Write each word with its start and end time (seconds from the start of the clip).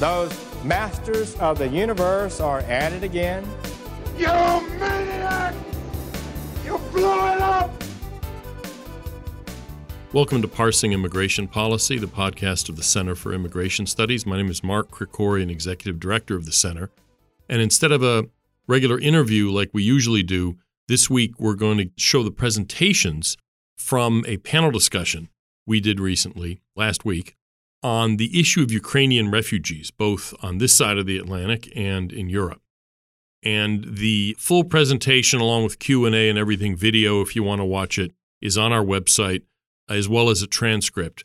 Those 0.00 0.32
masters 0.64 1.34
of 1.34 1.58
the 1.58 1.68
universe 1.68 2.40
are 2.40 2.60
at 2.60 2.94
it 2.94 3.02
again. 3.02 3.46
You 4.16 4.28
maniac! 4.78 5.54
You 6.64 6.78
blew 6.90 7.02
it 7.04 7.40
up! 7.42 7.70
Welcome 10.14 10.40
to 10.40 10.48
Parsing 10.48 10.94
Immigration 10.94 11.48
Policy, 11.48 11.98
the 11.98 12.06
podcast 12.06 12.70
of 12.70 12.76
the 12.76 12.82
Center 12.82 13.14
for 13.14 13.34
Immigration 13.34 13.84
Studies. 13.84 14.24
My 14.24 14.38
name 14.38 14.48
is 14.48 14.64
Mark 14.64 14.90
Krikorian, 14.90 15.50
Executive 15.50 16.00
Director 16.00 16.34
of 16.34 16.46
the 16.46 16.52
Center. 16.52 16.88
And 17.46 17.60
instead 17.60 17.92
of 17.92 18.02
a 18.02 18.24
regular 18.66 18.98
interview 18.98 19.50
like 19.50 19.68
we 19.74 19.82
usually 19.82 20.22
do, 20.22 20.56
this 20.88 21.10
week 21.10 21.38
we're 21.38 21.52
going 21.52 21.76
to 21.76 21.90
show 21.98 22.22
the 22.22 22.30
presentations 22.30 23.36
from 23.76 24.24
a 24.26 24.38
panel 24.38 24.70
discussion 24.70 25.28
we 25.66 25.78
did 25.78 26.00
recently, 26.00 26.62
last 26.74 27.04
week, 27.04 27.36
on 27.82 28.16
the 28.16 28.38
issue 28.38 28.62
of 28.62 28.70
Ukrainian 28.70 29.30
refugees, 29.30 29.90
both 29.90 30.34
on 30.42 30.58
this 30.58 30.74
side 30.74 30.98
of 30.98 31.06
the 31.06 31.18
Atlantic 31.18 31.72
and 31.74 32.12
in 32.12 32.28
Europe. 32.28 32.60
And 33.42 33.96
the 33.96 34.36
full 34.38 34.64
presentation, 34.64 35.40
along 35.40 35.64
with 35.64 35.78
Q&A 35.78 36.28
and 36.28 36.38
everything 36.38 36.76
video, 36.76 37.22
if 37.22 37.34
you 37.34 37.42
want 37.42 37.60
to 37.60 37.64
watch 37.64 37.98
it, 37.98 38.12
is 38.42 38.58
on 38.58 38.72
our 38.72 38.84
website, 38.84 39.42
as 39.88 40.08
well 40.08 40.28
as 40.28 40.42
a 40.42 40.46
transcript. 40.46 41.24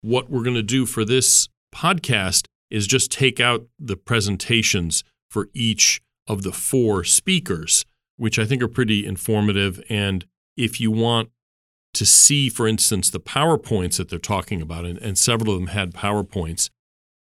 What 0.00 0.28
we're 0.28 0.42
going 0.42 0.56
to 0.56 0.62
do 0.62 0.86
for 0.86 1.04
this 1.04 1.48
podcast 1.72 2.46
is 2.70 2.86
just 2.86 3.12
take 3.12 3.38
out 3.38 3.66
the 3.78 3.96
presentations 3.96 5.04
for 5.30 5.48
each 5.54 6.02
of 6.26 6.42
the 6.42 6.52
four 6.52 7.04
speakers, 7.04 7.84
which 8.16 8.38
I 8.38 8.44
think 8.44 8.62
are 8.62 8.68
pretty 8.68 9.06
informative. 9.06 9.82
And 9.88 10.26
if 10.56 10.80
you 10.80 10.90
want 10.90 11.30
to 11.94 12.06
see, 12.06 12.48
for 12.48 12.66
instance, 12.66 13.10
the 13.10 13.20
PowerPoints 13.20 13.96
that 13.98 14.08
they're 14.08 14.18
talking 14.18 14.62
about, 14.62 14.84
and, 14.84 14.98
and 14.98 15.18
several 15.18 15.52
of 15.52 15.60
them 15.60 15.68
had 15.68 15.92
PowerPoints, 15.92 16.70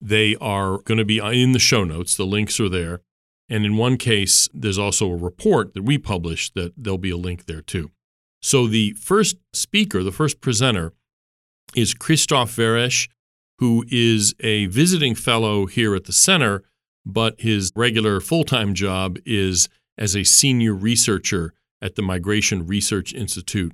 they 0.00 0.36
are 0.36 0.78
going 0.78 0.98
to 0.98 1.04
be 1.04 1.20
uh, 1.20 1.30
in 1.30 1.52
the 1.52 1.58
show 1.58 1.84
notes. 1.84 2.16
The 2.16 2.26
links 2.26 2.58
are 2.60 2.68
there. 2.68 3.00
And 3.48 3.66
in 3.66 3.76
one 3.76 3.98
case, 3.98 4.48
there's 4.54 4.78
also 4.78 5.10
a 5.10 5.16
report 5.16 5.74
that 5.74 5.82
we 5.82 5.98
published 5.98 6.54
that 6.54 6.72
there'll 6.76 6.98
be 6.98 7.10
a 7.10 7.16
link 7.16 7.44
there 7.44 7.60
too. 7.60 7.90
So 8.40 8.66
the 8.66 8.92
first 8.92 9.36
speaker, 9.52 10.02
the 10.02 10.12
first 10.12 10.40
presenter, 10.40 10.92
is 11.74 11.94
Kristof 11.94 12.54
Veres, 12.54 13.08
who 13.58 13.84
is 13.88 14.34
a 14.40 14.66
visiting 14.66 15.14
fellow 15.14 15.66
here 15.66 15.94
at 15.94 16.04
the 16.04 16.12
center, 16.12 16.62
but 17.06 17.40
his 17.40 17.70
regular 17.76 18.20
full 18.20 18.44
time 18.44 18.74
job 18.74 19.18
is 19.24 19.68
as 19.96 20.16
a 20.16 20.24
senior 20.24 20.74
researcher 20.74 21.52
at 21.80 21.96
the 21.96 22.02
Migration 22.02 22.66
Research 22.66 23.12
Institute 23.12 23.72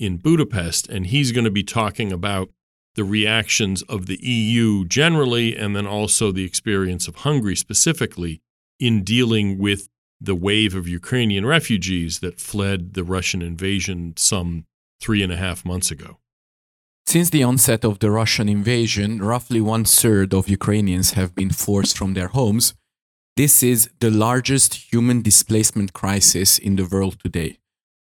in 0.00 0.16
Budapest. 0.16 0.88
And 0.88 1.06
he's 1.06 1.30
going 1.30 1.44
to 1.44 1.50
be 1.50 1.62
talking 1.62 2.10
about 2.10 2.50
the 2.96 3.04
reactions 3.04 3.82
of 3.82 4.06
the 4.06 4.18
EU 4.20 4.84
generally, 4.84 5.56
and 5.56 5.76
then 5.76 5.86
also 5.86 6.32
the 6.32 6.44
experience 6.44 7.06
of 7.06 7.16
Hungary 7.16 7.54
specifically 7.54 8.40
in 8.80 9.04
dealing 9.04 9.58
with 9.58 9.88
the 10.20 10.34
wave 10.34 10.74
of 10.74 10.88
Ukrainian 10.88 11.46
refugees 11.46 12.18
that 12.20 12.40
fled 12.40 12.94
the 12.94 13.04
Russian 13.04 13.42
invasion 13.42 14.14
some 14.16 14.64
three 15.00 15.22
and 15.22 15.32
a 15.32 15.36
half 15.36 15.64
months 15.64 15.90
ago. 15.90 16.18
Since 17.06 17.30
the 17.30 17.42
onset 17.42 17.84
of 17.84 17.98
the 18.00 18.10
Russian 18.10 18.48
invasion, 18.48 19.22
roughly 19.22 19.60
one 19.60 19.84
third 19.84 20.34
of 20.34 20.48
Ukrainians 20.48 21.12
have 21.12 21.34
been 21.34 21.50
forced 21.50 21.96
from 21.96 22.14
their 22.14 22.28
homes. 22.28 22.74
This 23.36 23.62
is 23.62 23.88
the 24.00 24.10
largest 24.10 24.92
human 24.92 25.22
displacement 25.22 25.92
crisis 25.92 26.58
in 26.58 26.76
the 26.76 26.86
world 26.86 27.18
today. 27.20 27.59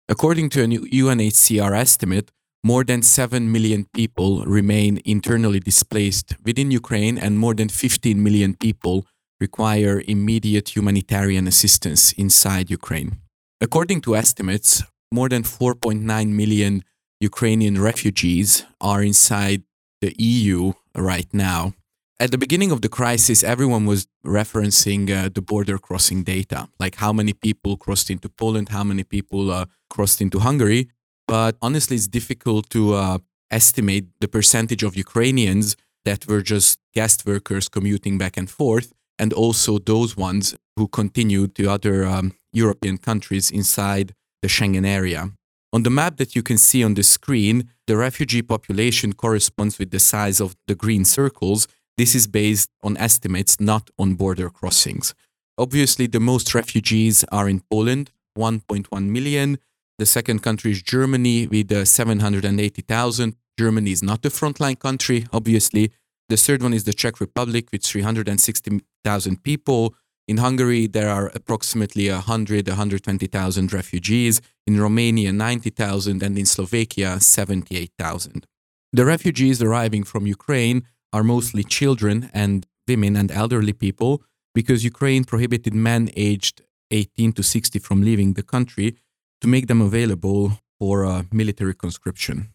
According 0.09 0.49
to 0.49 0.63
a 0.63 0.67
UNHCR 0.67 1.77
estimate, 1.77 2.31
more 2.63 2.83
than 2.83 3.03
7 3.03 3.51
million 3.51 3.85
people 3.93 4.43
remain 4.43 4.99
internally 5.05 5.59
displaced 5.59 6.35
within 6.43 6.71
Ukraine, 6.71 7.15
and 7.19 7.37
more 7.37 7.53
than 7.53 7.69
15 7.69 8.21
million 8.21 8.55
people 8.55 9.05
require 9.39 10.01
immediate 10.07 10.75
humanitarian 10.75 11.47
assistance 11.47 12.11
inside 12.13 12.71
Ukraine. 12.71 13.17
According 13.61 14.01
to 14.01 14.15
estimates, 14.15 14.81
more 15.11 15.29
than 15.29 15.43
4.9 15.43 16.01
million 16.29 16.83
Ukrainian 17.21 17.79
refugees 17.79 18.65
are 18.81 19.03
inside 19.03 19.61
the 20.01 20.15
EU 20.17 20.73
right 20.95 21.31
now. 21.31 21.73
At 22.19 22.31
the 22.31 22.37
beginning 22.37 22.71
of 22.71 22.81
the 22.81 22.89
crisis, 22.89 23.43
everyone 23.43 23.85
was 23.85 24.07
referencing 24.25 25.09
uh, 25.09 25.29
the 25.33 25.41
border 25.41 25.77
crossing 25.77 26.23
data, 26.23 26.67
like 26.79 26.95
how 26.95 27.13
many 27.13 27.33
people 27.33 27.77
crossed 27.77 28.09
into 28.09 28.27
Poland, 28.27 28.69
how 28.69 28.83
many 28.83 29.03
people 29.03 29.51
uh, 29.51 29.65
crossed 29.89 30.21
into 30.21 30.39
Hungary. 30.39 30.89
But 31.27 31.57
honestly, 31.61 31.95
it's 31.95 32.07
difficult 32.07 32.69
to 32.71 32.93
uh, 32.93 33.17
estimate 33.51 34.05
the 34.19 34.27
percentage 34.27 34.83
of 34.83 34.95
Ukrainians 34.95 35.75
that 36.05 36.27
were 36.27 36.41
just 36.41 36.79
guest 36.93 37.25
workers 37.25 37.69
commuting 37.69 38.17
back 38.17 38.37
and 38.37 38.49
forth 38.49 38.93
and 39.19 39.33
also 39.33 39.77
those 39.77 40.15
ones 40.15 40.55
who 40.77 40.87
continued 40.87 41.53
to 41.55 41.69
other 41.69 42.05
um, 42.05 42.33
European 42.53 42.97
countries 42.97 43.51
inside 43.51 44.15
the 44.41 44.47
Schengen 44.47 44.87
area. 44.87 45.31
On 45.71 45.83
the 45.83 45.89
map 45.91 46.17
that 46.17 46.35
you 46.35 46.41
can 46.41 46.57
see 46.57 46.83
on 46.83 46.95
the 46.95 47.03
screen, 47.03 47.69
the 47.85 47.97
refugee 47.97 48.41
population 48.41 49.13
corresponds 49.13 49.77
with 49.77 49.91
the 49.91 49.99
size 49.99 50.39
of 50.39 50.55
the 50.67 50.73
green 50.73 51.05
circles. 51.05 51.67
This 51.97 52.15
is 52.15 52.25
based 52.25 52.71
on 52.81 52.97
estimates, 52.97 53.59
not 53.59 53.89
on 53.99 54.15
border 54.15 54.49
crossings. 54.49 55.13
Obviously, 55.57 56.07
the 56.07 56.19
most 56.19 56.55
refugees 56.55 57.25
are 57.31 57.49
in 57.49 57.59
Poland, 57.69 58.09
1.1 58.37 59.09
million. 59.09 59.59
The 59.99 60.05
second 60.05 60.41
country 60.41 60.71
is 60.71 60.81
Germany 60.81 61.45
with 61.47 61.71
uh, 61.71 61.83
780,000. 61.83 63.35
Germany 63.59 63.91
is 63.91 64.01
not 64.01 64.21
the 64.21 64.29
frontline 64.29 64.79
country, 64.79 65.27
obviously, 65.33 65.91
the 66.29 66.37
third 66.37 66.61
one 66.61 66.73
is 66.73 66.83
the 66.83 66.93
Czech 66.93 67.19
Republic 67.19 67.67
with 67.71 67.83
360,000 67.83 69.43
people. 69.43 69.95
In 70.27 70.37
Hungary, 70.37 70.85
there 70.85 71.09
are 71.09 71.31
approximately 71.33 72.07
100, 72.09 72.67
120,000 72.67 73.73
refugees. 73.73 74.39
In 74.67 74.79
Romania, 74.79 75.33
90,000, 75.33 76.21
and 76.21 76.37
in 76.37 76.45
Slovakia, 76.45 77.19
78,000. 77.19 78.45
The 78.93 79.05
refugees 79.05 79.61
arriving 79.61 80.03
from 80.03 80.27
Ukraine 80.27 80.83
are 81.11 81.23
mostly 81.23 81.63
children 81.63 82.29
and 82.31 82.67
women 82.87 83.15
and 83.15 83.31
elderly 83.31 83.73
people 83.73 84.21
because 84.53 84.83
Ukraine 84.83 85.23
prohibited 85.23 85.73
men 85.73 86.11
aged 86.15 86.61
18 86.91 87.33
to 87.33 87.43
60 87.43 87.79
from 87.79 88.01
leaving 88.03 88.33
the 88.33 88.43
country 88.43 88.95
to 89.41 89.47
make 89.47 89.67
them 89.67 89.81
available 89.81 90.59
for 90.79 91.05
uh, 91.05 91.23
military 91.31 91.73
conscription. 91.73 92.49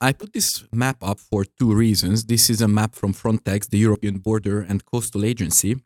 I 0.00 0.12
put 0.12 0.32
this 0.32 0.64
map 0.72 0.98
up 1.02 1.18
for 1.20 1.44
two 1.44 1.72
reasons. 1.72 2.26
This 2.26 2.50
is 2.50 2.60
a 2.60 2.68
map 2.68 2.94
from 2.94 3.14
Frontex, 3.14 3.70
the 3.70 3.78
European 3.78 4.18
Border 4.18 4.60
and 4.60 4.84
Coastal 4.84 5.24
Agency. 5.24 5.76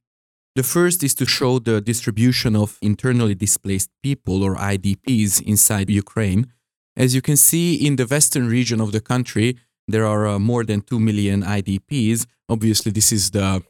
The 0.56 0.62
first 0.62 1.05
is 1.05 1.15
to 1.16 1.27
show 1.27 1.61
the 1.61 1.81
distribution 1.81 2.56
of 2.56 2.78
internally 2.83 3.37
displaced 3.37 3.91
people 4.03 4.43
or 4.43 4.56
IDPs 4.56 5.41
inside 5.43 5.89
Ukraine. 5.89 6.53
As 6.97 7.15
you 7.15 7.22
can 7.22 7.37
see 7.37 7.75
in 7.87 7.95
the 7.95 8.06
western 8.06 8.49
region 8.49 8.81
of 8.81 8.91
the 8.91 9.00
country, 9.00 9.56
there 9.87 10.05
are 10.05 10.27
uh, 10.27 10.39
more 10.39 10.65
than 10.65 10.81
2 10.81 10.99
million 10.99 11.43
IDPs. 11.43 12.27
Obviously, 12.48 12.91
this 12.91 13.13
is 13.13 13.31
the, 13.31 13.63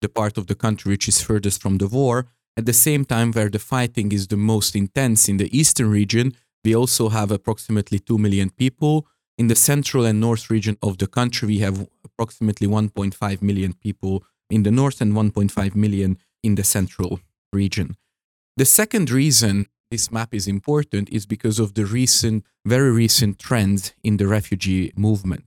the 0.00 0.08
part 0.08 0.38
of 0.38 0.46
the 0.46 0.54
country 0.54 0.92
which 0.92 1.06
is 1.06 1.20
furthest 1.20 1.60
from 1.60 1.76
the 1.76 1.86
war. 1.86 2.26
At 2.56 2.66
the 2.66 2.72
same 2.72 3.04
time, 3.04 3.32
where 3.32 3.48
the 3.48 3.58
fighting 3.58 4.12
is 4.12 4.26
the 4.26 4.36
most 4.36 4.76
intense 4.76 5.28
in 5.28 5.38
the 5.38 5.56
eastern 5.56 5.90
region, 5.90 6.34
we 6.64 6.74
also 6.74 7.08
have 7.08 7.30
approximately 7.30 7.98
2 7.98 8.18
million 8.18 8.50
people 8.50 9.06
in 9.38 9.48
the 9.48 9.54
central 9.54 10.04
and 10.04 10.20
north 10.20 10.50
region 10.50 10.76
of 10.82 10.98
the 10.98 11.06
country, 11.06 11.48
we 11.48 11.58
have 11.60 11.88
approximately 12.04 12.66
1.5 12.66 13.42
million 13.42 13.72
people 13.72 14.24
in 14.50 14.62
the 14.62 14.70
north 14.70 15.00
and 15.00 15.14
1.5 15.14 15.74
million 15.74 16.18
in 16.42 16.54
the 16.54 16.64
central 16.64 17.20
region. 17.52 17.96
The 18.56 18.64
second 18.64 19.10
reason 19.10 19.66
this 19.90 20.10
map 20.10 20.34
is 20.34 20.46
important 20.46 21.08
is 21.10 21.26
because 21.26 21.58
of 21.58 21.74
the 21.74 21.86
recent, 21.86 22.44
very 22.64 22.90
recent 22.90 23.38
trends 23.38 23.94
in 24.02 24.16
the 24.18 24.26
refugee 24.26 24.92
movement. 24.96 25.44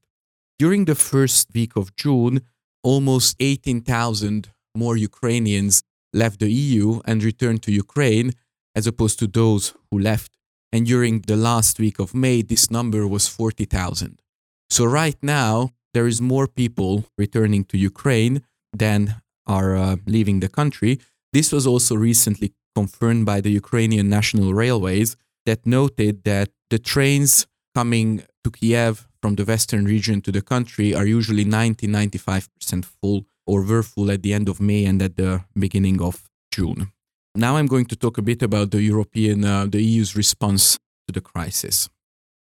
During 0.59 0.85
the 0.85 0.95
first 0.95 1.53
week 1.53 1.75
of 1.75 1.95
June, 1.95 2.41
almost 2.83 3.35
18,000 3.39 4.51
more 4.75 4.97
Ukrainians 4.97 5.83
left 6.21 6.39
the 6.39 6.51
EU 6.51 7.01
and 7.05 7.23
returned 7.23 7.61
to 7.63 7.71
Ukraine, 7.85 8.31
as 8.77 8.87
opposed 8.87 9.17
to 9.19 9.27
those 9.27 9.73
who 9.89 9.99
left 9.99 10.31
and 10.75 10.85
during 10.85 11.21
the 11.21 11.37
last 11.37 11.79
week 11.79 11.99
of 11.99 12.13
May, 12.13 12.41
this 12.41 12.69
number 12.69 13.07
was 13.07 13.29
40,000. 13.29 14.21
So 14.69 14.83
right 14.83 15.15
now, 15.21 15.69
there 15.93 16.05
is 16.05 16.21
more 16.21 16.47
people 16.47 17.05
returning 17.17 17.63
to 17.69 17.77
Ukraine 17.77 18.43
than 18.73 19.21
are 19.47 19.77
uh, 19.77 19.95
leaving 20.05 20.41
the 20.41 20.49
country. 20.49 20.99
This 21.31 21.53
was 21.53 21.65
also 21.65 21.95
recently 21.95 22.51
confirmed 22.75 23.25
by 23.25 23.39
the 23.39 23.51
Ukrainian 23.51 24.09
National 24.09 24.53
Railways 24.53 25.15
that 25.45 25.65
noted 25.65 26.25
that 26.25 26.49
the 26.69 26.79
trains 26.79 27.47
coming 27.73 28.23
to 28.43 28.51
Kiev 28.51 29.07
from 29.21 29.35
the 29.35 29.45
western 29.45 29.85
region 29.85 30.19
to 30.23 30.31
the 30.33 30.41
country 30.41 30.93
are 30.93 31.05
usually 31.05 31.45
90 31.45 31.87
95% 31.87 32.83
full 32.83 33.25
or 33.45 33.63
were 33.63 33.83
at 34.11 34.23
the 34.23 34.33
end 34.33 34.49
of 34.49 34.59
May 34.59 34.85
and 34.85 35.01
at 35.01 35.15
the 35.15 35.43
beginning 35.57 36.01
of 36.01 36.29
June. 36.51 36.91
Now 37.35 37.57
I'm 37.57 37.67
going 37.67 37.85
to 37.87 37.95
talk 37.95 38.17
a 38.17 38.21
bit 38.21 38.41
about 38.41 38.71
the 38.71 38.81
European, 38.81 39.43
uh, 39.43 39.65
the 39.65 39.81
EU's 39.81 40.15
response 40.15 40.77
to 41.07 41.11
the 41.13 41.21
crisis. 41.21 41.89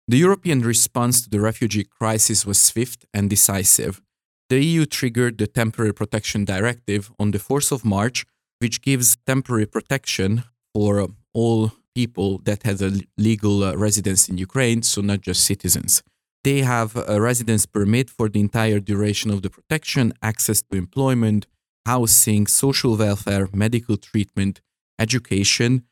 The 0.07 0.17
European 0.17 0.61
response 0.61 1.21
to 1.21 1.29
the 1.29 1.41
refugee 1.41 1.83
crisis 1.83 2.45
was 2.45 2.59
swift 2.59 3.05
and 3.13 3.29
decisive. 3.29 4.01
The 4.49 4.63
EU 4.63 4.85
triggered 4.85 5.38
the 5.38 5.47
Temporary 5.47 5.94
Protection 5.94 6.45
Directive 6.45 7.11
on 7.19 7.31
the 7.31 7.39
4th 7.39 7.73
of 7.73 7.83
March, 7.83 8.25
which 8.59 8.81
gives 8.81 9.17
temporary 9.25 9.65
protection 9.65 10.45
for 10.73 11.09
all 11.33 11.73
people 11.93 12.39
that 12.45 12.63
have 12.63 12.81
a 12.81 13.01
legal 13.17 13.63
uh, 13.63 13.75
residence 13.75 14.29
in 14.29 14.38
Ukraine, 14.38 14.81
so 14.83 15.01
not 15.01 15.19
just 15.19 15.43
citizens. 15.43 16.01
They 16.44 16.62
have 16.62 16.95
a 16.95 17.19
residence 17.19 17.66
permit 17.66 18.10
for 18.10 18.30
the 18.30 18.39
entire 18.39 18.80
duration 18.80 19.31
of 19.31 19.42
the 19.42 19.50
protection, 19.50 20.13
access 20.22 20.62
to 20.63 20.78
employment, 20.78 21.48
housing, 21.86 22.48
social 22.48 22.95
welfare, 22.95 23.48
medical 23.54 23.98
treatment, 23.98 24.62
education, 25.00 25.84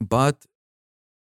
but 0.00 0.46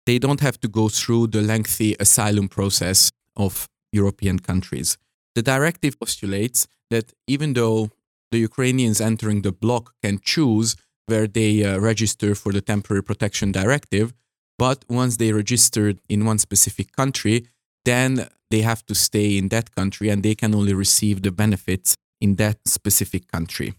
they 0.05 0.19
don't 0.19 0.41
have 0.41 0.59
to 0.61 0.67
go 0.67 0.89
through 0.89 1.27
the 1.27 1.41
lengthy 1.41 1.95
asylum 1.99 2.47
process 2.47 3.11
of 3.35 3.67
European 3.91 4.39
countries. 4.39 4.97
The 5.35 5.41
directive 5.41 5.99
postulates 5.99 6.67
that 6.89 7.13
even 7.27 7.53
though 7.53 7.91
the 8.31 8.39
Ukrainians 8.39 9.01
entering 9.01 9.41
the 9.41 9.51
bloc 9.51 9.93
can 10.03 10.19
choose 10.19 10.75
where 11.07 11.27
they 11.27 11.63
uh, 11.63 11.79
register 11.79 12.35
for 12.35 12.51
the 12.51 12.61
temporary 12.61 13.03
protection 13.03 13.51
directive, 13.51 14.13
but 14.57 14.85
once 14.89 15.17
they 15.17 15.31
registered 15.31 15.99
in 16.09 16.25
one 16.25 16.37
specific 16.37 16.91
country, 16.91 17.47
then 17.85 18.27
they 18.51 18.61
have 18.61 18.85
to 18.87 18.95
stay 18.95 19.37
in 19.37 19.49
that 19.49 19.75
country 19.75 20.09
and 20.09 20.23
they 20.23 20.35
can 20.35 20.55
only 20.55 20.73
receive 20.73 21.21
the 21.21 21.31
benefits 21.31 21.95
in 22.19 22.35
that 22.35 22.57
specific 22.67 23.27
country. 23.31 23.73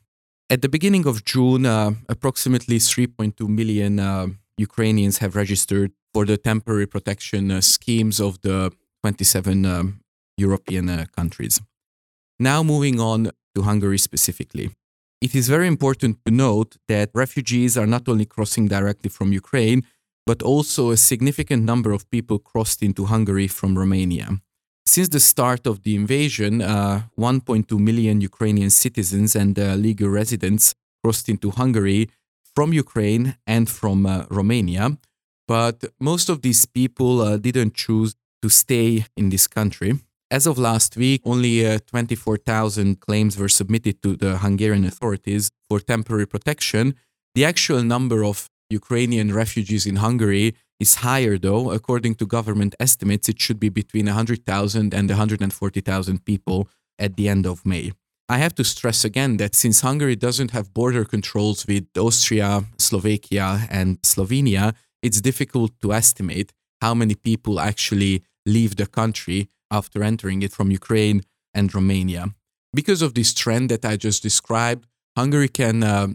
At 0.49 0.62
the 0.62 0.69
beginning 0.69 1.06
of 1.06 1.25
June, 1.25 1.67
uh, 1.67 1.93
approximately 2.08 2.78
3.2 2.78 3.49
million 3.49 4.00
uh, 4.00 4.26
Ukrainians 4.58 5.19
have 5.19 5.37
registered 5.37 5.93
for 6.12 6.25
the 6.26 6.37
temporary 6.37 6.87
protection 6.87 7.50
uh, 7.50 7.61
schemes 7.61 8.20
of 8.20 8.40
the 8.43 8.72
27 9.02 9.64
um, 9.64 10.00
European 10.37 10.88
uh, 10.88 11.05
countries. 11.17 11.61
Now, 12.38 12.62
moving 12.62 12.99
on 13.00 13.31
to 13.55 13.62
Hungary 13.62 13.99
specifically. 13.99 14.70
It 15.20 15.34
is 15.34 15.49
very 15.49 15.67
important 15.67 16.25
to 16.25 16.31
note 16.31 16.76
that 16.88 17.11
refugees 17.14 17.76
are 17.76 17.87
not 17.87 18.08
only 18.08 18.25
crossing 18.25 18.69
directly 18.69 19.11
from 19.11 19.32
Ukraine, 19.32 19.82
but 20.26 20.43
also 20.43 20.90
a 20.90 20.96
significant 20.96 21.62
number 21.64 21.93
of 21.93 22.11
people 22.11 22.38
crossed 22.38 22.82
into 22.82 23.05
Hungary 23.05 23.46
from 23.46 23.78
Romania. 23.78 24.40
Since 24.91 25.11
the 25.11 25.21
start 25.21 25.69
of 25.69 25.85
the 25.85 25.95
invasion, 25.95 26.61
uh, 26.61 27.03
1.2 27.17 27.79
million 27.79 28.21
Ukrainian 28.21 28.71
citizens 28.71 29.37
and 29.37 29.57
uh, 29.57 29.77
legal 29.77 30.09
residents 30.09 30.75
crossed 31.01 31.29
into 31.29 31.53
Hungary 31.53 32.11
from 32.57 32.73
Ukraine 32.73 33.37
and 33.47 33.71
from 33.71 34.05
uh, 34.05 34.25
Romania, 34.29 34.99
but 35.47 35.85
most 36.01 36.29
of 36.29 36.43
these 36.43 36.67
people 36.67 37.39
didn't 37.39 37.75
choose 37.75 38.17
to 38.43 38.49
stay 38.49 39.05
in 39.17 39.29
this 39.29 39.47
country. 39.47 39.93
As 40.29 40.45
of 40.49 40.59
last 40.59 40.97
week, 40.97 41.21
only 41.25 41.65
uh, 41.65 41.79
24,000 41.87 42.99
claims 42.99 43.39
were 43.39 43.49
submitted 43.49 44.03
to 44.03 44.17
the 44.17 44.39
Hungarian 44.39 44.85
authorities 44.85 45.53
for 45.69 45.79
temporary 45.79 46.27
protection. 46.27 46.97
The 47.37 47.45
actual 47.45 47.85
number 47.85 48.25
of 48.25 48.51
Ukrainian 48.69 49.33
refugees 49.33 49.87
in 49.87 49.97
Hungary 50.07 50.57
is 50.81 50.97
higher, 50.97 51.38
though. 51.38 51.71
According 51.71 52.17
to 52.17 52.27
government 52.27 52.75
estimates, 52.81 53.29
it 53.29 53.41
should 53.41 53.61
be 53.61 53.69
between 53.69 54.06
100,000 54.06 54.94
and 54.94 55.09
140,000 55.09 56.25
people 56.25 56.69
at 56.99 57.17
the 57.17 57.29
end 57.29 57.47
of 57.47 57.65
May. 57.65 57.93
I 58.29 58.38
have 58.38 58.55
to 58.56 58.65
stress 58.65 59.05
again 59.05 59.37
that 59.38 59.55
since 59.55 59.81
Hungary 59.81 60.17
doesn't 60.17 60.53
have 60.53 60.73
border 60.73 61.05
controls 61.05 61.67
with 61.67 61.87
Austria, 61.99 62.65
Slovakia, 62.79 63.67
and 63.69 64.00
Slovenia, 64.03 64.75
it's 65.03 65.21
difficult 65.21 65.73
to 65.82 65.93
estimate 65.93 66.53
how 66.81 66.94
many 66.94 67.15
people 67.15 67.61
actually 67.61 68.23
leave 68.47 68.77
the 68.77 68.87
country 68.87 69.49
after 69.71 70.03
entering 70.03 70.43
it 70.43 70.53
from 70.53 70.71
Ukraine 70.71 71.23
and 71.53 71.75
Romania. 71.75 72.35
Because 72.73 73.03
of 73.03 73.15
this 73.15 73.35
trend 73.35 73.69
that 73.71 73.85
I 73.85 73.97
just 73.97 74.23
described, 74.23 74.87
Hungary 75.17 75.49
can 75.49 75.82
uh, 75.82 76.09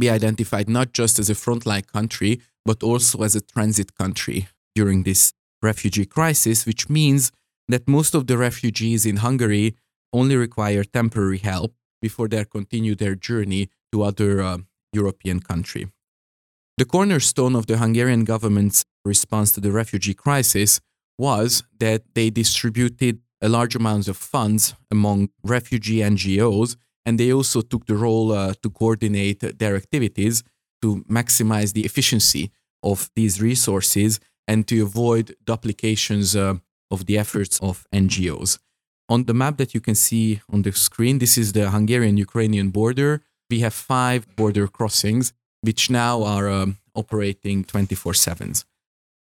be 0.00 0.10
identified 0.10 0.68
not 0.68 0.92
just 0.92 1.18
as 1.18 1.30
a 1.30 1.34
frontline 1.34 1.86
country, 1.86 2.40
but 2.64 2.82
also 2.82 3.22
as 3.22 3.34
a 3.34 3.40
transit 3.40 3.94
country 3.94 4.48
during 4.74 5.02
this 5.02 5.32
refugee 5.62 6.06
crisis, 6.06 6.66
which 6.66 6.88
means 6.88 7.32
that 7.68 7.88
most 7.88 8.14
of 8.14 8.26
the 8.26 8.36
refugees 8.36 9.06
in 9.06 9.16
Hungary 9.16 9.74
only 10.12 10.36
require 10.36 10.84
temporary 10.84 11.38
help 11.38 11.74
before 12.00 12.28
they 12.28 12.44
continue 12.44 12.94
their 12.94 13.14
journey 13.14 13.68
to 13.92 14.02
other 14.02 14.42
uh, 14.42 14.58
European 14.92 15.40
country. 15.40 15.88
The 16.76 16.84
cornerstone 16.84 17.54
of 17.56 17.66
the 17.66 17.78
Hungarian 17.78 18.24
government's 18.24 18.84
response 19.04 19.52
to 19.52 19.60
the 19.60 19.72
refugee 19.72 20.14
crisis 20.14 20.80
was 21.18 21.62
that 21.78 22.02
they 22.14 22.30
distributed 22.30 23.20
a 23.40 23.48
large 23.48 23.76
amount 23.76 24.08
of 24.08 24.16
funds 24.16 24.74
among 24.90 25.28
refugee 25.44 25.98
NGOs, 25.98 26.76
and 27.06 27.18
they 27.18 27.32
also 27.32 27.60
took 27.60 27.86
the 27.86 27.96
role 27.96 28.32
uh, 28.32 28.54
to 28.62 28.70
coordinate 28.70 29.58
their 29.58 29.76
activities 29.76 30.42
to 30.82 31.04
maximize 31.08 31.72
the 31.72 31.84
efficiency 31.84 32.50
of 32.82 33.10
these 33.16 33.40
resources 33.40 34.20
and 34.46 34.68
to 34.68 34.82
avoid 34.82 35.34
duplications 35.44 36.36
uh, 36.36 36.54
of 36.90 37.06
the 37.06 37.16
efforts 37.18 37.58
of 37.60 37.86
NGOs. 37.92 38.58
On 39.08 39.24
the 39.24 39.34
map 39.34 39.56
that 39.58 39.74
you 39.74 39.80
can 39.80 39.94
see 39.94 40.40
on 40.52 40.62
the 40.62 40.72
screen, 40.72 41.18
this 41.18 41.36
is 41.36 41.52
the 41.52 41.70
Hungarian 41.70 42.16
Ukrainian 42.16 42.70
border. 42.70 43.22
We 43.50 43.60
have 43.60 43.74
five 43.74 44.20
border 44.36 44.66
crossings, 44.66 45.32
which 45.60 45.90
now 45.90 46.22
are 46.22 46.48
um, 46.50 46.78
operating 46.94 47.64
24 47.64 48.14
7. 48.14 48.52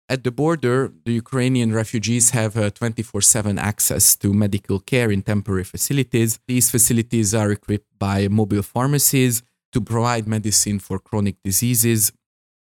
At 0.06 0.22
the 0.22 0.30
border, 0.30 0.92
the 1.06 1.12
Ukrainian 1.12 1.72
refugees 1.72 2.30
have 2.30 2.54
24 2.74 3.18
uh, 3.18 3.22
7 3.22 3.58
access 3.58 4.14
to 4.16 4.34
medical 4.34 4.78
care 4.78 5.10
in 5.10 5.22
temporary 5.22 5.64
facilities. 5.64 6.38
These 6.46 6.70
facilities 6.70 7.34
are 7.34 7.50
equipped 7.50 7.98
by 7.98 8.28
mobile 8.28 8.62
pharmacies 8.62 9.42
to 9.72 9.80
provide 9.80 10.28
medicine 10.28 10.78
for 10.78 10.98
chronic 10.98 11.36
diseases. 11.42 12.12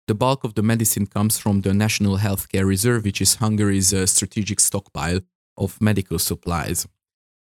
The 0.08 0.16
bulk 0.16 0.44
of 0.44 0.56
the 0.56 0.62
medicine 0.62 1.08
comes 1.08 1.40
from 1.40 1.62
the 1.62 1.74
National 1.74 2.18
Healthcare 2.18 2.66
Reserve, 2.66 3.06
which 3.06 3.22
is 3.22 3.36
Hungary's 3.36 3.94
uh, 3.94 4.06
strategic 4.08 4.60
stockpile 4.60 5.22
of 5.58 5.80
medical 5.80 6.20
supplies. 6.20 6.86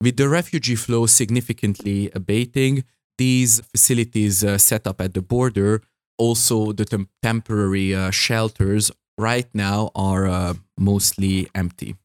With 0.00 0.16
the 0.18 0.28
refugee 0.28 0.76
flow 0.76 1.06
significantly 1.06 2.12
abating, 2.14 2.84
these 3.18 3.60
facilities 3.72 4.44
uh, 4.44 4.58
set 4.58 4.86
up 4.86 5.00
at 5.00 5.14
the 5.14 5.22
border, 5.22 5.82
also 6.16 6.72
the 6.72 6.84
tem- 6.84 7.08
temporary 7.22 7.92
uh, 7.92 8.12
shelters 8.12 8.92
right 9.18 9.48
now 9.54 9.90
are 9.94 10.26
uh, 10.26 10.54
mostly 10.78 11.48
empty. 11.54 11.96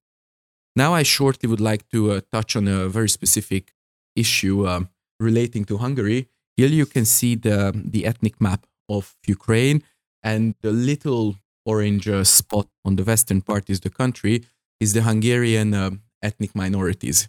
Now, 0.76 0.94
I 0.94 1.04
shortly 1.04 1.50
would 1.50 1.62
like 1.62 1.90
to 1.90 2.12
uh, 2.12 2.22
touch 2.32 2.56
on 2.56 2.68
a 2.68 2.88
very 2.88 3.10
specific 3.10 3.74
issue 4.16 4.66
uh, 4.66 4.82
relating 5.20 5.66
to 5.66 5.78
Hungary. 5.78 6.28
Here 6.56 6.68
you 6.68 6.86
can 6.86 7.06
see 7.06 7.36
the, 7.36 7.74
the 7.74 8.06
ethnic 8.06 8.40
map 8.40 8.66
of 8.88 9.16
Ukraine, 9.26 9.84
and 10.24 10.56
the 10.62 10.72
little 10.72 11.36
orange 11.66 12.08
uh, 12.08 12.24
spot 12.24 12.68
on 12.86 12.96
the 12.96 13.04
western 13.04 13.42
part 13.42 13.70
is 13.70 13.80
the 13.82 13.90
country, 13.90 14.46
is 14.80 14.94
the 14.94 15.02
Hungarian 15.02 15.74
uh, 15.74 15.92
ethnic 16.22 16.56
minorities. 16.56 17.28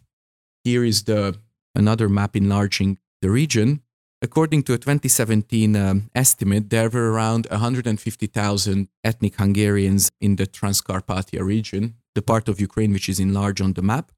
Here 0.64 0.84
is 0.84 1.04
the 1.04 1.38
another 1.74 2.08
map 2.08 2.36
enlarging 2.36 2.98
the 3.22 3.30
region, 3.30 3.82
According 4.22 4.64
to 4.64 4.74
a 4.74 4.78
2017 4.78 5.74
um, 5.76 6.10
estimate, 6.14 6.68
there 6.68 6.90
were 6.90 7.10
around 7.10 7.46
150,000 7.50 8.88
ethnic 9.02 9.36
Hungarians 9.36 10.10
in 10.20 10.36
the 10.36 10.46
Transcarpathia 10.46 11.42
region, 11.42 11.94
the 12.14 12.20
part 12.20 12.46
of 12.46 12.60
Ukraine 12.60 12.92
which 12.92 13.08
is 13.08 13.18
enlarged 13.18 13.62
on 13.62 13.72
the 13.72 13.82
map. 13.82 14.12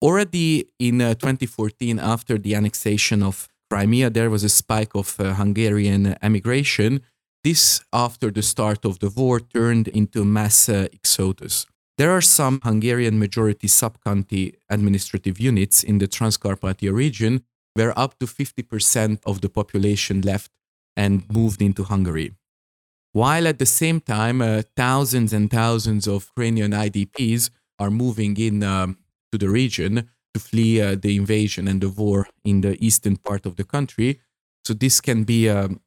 Already 0.00 0.68
in 0.78 1.00
uh, 1.00 1.14
2014, 1.14 1.98
after 1.98 2.38
the 2.38 2.54
annexation 2.54 3.20
of 3.24 3.48
Crimea, 3.68 4.10
there 4.10 4.30
was 4.30 4.44
a 4.44 4.48
spike 4.48 4.94
of 4.94 5.18
uh, 5.18 5.34
Hungarian 5.34 6.16
emigration. 6.22 7.02
This, 7.42 7.80
after 7.92 8.30
the 8.30 8.42
start 8.42 8.84
of 8.84 9.00
the 9.00 9.10
war, 9.10 9.40
turned 9.40 9.88
into 9.88 10.24
mass 10.24 10.68
uh, 10.68 10.86
exodus. 10.92 11.66
There 11.98 12.12
are 12.12 12.20
some 12.20 12.60
Hungarian 12.62 13.18
majority 13.18 13.66
sub 13.66 13.98
county 14.04 14.54
administrative 14.70 15.40
units 15.40 15.82
in 15.82 15.98
the 15.98 16.06
Transcarpathia 16.06 16.92
region 16.92 17.42
where 17.76 17.96
up 17.98 18.18
to 18.18 18.26
50% 18.26 19.20
of 19.26 19.42
the 19.42 19.50
population 19.50 20.22
left 20.22 20.50
and 20.96 21.12
moved 21.30 21.60
into 21.60 21.84
Hungary. 21.84 22.32
While 23.12 23.46
at 23.46 23.58
the 23.58 23.66
same 23.66 24.00
time, 24.00 24.40
uh, 24.40 24.62
thousands 24.76 25.32
and 25.32 25.50
thousands 25.50 26.06
of 26.06 26.30
Ukrainian 26.34 26.72
IDPs 26.72 27.50
are 27.78 27.90
moving 27.90 28.36
in 28.38 28.62
uh, 28.62 28.88
to 29.30 29.36
the 29.42 29.50
region 29.50 29.92
to 30.32 30.40
flee 30.40 30.80
uh, 30.80 30.96
the 31.04 31.16
invasion 31.16 31.68
and 31.68 31.80
the 31.82 31.90
war 31.90 32.28
in 32.44 32.62
the 32.62 32.74
eastern 32.86 33.16
part 33.16 33.44
of 33.46 33.56
the 33.56 33.64
country. 33.64 34.20
So 34.66 34.72
this 34.74 35.00
can 35.00 35.24
be 35.24 35.48
um, 35.48 35.80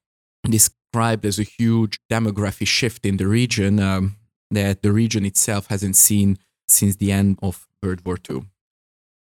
described 0.57 1.25
as 1.25 1.37
a 1.39 1.49
huge 1.57 1.99
demography 2.11 2.67
shift 2.67 3.05
in 3.05 3.17
the 3.17 3.27
region 3.27 3.79
um, 3.79 4.15
that 4.51 4.81
the 4.83 4.91
region 4.91 5.25
itself 5.25 5.67
hasn't 5.67 5.95
seen 5.95 6.37
since 6.67 6.95
the 6.97 7.11
end 7.11 7.39
of 7.41 7.67
World 7.81 8.01
War 8.05 8.17
II. 8.29 8.43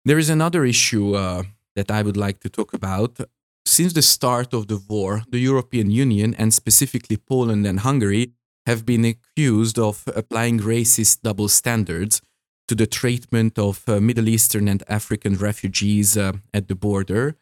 There 0.04 0.18
is 0.18 0.30
another 0.30 0.64
issue 0.64 1.14
uh, 1.14 1.42
that 1.78 1.90
I 1.98 2.02
would 2.02 2.16
like 2.16 2.38
to 2.40 2.48
talk 2.58 2.70
about. 2.80 3.12
Since 3.64 3.92
the 3.92 4.02
start 4.16 4.50
of 4.52 4.66
the 4.66 4.80
war, 4.88 5.22
the 5.34 5.38
European 5.50 5.88
Union 5.90 6.34
and 6.40 6.52
specifically 6.52 7.16
Poland 7.16 7.66
and 7.66 7.80
Hungary 7.80 8.32
have 8.66 8.84
been 8.84 9.04
accused 9.04 9.78
of 9.78 9.94
applying 10.22 10.58
racist 10.58 11.22
double 11.22 11.48
standards 11.48 12.20
to 12.68 12.74
the 12.74 12.86
treatment 12.86 13.58
of 13.58 13.74
uh, 13.86 14.00
Middle 14.00 14.28
Eastern 14.28 14.68
and 14.68 14.82
African 14.88 15.34
refugees 15.48 16.16
uh, 16.16 16.32
at 16.52 16.68
the 16.68 16.74
border. 16.74 17.36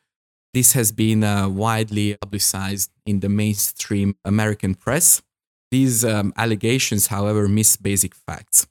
This 0.53 0.73
has 0.73 0.93
been 0.93 1.25
uh, 1.25 1.49
widely 1.49 2.17
publicized 2.17 2.91
in 3.05 3.21
the 3.21 3.29
mainstream 3.29 4.17
American 4.25 4.75
press. 4.75 5.23
These 5.71 6.05
um, 6.05 6.33
allegations, 6.37 7.09
however, 7.09 7.49
miss 7.49 7.77
basic 7.77 8.15
facts. 8.15 8.67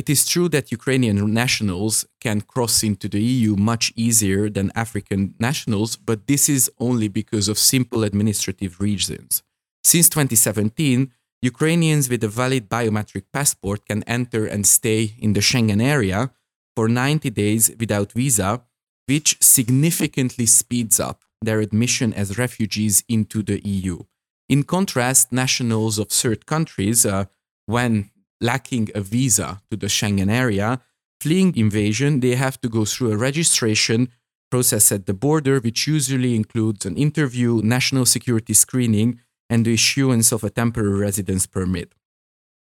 It 0.00 0.08
is 0.08 0.26
true 0.26 0.48
that 0.48 0.72
Ukrainian 0.78 1.18
nationals 1.42 2.06
can 2.22 2.40
cross 2.40 2.82
into 2.82 3.06
the 3.06 3.22
EU 3.34 3.54
much 3.54 3.92
easier 4.06 4.48
than 4.48 4.72
African 4.84 5.34
nationals, 5.38 5.90
but 6.08 6.26
this 6.26 6.48
is 6.48 6.70
only 6.78 7.08
because 7.08 7.48
of 7.48 7.58
simple 7.58 8.02
administrative 8.02 8.80
reasons. 8.80 9.42
Since 9.84 10.08
2017, 10.08 11.12
Ukrainians 11.42 12.08
with 12.08 12.24
a 12.24 12.34
valid 12.42 12.64
biometric 12.70 13.24
passport 13.30 13.84
can 13.84 14.02
enter 14.04 14.46
and 14.46 14.66
stay 14.66 15.02
in 15.18 15.34
the 15.34 15.44
Schengen 15.48 15.82
area 15.82 16.30
for 16.74 16.88
90 16.88 17.28
days 17.28 17.70
without 17.78 18.12
visa, 18.12 18.62
which 19.04 19.36
significantly 19.42 20.46
speeds 20.46 20.98
up 20.98 21.26
their 21.42 21.60
admission 21.60 22.14
as 22.14 22.38
refugees 22.38 23.04
into 23.06 23.42
the 23.42 23.60
EU. 23.68 23.98
In 24.48 24.62
contrast, 24.62 25.30
nationals 25.30 25.98
of 25.98 26.08
third 26.08 26.46
countries, 26.46 27.04
uh, 27.04 27.26
when 27.66 28.08
lacking 28.40 28.88
a 28.94 29.00
visa 29.00 29.60
to 29.70 29.76
the 29.76 29.86
Schengen 29.86 30.30
area, 30.30 30.80
fleeing 31.20 31.56
invasion, 31.56 32.20
they 32.20 32.34
have 32.34 32.60
to 32.60 32.68
go 32.68 32.84
through 32.84 33.12
a 33.12 33.16
registration 33.16 34.08
process 34.50 34.90
at 34.90 35.06
the 35.06 35.14
border, 35.14 35.60
which 35.60 35.86
usually 35.86 36.34
includes 36.34 36.84
an 36.84 36.96
interview, 36.96 37.60
national 37.62 38.06
security 38.06 38.54
screening, 38.54 39.20
and 39.48 39.64
the 39.64 39.74
issuance 39.74 40.32
of 40.32 40.42
a 40.44 40.50
temporary 40.50 40.98
residence 40.98 41.46
permit. 41.46 41.94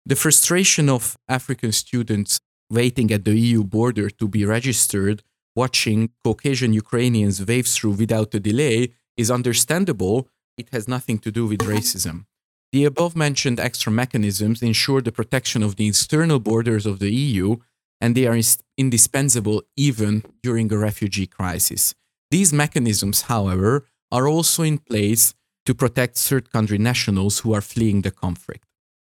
The 0.06 0.16
frustration 0.16 0.90
of 0.90 1.18
African 1.28 1.72
students 1.72 2.40
waiting 2.70 3.12
at 3.12 3.26
the 3.26 3.38
EU 3.38 3.64
border 3.64 4.10
to 4.10 4.28
be 4.28 4.46
registered, 4.46 5.24
watching 5.56 6.12
Caucasian 6.24 6.74
Ukrainians 6.74 7.46
wave 7.46 7.68
through 7.68 7.94
without 7.94 8.34
a 8.36 8.40
delay, 8.40 8.94
is 9.18 9.32
understandable. 9.32 10.28
It 10.58 10.70
has 10.72 10.88
nothing 10.88 11.20
to 11.20 11.32
do 11.32 11.48
with 11.48 11.60
racism. 11.60 12.26
The 12.72 12.86
above 12.86 13.16
mentioned 13.16 13.60
extra 13.60 13.92
mechanisms 13.92 14.62
ensure 14.62 15.02
the 15.02 15.12
protection 15.12 15.64
of 15.64 15.76
the 15.76 15.88
external 15.88 16.40
borders 16.40 16.86
of 16.86 17.00
the 17.00 17.12
EU, 17.12 17.58
and 18.00 18.16
they 18.16 18.28
are 18.28 18.40
indispensable 18.78 19.64
even 19.76 20.24
during 20.44 20.72
a 20.72 20.78
refugee 20.78 21.26
crisis. 21.26 21.96
These 22.30 22.54
mechanisms, 22.54 23.24
however, 23.24 23.88
are 24.12 24.28
also 24.28 24.62
in 24.62 24.78
place 24.78 25.34
to 25.66 25.74
protect 25.74 26.18
third 26.18 26.52
country 26.52 26.78
nationals 26.78 27.40
who 27.40 27.54
are 27.54 27.62
fleeing 27.62 28.02
the 28.04 28.12
conflict. 28.12 28.66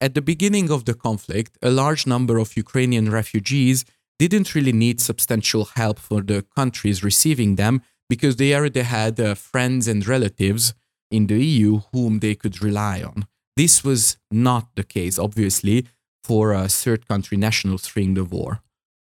At 0.00 0.14
the 0.14 0.23
beginning 0.23 0.71
of 0.71 0.85
the 0.85 0.95
conflict, 0.95 1.59
a 1.61 1.71
large 1.71 2.07
number 2.07 2.38
of 2.38 2.57
Ukrainian 2.57 3.11
refugees 3.11 3.85
didn't 4.19 4.54
really 4.54 4.73
need 4.73 5.00
substantial 5.00 5.64
help 5.64 5.99
for 5.99 6.23
the 6.23 6.45
countries 6.57 7.02
receiving 7.02 7.57
them 7.57 7.83
because 8.09 8.37
they 8.37 8.54
already 8.54 8.83
had 8.83 9.19
uh, 9.19 9.35
friends 9.35 9.88
and 9.88 10.07
relatives 10.07 10.73
in 11.11 11.26
the 11.26 11.45
EU 11.45 11.80
whom 11.92 12.21
they 12.21 12.35
could 12.35 12.62
rely 12.62 13.02
on. 13.02 13.26
This 13.61 13.85
was 13.85 14.17
not 14.31 14.75
the 14.75 14.83
case, 14.83 15.19
obviously, 15.19 15.87
for 16.25 16.55
uh, 16.55 16.67
third 16.67 17.07
country 17.07 17.37
nationals 17.37 17.87
fleeing 17.87 18.14
the 18.14 18.25
war. 18.25 18.62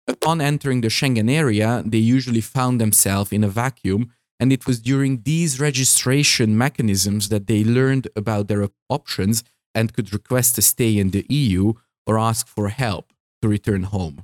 Upon 0.08 0.40
entering 0.40 0.80
the 0.80 0.88
Schengen 0.88 1.30
area, 1.30 1.84
they 1.86 1.98
usually 1.98 2.40
found 2.40 2.80
themselves 2.80 3.34
in 3.34 3.44
a 3.44 3.50
vacuum, 3.50 4.14
and 4.40 4.54
it 4.54 4.66
was 4.66 4.80
during 4.80 5.24
these 5.24 5.60
registration 5.60 6.58
mechanisms 6.58 7.28
that 7.28 7.48
they 7.48 7.66
learned 7.66 8.08
about 8.16 8.48
their 8.48 8.70
options 8.88 9.44
and 9.78 9.92
could 9.92 10.14
request 10.14 10.58
a 10.58 10.62
stay 10.62 10.98
in 10.98 11.12
the 11.12 11.26
EU 11.28 11.74
or 12.08 12.18
ask 12.18 12.48
for 12.48 12.70
help 12.70 13.12
to 13.42 13.50
return 13.50 13.84
home. 13.84 14.24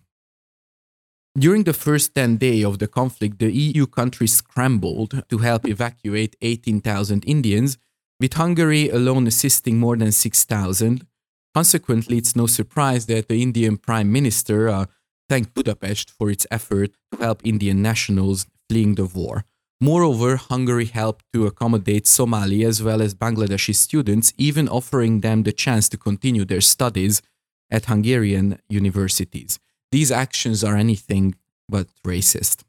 During 1.37 1.65
the 1.65 1.73
first 1.73 2.15
10 2.15 2.37
days 2.37 2.63
of 2.63 2.79
the 2.79 2.87
conflict, 2.87 3.39
the 3.39 3.51
EU 3.51 3.85
countries 3.85 4.35
scrambled 4.35 5.25
to 5.27 5.37
help 5.39 5.67
evacuate 5.67 6.37
18,000 6.41 7.25
Indians 7.25 7.77
with 8.21 8.33
Hungary 8.33 8.87
alone 8.89 9.25
assisting 9.25 9.79
more 9.79 9.97
than 9.97 10.11
6,000. 10.11 11.07
Consequently, 11.55 12.17
it's 12.17 12.35
no 12.35 12.45
surprise 12.45 13.07
that 13.07 13.27
the 13.27 13.41
Indian 13.41 13.77
Prime 13.77 14.11
Minister 14.11 14.69
uh, 14.69 14.85
thanked 15.27 15.55
Budapest 15.55 16.11
for 16.11 16.29
its 16.29 16.45
effort 16.51 16.91
to 17.11 17.17
help 17.17 17.41
Indian 17.43 17.81
nationals 17.81 18.45
fleeing 18.69 18.95
the 18.95 19.05
war. 19.05 19.43
Moreover, 19.81 20.35
Hungary 20.35 20.85
helped 20.85 21.25
to 21.33 21.47
accommodate 21.47 22.05
Somali 22.05 22.63
as 22.63 22.83
well 22.83 23.01
as 23.01 23.15
Bangladeshi 23.15 23.73
students, 23.73 24.31
even 24.37 24.69
offering 24.69 25.21
them 25.21 25.41
the 25.41 25.51
chance 25.51 25.89
to 25.89 25.97
continue 25.97 26.45
their 26.45 26.61
studies 26.61 27.23
at 27.71 27.85
Hungarian 27.85 28.59
universities. 28.69 29.57
These 29.91 30.11
actions 30.11 30.63
are 30.63 30.75
anything 30.77 31.33
but 31.67 31.87
racist. 32.05 32.63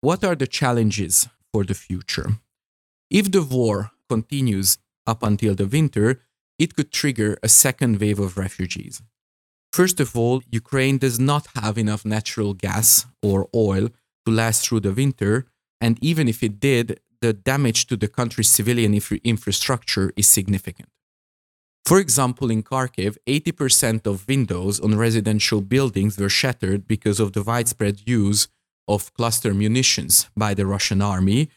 What 0.00 0.24
are 0.24 0.34
the 0.34 0.46
challenges 0.46 1.28
for 1.52 1.64
the 1.64 1.74
future? 1.74 2.38
If 3.10 3.30
the 3.30 3.42
war 3.42 3.90
continues 4.14 4.68
up 5.12 5.20
until 5.30 5.54
the 5.54 5.70
winter, 5.78 6.08
it 6.62 6.74
could 6.76 6.90
trigger 7.00 7.30
a 7.42 7.50
second 7.64 7.92
wave 8.02 8.20
of 8.26 8.36
refugees. 8.46 8.94
First 9.78 9.98
of 10.04 10.08
all, 10.20 10.36
Ukraine 10.62 10.98
does 10.98 11.18
not 11.30 11.44
have 11.60 11.76
enough 11.84 12.04
natural 12.16 12.52
gas 12.66 12.88
or 13.28 13.38
oil 13.68 13.86
to 14.24 14.30
last 14.40 14.58
through 14.62 14.82
the 14.84 14.96
winter, 15.02 15.34
and 15.84 15.94
even 16.10 16.26
if 16.32 16.38
it 16.48 16.54
did, 16.70 16.86
the 17.24 17.32
damage 17.32 17.80
to 17.88 17.96
the 17.96 18.08
country's 18.18 18.50
civilian 18.58 18.92
infra- 18.98 19.20
infrastructure 19.34 20.08
is 20.20 20.28
significant. 20.38 20.90
For 21.90 21.98
example, 21.98 22.48
in 22.50 22.62
Kharkiv, 22.62 23.12
80% 23.26 24.06
of 24.06 24.28
windows 24.28 24.74
on 24.80 25.02
residential 25.06 25.60
buildings 25.74 26.18
were 26.18 26.28
shattered 26.40 26.86
because 26.86 27.18
of 27.20 27.32
the 27.32 27.42
widespread 27.42 27.96
use 28.06 28.48
of 28.86 29.12
cluster 29.14 29.52
munitions 29.54 30.28
by 30.36 30.52
the 30.54 30.66
Russian 30.66 31.00
army, 31.14 31.48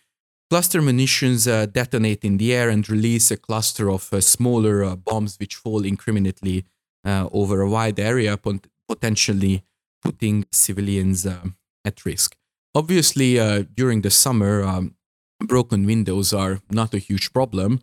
Cluster 0.50 0.82
munitions 0.82 1.48
uh, 1.48 1.66
detonate 1.66 2.24
in 2.24 2.38
the 2.38 2.54
air 2.54 2.70
and 2.70 2.88
release 2.90 3.32
a 3.32 3.38
cluster 3.38 3.90
of 3.90 4.14
uh, 4.14 4.22
smaller 4.22 4.84
uh, 4.84 4.96
bombs 4.96 5.38
which 5.40 5.56
fall 5.56 5.82
incrementally 5.82 6.64
uh, 7.06 7.28
over 7.32 7.62
a 7.62 7.70
wide 7.70 8.00
area, 8.00 8.38
pot- 8.38 8.68
potentially 8.88 9.64
putting 10.04 10.46
civilians 10.52 11.26
at 11.86 12.06
risk. 12.06 12.36
Obviously, 12.76 13.36
during 13.74 14.02
the 14.02 14.10
summer, 14.10 14.62
um, 14.64 14.96
broken 15.40 15.86
windows 15.86 16.34
are 16.34 16.60
not 16.70 16.94
a 16.94 17.00
huge 17.00 17.32
problem. 17.32 17.80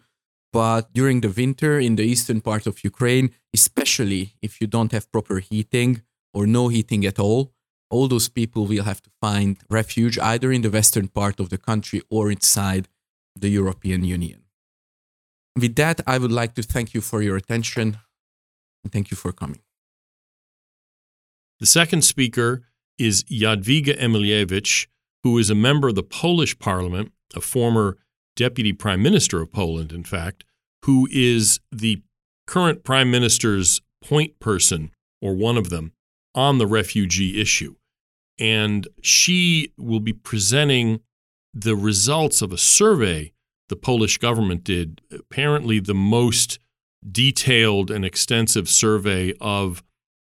But 0.53 0.93
during 0.93 1.21
the 1.21 1.29
winter 1.31 1.79
in 1.79 1.97
the 1.97 2.03
eastern 2.03 2.41
part 2.41 2.67
of 2.67 2.83
Ukraine, 2.83 3.31
especially 3.55 4.35
if 4.43 4.61
you 4.61 4.67
don't 4.67 4.93
have 4.93 5.11
proper 5.13 5.39
heating 5.39 6.03
or 6.35 6.47
no 6.47 6.69
heating 6.69 7.07
at 7.07 7.19
all, 7.19 7.53
all 7.91 8.07
those 8.09 8.29
people 8.29 8.67
will 8.67 8.85
have 8.85 9.03
to 9.03 9.11
find 9.21 9.59
refuge 9.69 10.19
either 10.19 10.53
in 10.53 10.63
the 10.63 10.71
western 10.71 11.09
part 11.09 11.41
of 11.41 11.51
the 11.51 11.59
country 11.59 12.01
or 12.09 12.31
inside 12.31 12.89
the 13.37 13.49
European 13.49 14.05
Union. 14.05 14.45
With 15.57 15.75
that, 15.77 16.01
I 16.07 16.19
would 16.19 16.33
like 16.33 16.55
to 16.55 16.63
thank 16.63 16.95
you 16.95 17.01
for 17.01 17.21
your 17.21 17.37
attention 17.37 17.99
and 18.85 18.93
thank 18.93 19.11
you 19.11 19.17
for 19.17 19.33
coming. 19.33 19.61
The 21.59 21.67
second 21.67 22.03
speaker 22.03 22.63
is 22.99 23.25
Jadwiga 23.25 23.99
Emilewicz, 23.99 24.87
who 25.25 25.37
is 25.37 25.51
a 25.51 25.55
member 25.55 25.89
of 25.89 25.97
the 25.97 26.03
Polish 26.03 26.59
parliament, 26.59 27.13
a 27.35 27.41
former 27.41 27.99
deputy 28.37 28.73
prime 28.73 29.03
minister 29.03 29.43
of 29.43 29.53
Poland, 29.53 29.93
in 29.93 30.05
fact, 30.05 30.45
who 30.85 31.09
is 31.11 31.61
the 31.71 32.03
current 32.47 32.85
prime 32.85 33.11
minister's 33.11 33.83
point 34.03 34.39
person, 34.39 34.91
or 35.21 35.35
one 35.35 35.59
of 35.59 35.69
them, 35.69 35.93
on 36.35 36.59
the 36.59 36.67
refugee 36.67 37.41
issue 37.41 37.75
and 38.41 38.89
she 39.03 39.73
will 39.77 40.01
be 40.01 40.13
presenting 40.13 41.01
the 41.53 41.77
results 41.77 42.43
of 42.43 42.53
a 42.53 42.59
survey 42.59 43.33
the 43.69 43.77
Polish 43.77 44.19
government 44.19 44.65
did, 44.65 45.01
apparently 45.13 45.79
the 45.79 45.95
most 45.95 46.59
detailed 47.09 47.91
and 47.91 48.05
extensive 48.05 48.69
survey 48.69 49.33
of 49.41 49.83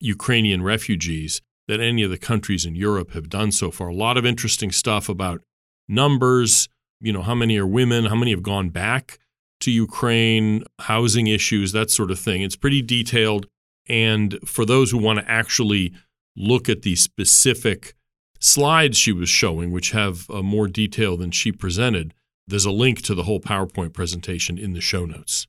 Ukrainian 0.01 0.63
refugees 0.63 1.43
that 1.67 1.81
any 1.81 2.03
of 2.03 2.11
the 2.11 2.19
countries 2.19 2.65
in 2.67 2.75
Europe 2.75 3.13
have 3.13 3.29
done 3.29 3.51
so 3.51 3.71
far. 3.71 3.89
A 3.89 3.95
lot 3.95 4.17
of 4.17 4.27
interesting 4.27 4.71
stuff 4.71 5.09
about 5.09 5.43
numbers, 5.89 6.69
you 7.01 7.13
know, 7.13 7.23
how 7.23 7.35
many 7.35 7.59
are 7.59 7.67
women, 7.67 8.07
how 8.07 8.15
many 8.15 8.31
have 8.31 8.43
gone 8.43 8.69
back 8.69 9.19
to 9.61 9.71
Ukraine, 9.71 10.63
housing 10.81 11.27
issues, 11.27 11.73
that 11.73 11.91
sort 11.91 12.11
of 12.11 12.19
thing. 12.19 12.43
It's 12.43 12.57
pretty 12.57 12.83
detailed. 12.83 13.47
And 13.89 14.39
for 14.45 14.65
those 14.65 14.91
who 14.91 14.99
want 14.99 15.19
to 15.21 15.31
actually 15.31 15.93
look 16.37 16.69
at 16.69 16.83
the 16.83 16.97
specific 16.97 17.95
slides 18.39 18.99
she 18.99 19.13
was 19.13 19.29
showing, 19.29 19.73
which 19.73 19.91
have 19.93 20.29
uh, 20.31 20.43
more 20.43 20.69
detail 20.69 21.17
than 21.17 21.31
she 21.31 21.51
presented, 21.51 22.15
There's 22.47 22.67
a 22.67 22.71
link 22.71 23.01
to 23.03 23.15
the 23.15 23.23
whole 23.23 23.41
PowerPoint 23.41 23.95
presentation 23.95 24.59
in 24.59 24.75
the 24.75 24.81
show 24.81 25.07
notes. 25.07 25.47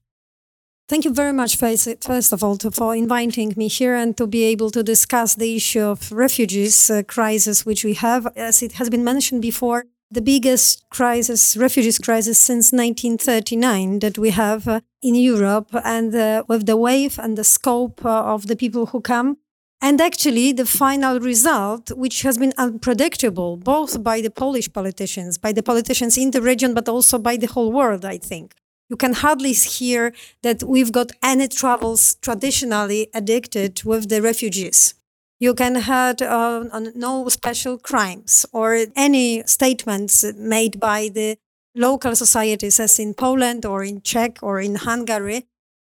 Thank 0.88 1.04
you 1.04 1.12
very 1.12 1.34
much, 1.34 1.58
first 1.58 2.32
of 2.32 2.44
all, 2.44 2.58
to, 2.58 2.70
for 2.70 2.96
inviting 2.96 3.54
me 3.58 3.68
here 3.68 3.96
and 3.96 4.16
to 4.18 4.28
be 4.28 4.44
able 4.44 4.70
to 4.70 4.84
discuss 4.84 5.34
the 5.34 5.56
issue 5.56 5.82
of 5.82 6.12
refugees 6.12 6.90
uh, 6.90 7.02
crisis, 7.08 7.66
which 7.66 7.84
we 7.84 7.96
have. 7.96 8.28
As 8.36 8.62
it 8.62 8.74
has 8.74 8.90
been 8.90 9.04
mentioned 9.04 9.42
before, 9.42 9.86
the 10.12 10.22
biggest 10.22 10.88
crisis, 10.92 11.58
refugees 11.58 11.98
crisis 11.98 12.40
since 12.40 12.72
1939 12.72 14.00
that 14.00 14.20
we 14.20 14.30
have 14.30 14.68
uh, 14.68 14.82
in 15.02 15.16
Europe, 15.16 15.70
and 15.84 16.14
uh, 16.14 16.44
with 16.48 16.68
the 16.68 16.78
wave 16.78 17.18
and 17.18 17.36
the 17.36 17.44
scope 17.44 18.06
uh, 18.06 18.34
of 18.34 18.46
the 18.46 18.56
people 18.56 18.86
who 18.88 19.02
come. 19.02 19.38
And 19.82 20.02
actually, 20.02 20.52
the 20.52 20.66
final 20.66 21.20
result, 21.20 21.92
which 21.92 22.22
has 22.24 22.38
been 22.38 22.54
unpredictable, 22.58 23.58
both 23.58 24.04
by 24.04 24.22
the 24.22 24.32
Polish 24.32 24.72
politicians, 24.72 25.38
by 25.38 25.52
the 25.52 25.62
politicians 25.62 26.18
in 26.18 26.32
the 26.32 26.42
region, 26.42 26.74
but 26.74 26.90
also 26.90 27.20
by 27.20 27.38
the 27.38 27.48
whole 27.48 27.72
world, 27.72 28.04
I 28.04 28.18
think 28.18 28.56
you 28.90 28.96
can 28.96 29.14
hardly 29.14 29.54
hear 29.54 30.14
that 30.44 30.64
we've 30.64 30.92
got 30.92 31.12
any 31.24 31.48
troubles 31.48 32.16
traditionally 32.22 33.10
addicted 33.14 33.84
with 33.84 34.10
the 34.10 34.22
refugees. 34.22 34.94
You 35.40 35.54
can 35.54 35.76
have 35.76 36.22
uh, 36.22 36.64
no 36.96 37.28
special 37.30 37.78
crimes 37.78 38.46
or 38.54 38.86
any 38.96 39.44
statements 39.46 40.24
made 40.38 40.80
by 40.80 41.10
the 41.14 41.38
local 41.76 42.16
societies, 42.16 42.80
as 42.80 43.00
in 43.00 43.14
Poland 43.14 43.66
or 43.66 43.84
in 43.84 44.02
Czech 44.02 44.40
or 44.42 44.62
in 44.62 44.76
Hungary, 44.76 45.46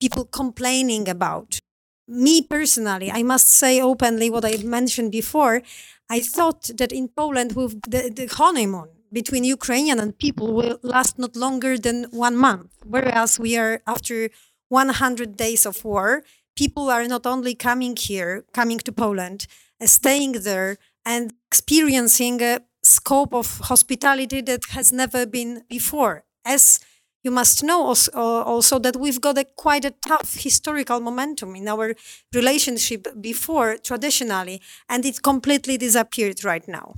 people 0.01 0.25
complaining 0.25 1.07
about. 1.07 1.59
Me 2.11 2.41
personally, 2.41 3.11
I 3.11 3.21
must 3.21 3.51
say 3.51 3.79
openly 3.79 4.31
what 4.31 4.43
I 4.43 4.57
mentioned 4.63 5.11
before. 5.11 5.61
I 6.09 6.21
thought 6.21 6.71
that 6.77 6.91
in 6.91 7.09
Poland, 7.09 7.55
with 7.55 7.79
the, 7.83 8.09
the 8.09 8.25
honeymoon, 8.25 8.89
between 9.13 9.43
Ukrainian 9.43 9.99
and 9.99 10.17
people 10.17 10.53
will 10.53 10.79
last 10.81 11.19
not 11.19 11.35
longer 11.35 11.77
than 11.77 12.07
one 12.09 12.35
month. 12.35 12.71
Whereas 12.83 13.39
we 13.39 13.57
are 13.57 13.81
after 13.85 14.29
100 14.69 15.37
days 15.37 15.67
of 15.67 15.85
war, 15.85 16.23
people 16.55 16.89
are 16.89 17.07
not 17.07 17.27
only 17.27 17.53
coming 17.53 17.95
here, 17.95 18.43
coming 18.53 18.79
to 18.79 18.91
Poland, 18.91 19.45
uh, 19.79 19.85
staying 19.85 20.33
there 20.43 20.77
and 21.05 21.33
experiencing 21.51 22.41
a 22.41 22.61
scope 22.83 23.33
of 23.33 23.59
hospitality 23.59 24.41
that 24.41 24.61
has 24.71 24.91
never 24.91 25.27
been 25.27 25.63
before. 25.69 26.23
As 26.43 26.79
you 27.23 27.31
must 27.31 27.63
know 27.63 27.83
also, 27.83 28.11
also 28.13 28.79
that 28.79 28.95
we've 28.95 29.21
got 29.21 29.37
a 29.37 29.45
quite 29.57 29.85
a 29.85 29.93
tough 30.07 30.35
historical 30.35 30.99
momentum 30.99 31.55
in 31.55 31.67
our 31.67 31.93
relationship 32.33 33.07
before 33.19 33.77
traditionally, 33.77 34.61
and 34.87 35.05
it 35.05 35.21
completely 35.21 35.77
disappeared 35.77 36.43
right 36.43 36.67
now. 36.67 36.95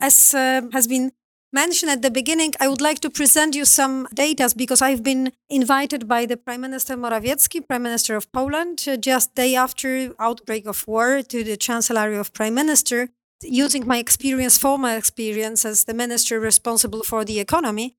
As 0.00 0.34
uh, 0.34 0.62
has 0.72 0.86
been 0.86 1.12
mentioned 1.52 1.90
at 1.90 2.02
the 2.02 2.10
beginning, 2.10 2.52
I 2.60 2.68
would 2.68 2.80
like 2.80 3.00
to 3.00 3.10
present 3.10 3.54
you 3.54 3.64
some 3.64 4.06
data 4.14 4.52
because 4.56 4.82
I've 4.82 5.02
been 5.02 5.32
invited 5.48 6.06
by 6.06 6.26
the 6.26 6.36
Prime 6.36 6.60
Minister 6.60 6.96
Morawiecki, 6.96 7.66
Prime 7.66 7.82
Minister 7.82 8.16
of 8.16 8.30
Poland, 8.32 8.84
uh, 8.86 8.96
just 8.96 9.34
day 9.34 9.54
after 9.54 10.14
outbreak 10.18 10.66
of 10.66 10.86
war 10.86 11.22
to 11.22 11.44
the 11.44 11.56
Chancellery 11.56 12.16
of 12.16 12.32
Prime 12.32 12.54
Minister, 12.54 13.08
using 13.42 13.86
my 13.86 13.98
experience, 13.98 14.58
former 14.58 14.96
experience 14.96 15.64
as 15.64 15.84
the 15.84 15.94
minister 15.94 16.40
responsible 16.40 17.02
for 17.02 17.24
the 17.24 17.40
economy, 17.40 17.96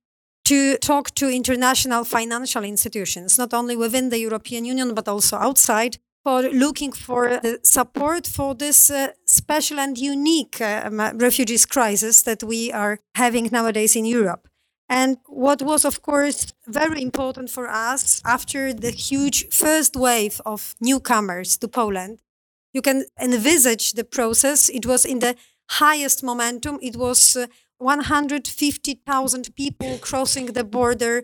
to 0.49 0.77
talk 0.79 1.13
to 1.13 1.29
international 1.29 2.03
financial 2.03 2.63
institutions, 2.63 3.37
not 3.37 3.53
only 3.53 3.75
within 3.75 4.09
the 4.09 4.17
European 4.17 4.65
Union, 4.65 4.95
but 4.95 5.07
also 5.07 5.37
outside, 5.37 5.99
for 6.23 6.41
looking 6.41 6.91
for 6.91 7.39
the 7.43 7.59
support 7.63 8.25
for 8.25 8.55
this 8.55 8.89
uh, 8.89 9.09
special 9.25 9.79
and 9.79 9.95
unique 9.97 10.59
uh, 10.59 10.89
refugees 11.15 11.67
crisis 11.67 12.23
that 12.23 12.41
we 12.43 12.71
are 12.71 12.97
having 13.13 13.49
nowadays 13.51 13.95
in 13.95 14.05
Europe. 14.05 14.47
And 14.89 15.17
what 15.27 15.61
was, 15.61 15.85
of 15.85 16.01
course, 16.01 16.47
very 16.65 16.99
important 17.03 17.51
for 17.51 17.67
us 17.67 18.19
after 18.25 18.73
the 18.73 18.89
huge 18.89 19.49
first 19.49 19.95
wave 19.95 20.41
of 20.47 20.75
newcomers 20.81 21.57
to 21.59 21.67
Poland, 21.67 22.21
you 22.73 22.81
can 22.81 23.05
envisage 23.21 23.93
the 23.93 24.03
process. 24.03 24.67
It 24.69 24.88
was 24.88 25.05
in 25.05 25.19
the 25.19 25.35
highest 25.69 26.23
momentum. 26.23 26.79
It 26.81 26.95
was 26.95 27.38
uh, 27.38 27.45
150,000 27.79 29.55
people 29.55 29.97
crossing 29.97 30.47
the 30.47 30.63
border 30.63 31.23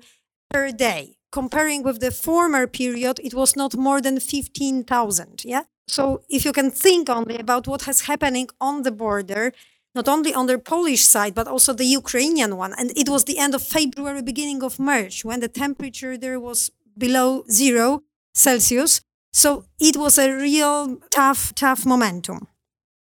per 0.49 0.71
day 0.71 1.15
comparing 1.35 1.83
with 1.83 1.99
the 1.99 2.11
former 2.11 2.65
period, 2.65 3.19
it 3.27 3.33
was 3.33 3.55
not 3.57 3.75
more 3.75 3.99
than 3.99 4.19
15,000. 4.19 5.43
Yeah. 5.43 5.63
So 5.87 6.03
if 6.29 6.45
you 6.45 6.53
can 6.53 6.71
think 6.71 7.09
only 7.09 7.37
about 7.45 7.67
what 7.67 7.81
has 7.83 7.97
happening 8.11 8.47
on 8.61 8.83
the 8.83 8.91
border, 8.91 9.51
not 9.93 10.07
only 10.07 10.33
on 10.33 10.45
the 10.47 10.57
Polish 10.57 11.03
side, 11.13 11.33
but 11.39 11.47
also 11.47 11.73
the 11.73 11.91
Ukrainian 12.01 12.51
one. 12.63 12.73
And 12.79 12.87
it 13.01 13.07
was 13.09 13.23
the 13.25 13.37
end 13.37 13.53
of 13.53 13.61
February, 13.77 14.21
beginning 14.21 14.63
of 14.63 14.79
March, 14.79 15.15
when 15.27 15.39
the 15.41 15.51
temperature 15.63 16.17
there 16.17 16.39
was 16.39 16.59
below 16.97 17.29
zero 17.61 17.87
Celsius. 18.33 19.01
So 19.33 19.49
it 19.89 19.95
was 20.03 20.17
a 20.17 20.31
real 20.47 20.77
tough, 21.19 21.41
tough 21.53 21.85
momentum. 21.85 22.47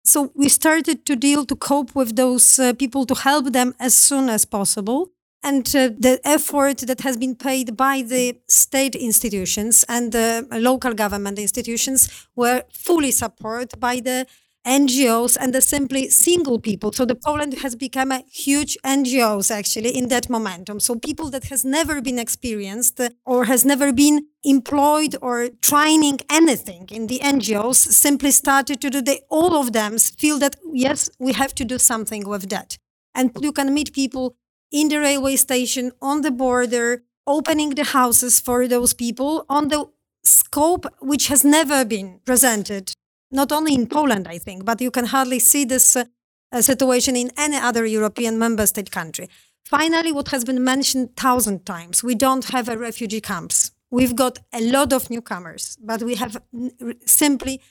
So 0.10 0.32
we 0.34 0.50
started 0.50 1.06
to 1.06 1.16
deal 1.16 1.46
to 1.46 1.56
cope 1.56 1.94
with 1.94 2.16
those 2.16 2.58
uh, 2.58 2.74
people 2.74 3.06
to 3.06 3.14
help 3.14 3.54
them 3.54 3.76
as 3.80 3.94
soon 3.96 4.28
as 4.28 4.44
possible. 4.44 5.12
And 5.44 5.68
uh, 5.76 5.90
the 6.06 6.20
effort 6.26 6.80
that 6.88 7.02
has 7.02 7.16
been 7.16 7.36
paid 7.36 7.78
by 7.78 8.02
the 8.02 8.40
state 8.48 8.96
institutions 8.96 9.86
and 9.88 10.12
the 10.12 10.48
local 10.50 10.96
government 10.96 11.38
institutions 11.38 12.28
were 12.36 12.64
fully 12.74 13.12
supported 13.12 13.80
by 13.80 14.00
the 14.00 14.26
NGOs 14.66 15.38
and 15.40 15.54
the 15.54 15.62
simply 15.62 16.10
single 16.10 16.60
people. 16.60 16.92
So 16.92 17.06
the 17.06 17.16
Poland 17.16 17.60
has 17.60 17.76
become 17.76 18.12
a 18.12 18.24
huge 18.32 18.78
NGOs 18.84 19.50
actually 19.52 19.98
in 19.98 20.10
that 20.10 20.30
momentum. 20.30 20.80
So 20.80 20.96
people 20.96 21.30
that 21.32 21.46
has 21.46 21.64
never 21.64 22.02
been 22.02 22.20
experienced 22.20 23.00
or 23.26 23.46
has 23.46 23.66
never 23.66 23.92
been 23.92 24.28
employed 24.44 25.16
or 25.22 25.50
training 25.62 26.20
anything 26.30 26.88
in 26.92 27.08
the 27.08 27.20
NGOs 27.20 27.78
simply 27.78 28.32
started 28.32 28.82
to 28.82 28.90
do. 28.90 29.02
They 29.02 29.22
all 29.30 29.56
of 29.56 29.74
them 29.74 29.98
feel 29.98 30.40
that 30.40 30.58
yes, 30.74 31.10
we 31.20 31.34
have 31.34 31.56
to 31.56 31.66
do 31.66 31.78
something 31.78 32.28
with 32.28 32.50
that. 32.50 32.78
And 33.16 33.32
you 33.42 33.52
can 33.52 33.74
meet 33.74 33.94
people 33.94 34.36
in 34.72 34.90
the 34.90 35.00
railway 35.00 35.36
station, 35.36 35.92
on 36.02 36.22
the 36.22 36.32
border, 36.32 37.04
opening 37.26 37.72
the 37.72 37.86
houses 37.86 38.40
for 38.40 38.68
those 38.68 38.94
people 38.94 39.46
on 39.50 39.70
the 39.70 39.86
scope 40.24 40.86
which 41.00 41.28
has 41.28 41.44
never 41.44 41.86
been 41.86 42.20
presented, 42.26 42.92
not 43.32 43.52
only 43.52 43.74
in 43.74 43.88
Poland, 43.88 44.28
I 44.28 44.38
think, 44.38 44.66
but 44.66 44.82
you 44.82 44.92
can 44.92 45.06
hardly 45.06 45.40
see 45.40 45.66
this 45.66 45.96
uh, 45.96 46.62
situation 46.62 47.16
in 47.16 47.32
any 47.38 47.58
other 47.58 47.86
European 47.86 48.38
member 48.38 48.66
state 48.66 48.92
country. 48.92 49.30
Finally, 49.66 50.12
what 50.12 50.30
has 50.30 50.44
been 50.44 50.64
mentioned 50.64 51.16
thousand 51.16 51.66
times, 51.66 52.04
we 52.04 52.16
don't 52.16 52.46
have 52.46 52.68
a 52.70 52.78
refugee 52.78 53.22
camps. 53.22 53.72
We've 53.92 54.16
got 54.16 54.40
a 54.54 54.62
lot 54.62 54.94
of 54.94 55.10
newcomers, 55.10 55.78
but 55.82 56.02
we 56.02 56.16
have 56.16 56.42
simply 57.06 57.62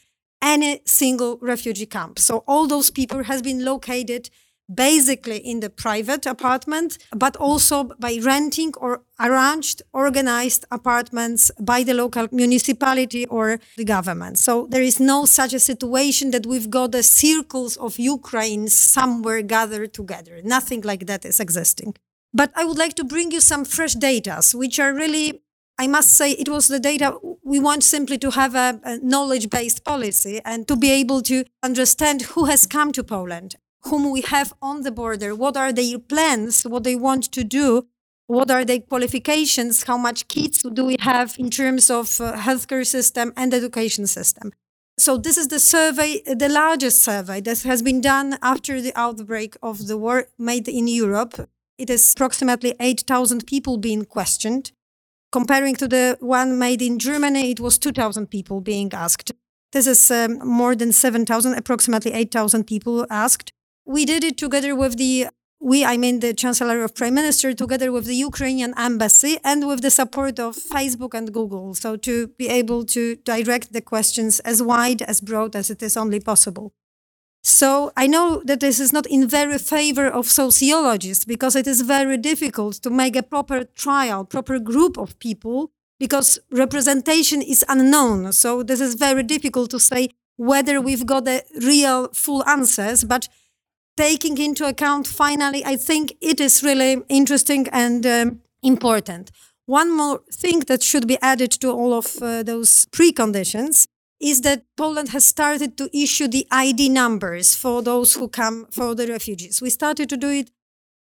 any 0.40 0.80
single 0.84 1.38
refugee 1.40 1.86
camp. 1.86 2.18
So 2.18 2.44
all 2.46 2.66
those 2.66 2.90
people 2.90 3.24
has 3.24 3.42
been 3.42 3.64
located 3.64 4.30
basically 4.72 5.38
in 5.38 5.60
the 5.60 5.70
private 5.70 6.26
apartment, 6.26 6.98
but 7.14 7.36
also 7.36 7.84
by 7.98 8.18
renting 8.22 8.72
or 8.76 9.02
arranged, 9.20 9.82
organized 9.92 10.64
apartments 10.70 11.50
by 11.58 11.82
the 11.82 11.94
local 11.94 12.28
municipality 12.30 13.26
or 13.26 13.58
the 13.76 13.84
government. 13.84 14.38
So 14.38 14.66
there 14.70 14.82
is 14.82 15.00
no 15.00 15.24
such 15.24 15.54
a 15.54 15.60
situation 15.60 16.30
that 16.32 16.46
we've 16.46 16.70
got 16.70 16.92
the 16.92 17.02
circles 17.02 17.76
of 17.76 17.98
Ukraine 17.98 18.68
somewhere 18.68 19.42
gathered 19.42 19.94
together. 19.94 20.40
Nothing 20.44 20.82
like 20.82 21.06
that 21.06 21.24
is 21.24 21.40
existing. 21.40 21.94
But 22.34 22.52
I 22.54 22.64
would 22.64 22.78
like 22.78 22.94
to 22.94 23.04
bring 23.04 23.32
you 23.32 23.40
some 23.40 23.64
fresh 23.64 23.94
data, 23.94 24.40
which 24.54 24.78
are 24.78 24.94
really 24.94 25.42
I 25.80 25.86
must 25.86 26.10
say 26.16 26.32
it 26.32 26.48
was 26.48 26.66
the 26.66 26.80
data 26.80 27.16
we 27.44 27.60
want 27.60 27.84
simply 27.84 28.18
to 28.18 28.32
have 28.32 28.56
a, 28.56 28.80
a 28.82 28.98
knowledge 28.98 29.48
based 29.48 29.84
policy 29.84 30.40
and 30.44 30.66
to 30.66 30.74
be 30.74 30.90
able 30.90 31.22
to 31.22 31.44
understand 31.62 32.22
who 32.22 32.46
has 32.46 32.66
come 32.66 32.90
to 32.92 33.04
Poland 33.04 33.54
whom 33.88 34.10
we 34.10 34.22
have 34.22 34.52
on 34.62 34.82
the 34.82 34.90
border, 34.90 35.34
what 35.34 35.56
are 35.56 35.72
their 35.72 35.98
plans, 35.98 36.62
what 36.62 36.84
they 36.84 36.94
want 36.94 37.24
to 37.32 37.44
do, 37.44 37.86
what 38.26 38.50
are 38.50 38.64
their 38.64 38.80
qualifications, 38.80 39.84
how 39.84 39.96
much 39.96 40.28
kids 40.28 40.62
do 40.62 40.84
we 40.84 40.96
have 41.00 41.34
in 41.38 41.50
terms 41.50 41.90
of 41.90 42.20
uh, 42.20 42.34
healthcare 42.36 42.86
system 42.86 43.32
and 43.36 43.54
education 43.54 44.06
system. 44.06 44.52
So 44.98 45.16
this 45.16 45.38
is 45.38 45.48
the 45.48 45.60
survey, 45.60 46.22
the 46.26 46.48
largest 46.48 47.02
survey 47.02 47.40
that 47.42 47.62
has 47.62 47.82
been 47.82 48.00
done 48.00 48.36
after 48.42 48.80
the 48.80 48.92
outbreak 48.96 49.56
of 49.62 49.86
the 49.86 49.96
war 49.96 50.26
made 50.38 50.68
in 50.68 50.88
Europe. 50.88 51.48
It 51.78 51.88
is 51.88 52.12
approximately 52.12 52.74
8,000 52.80 53.46
people 53.46 53.78
being 53.78 54.04
questioned. 54.04 54.72
Comparing 55.30 55.76
to 55.76 55.86
the 55.86 56.16
one 56.20 56.58
made 56.58 56.82
in 56.82 56.98
Germany, 56.98 57.50
it 57.50 57.60
was 57.60 57.78
2,000 57.78 58.26
people 58.26 58.60
being 58.60 58.92
asked. 58.92 59.32
This 59.72 59.86
is 59.86 60.10
um, 60.10 60.38
more 60.46 60.74
than 60.74 60.92
7,000, 60.92 61.54
approximately 61.54 62.12
8,000 62.12 62.64
people 62.64 63.06
asked 63.08 63.52
we 63.88 64.04
did 64.04 64.22
it 64.22 64.36
together 64.36 64.76
with 64.76 64.98
the 64.98 65.28
we, 65.60 65.84
I 65.84 65.96
mean 65.96 66.20
the 66.20 66.34
Chancellor 66.34 66.84
of 66.84 66.94
Prime 66.94 67.14
Minister, 67.14 67.52
together 67.52 67.90
with 67.90 68.04
the 68.04 68.14
Ukrainian 68.14 68.72
embassy 68.76 69.38
and 69.42 69.66
with 69.66 69.80
the 69.80 69.90
support 69.90 70.38
of 70.38 70.54
Facebook 70.54 71.14
and 71.14 71.32
Google. 71.32 71.74
So 71.74 71.96
to 71.96 72.28
be 72.38 72.48
able 72.48 72.84
to 72.84 73.16
direct 73.16 73.72
the 73.72 73.80
questions 73.80 74.38
as 74.40 74.62
wide, 74.62 75.02
as 75.02 75.20
broad 75.20 75.56
as 75.56 75.68
it 75.68 75.82
is 75.82 75.96
only 75.96 76.20
possible. 76.20 76.72
So 77.42 77.90
I 77.96 78.06
know 78.06 78.40
that 78.44 78.60
this 78.60 78.78
is 78.78 78.92
not 78.92 79.06
in 79.06 79.26
very 79.26 79.58
favor 79.58 80.06
of 80.06 80.26
sociologists 80.26 81.24
because 81.24 81.56
it 81.56 81.66
is 81.66 81.80
very 81.80 82.16
difficult 82.16 82.74
to 82.84 82.90
make 82.90 83.16
a 83.16 83.22
proper 83.22 83.64
trial, 83.64 84.24
proper 84.24 84.60
group 84.60 84.96
of 84.96 85.18
people 85.18 85.72
because 85.98 86.38
representation 86.52 87.42
is 87.42 87.64
unknown. 87.68 88.32
So 88.32 88.62
this 88.62 88.80
is 88.80 88.94
very 88.94 89.24
difficult 89.24 89.70
to 89.70 89.80
say 89.80 90.10
whether 90.36 90.80
we've 90.80 91.06
got 91.06 91.24
the 91.24 91.42
real 91.60 92.08
full 92.12 92.44
answers, 92.44 93.02
but 93.02 93.28
taking 93.98 94.38
into 94.38 94.64
account 94.64 95.08
finally, 95.08 95.64
I 95.64 95.76
think 95.76 96.16
it 96.20 96.40
is 96.40 96.62
really 96.62 97.02
interesting 97.08 97.66
and 97.72 98.06
um, 98.06 98.40
important. 98.62 99.32
One 99.66 99.90
more 99.90 100.20
thing 100.32 100.60
that 100.68 100.84
should 100.84 101.08
be 101.08 101.18
added 101.20 101.50
to 101.62 101.70
all 101.70 101.92
of 101.92 102.06
uh, 102.22 102.44
those 102.44 102.86
preconditions 102.86 103.88
is 104.20 104.42
that 104.42 104.62
Poland 104.76 105.08
has 105.08 105.24
started 105.24 105.76
to 105.78 105.90
issue 105.92 106.28
the 106.28 106.46
ID 106.52 106.88
numbers 106.88 107.56
for 107.56 107.82
those 107.82 108.14
who 108.14 108.28
come 108.28 108.66
for 108.70 108.94
the 108.94 109.08
refugees. 109.08 109.60
We 109.60 109.70
started 109.70 110.08
to 110.10 110.16
do 110.16 110.30
it 110.30 110.50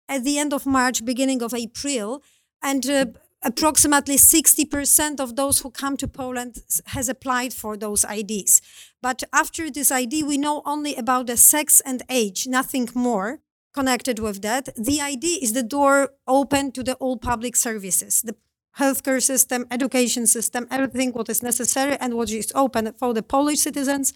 at 0.09 0.25
the 0.25 0.39
end 0.39 0.55
of 0.55 0.65
March, 0.65 1.05
beginning 1.05 1.43
of 1.43 1.53
April, 1.53 2.23
and 2.63 2.89
uh, 2.89 3.07
approximately 3.47 4.17
60% 4.17 5.21
of 5.21 5.37
those 5.37 5.61
who 5.61 5.71
come 5.71 5.97
to 5.99 6.09
Poland 6.09 6.59
has 6.87 7.09
applied 7.09 7.53
for 7.53 7.77
those 7.77 8.05
IDs. 8.05 8.61
But 9.01 9.23
after 9.33 9.71
this 9.71 9.93
ID, 9.93 10.25
we 10.25 10.37
know 10.37 10.63
only 10.65 10.97
about 10.97 11.29
the 11.29 11.37
sex 11.37 11.81
and 11.81 12.03
age, 12.09 12.49
nothing 12.49 12.89
more 12.93 13.39
connected 13.73 14.19
with 14.19 14.43
that. 14.43 14.65
The 14.77 15.01
ID 15.01 15.27
is 15.45 15.53
the 15.53 15.63
door 15.63 16.11
open 16.27 16.73
to 16.73 16.83
the 16.83 16.95
all 16.95 17.17
public 17.17 17.55
services, 17.55 18.23
the 18.23 18.35
healthcare 18.81 19.23
system, 19.23 19.67
education 19.71 20.27
system, 20.27 20.67
everything 20.71 21.13
what 21.13 21.29
is 21.29 21.43
necessary 21.43 21.97
and 22.01 22.15
what 22.15 22.31
is 22.31 22.53
open 22.55 22.93
for 22.99 23.15
the 23.15 23.23
Polish 23.23 23.61
citizens. 23.61 24.13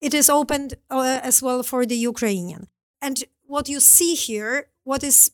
It 0.00 0.14
is 0.14 0.30
opened 0.30 0.74
uh, 0.90 1.20
as 1.22 1.42
well 1.42 1.62
for 1.62 1.84
the 1.84 1.96
Ukrainian. 2.12 2.68
And 3.02 3.16
what 3.44 3.68
you 3.68 3.80
see 3.80 4.14
here, 4.14 4.68
what 4.84 5.04
is 5.04 5.30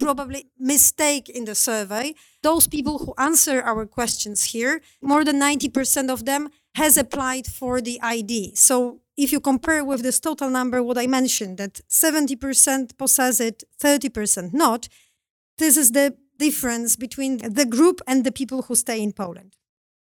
probably 0.00 0.46
mistake 0.58 1.28
in 1.28 1.44
the 1.44 1.54
survey, 1.54 2.14
those 2.42 2.66
people 2.66 2.98
who 2.98 3.14
answer 3.18 3.62
our 3.62 3.86
questions 3.86 4.44
here, 4.54 4.80
more 5.00 5.24
than 5.24 5.38
90% 5.38 6.10
of 6.10 6.24
them 6.24 6.48
has 6.74 6.96
applied 6.96 7.46
for 7.46 7.80
the 7.80 8.00
ID. 8.02 8.54
So 8.54 9.00
if 9.16 9.32
you 9.32 9.40
compare 9.40 9.84
with 9.84 10.02
this 10.02 10.18
total 10.18 10.50
number, 10.50 10.82
what 10.82 10.98
I 10.98 11.06
mentioned, 11.06 11.58
that 11.58 11.80
70% 11.88 12.96
possess 12.96 13.38
it, 13.40 13.64
30% 13.78 14.54
not, 14.54 14.88
this 15.58 15.76
is 15.76 15.92
the 15.92 16.16
difference 16.38 16.96
between 16.96 17.36
the 17.38 17.66
group 17.66 18.00
and 18.06 18.24
the 18.24 18.32
people 18.32 18.62
who 18.62 18.74
stay 18.74 19.02
in 19.02 19.12
Poland. 19.12 19.56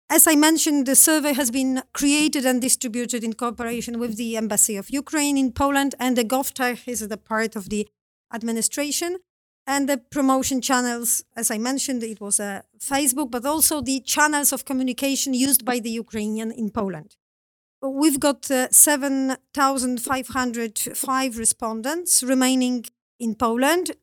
As 0.08 0.26
I 0.26 0.36
mentioned, 0.36 0.86
the 0.86 0.94
survey 0.94 1.32
has 1.32 1.50
been 1.50 1.82
created 1.92 2.44
and 2.46 2.60
distributed 2.60 3.24
in 3.24 3.32
cooperation 3.32 3.98
with 3.98 4.16
the 4.16 4.36
Embassy 4.36 4.76
of 4.76 4.90
Ukraine 4.90 5.36
in 5.36 5.52
Poland, 5.52 5.94
and 5.98 6.16
the 6.16 6.24
GovTech 6.24 6.86
is 6.86 7.00
the 7.06 7.16
part 7.16 7.56
of 7.56 7.70
the 7.70 7.88
administration. 8.32 9.18
And 9.66 9.88
the 9.88 9.98
promotion 9.98 10.60
channels, 10.60 11.24
as 11.36 11.50
I 11.50 11.58
mentioned, 11.58 12.04
it 12.04 12.20
was 12.20 12.38
a 12.38 12.62
Facebook, 12.78 13.32
but 13.32 13.44
also 13.44 13.80
the 13.80 13.98
channels 14.00 14.52
of 14.52 14.64
communication 14.64 15.34
used 15.34 15.64
by 15.64 15.80
the 15.80 15.90
Ukrainian 15.90 16.52
in 16.52 16.70
Poland. 16.70 17.16
We've 17.82 18.20
got 18.20 18.48
uh, 18.50 18.68
7,505 18.70 21.38
respondents 21.38 22.22
remaining 22.22 22.86
in 23.18 23.34
Poland, 23.34 23.96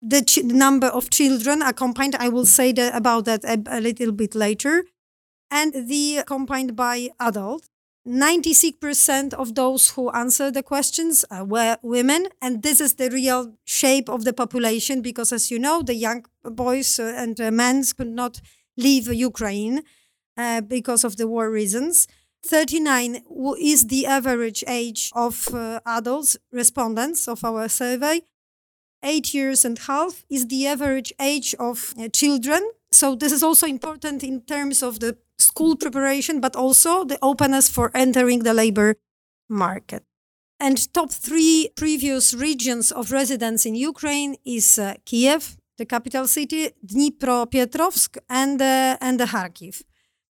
the 0.00 0.22
ch- 0.22 0.42
number 0.42 0.88
of 0.88 1.10
children 1.10 1.62
accompanied. 1.62 2.16
I 2.16 2.28
will 2.28 2.46
say 2.46 2.72
that, 2.72 2.92
about 2.94 3.26
that 3.26 3.44
a, 3.44 3.62
a 3.66 3.80
little 3.80 4.12
bit 4.12 4.34
later. 4.34 4.84
And 5.50 5.88
the 5.88 6.18
accompanied 6.18 6.74
by 6.74 7.10
adults. 7.20 7.68
96% 8.06 9.32
of 9.34 9.54
those 9.54 9.90
who 9.90 10.10
answered 10.10 10.54
the 10.54 10.62
questions 10.62 11.24
were 11.30 11.76
women. 11.82 12.26
And 12.40 12.62
this 12.62 12.80
is 12.80 12.94
the 12.94 13.10
real 13.10 13.54
shape 13.64 14.08
of 14.08 14.24
the 14.24 14.32
population 14.32 15.02
because, 15.02 15.32
as 15.32 15.50
you 15.50 15.58
know, 15.58 15.82
the 15.82 15.94
young 15.94 16.24
boys 16.42 16.98
uh, 16.98 17.14
and 17.16 17.40
uh, 17.40 17.50
men 17.50 17.84
could 17.96 18.08
not 18.08 18.40
leave 18.76 19.06
Ukraine 19.06 19.82
uh, 20.36 20.62
because 20.62 21.04
of 21.04 21.16
the 21.16 21.28
war 21.28 21.50
reasons. 21.50 22.08
39 22.44 23.22
is 23.60 23.86
the 23.86 24.06
average 24.06 24.64
age 24.66 25.12
of 25.14 25.54
uh, 25.54 25.78
adults 25.86 26.36
respondents 26.50 27.28
of 27.28 27.44
our 27.44 27.68
survey 27.68 28.22
eight 29.02 29.34
years 29.34 29.64
and 29.64 29.78
half 29.80 30.24
is 30.30 30.46
the 30.48 30.66
average 30.66 31.12
age 31.20 31.54
of 31.58 31.94
uh, 31.98 32.08
children. 32.08 32.62
So 32.90 33.14
this 33.14 33.32
is 33.32 33.42
also 33.42 33.66
important 33.66 34.22
in 34.22 34.42
terms 34.42 34.82
of 34.82 35.00
the 35.00 35.16
school 35.42 35.76
preparation, 35.76 36.40
but 36.40 36.56
also 36.56 37.04
the 37.04 37.18
openness 37.22 37.68
for 37.68 37.90
entering 37.94 38.40
the 38.44 38.54
labor 38.54 38.96
market. 39.48 40.04
And 40.58 40.92
top 40.94 41.10
three 41.10 41.70
previous 41.74 42.34
regions 42.34 42.92
of 42.92 43.10
residence 43.10 43.66
in 43.66 43.74
Ukraine 43.74 44.36
is 44.44 44.78
uh, 44.78 44.94
Kiev, 45.04 45.56
the 45.76 45.86
capital 45.86 46.26
city, 46.26 46.70
Dnipropetrovsk, 46.86 48.18
and 48.28 48.62
uh, 48.62 48.96
and 49.00 49.18
Kharkiv. 49.20 49.82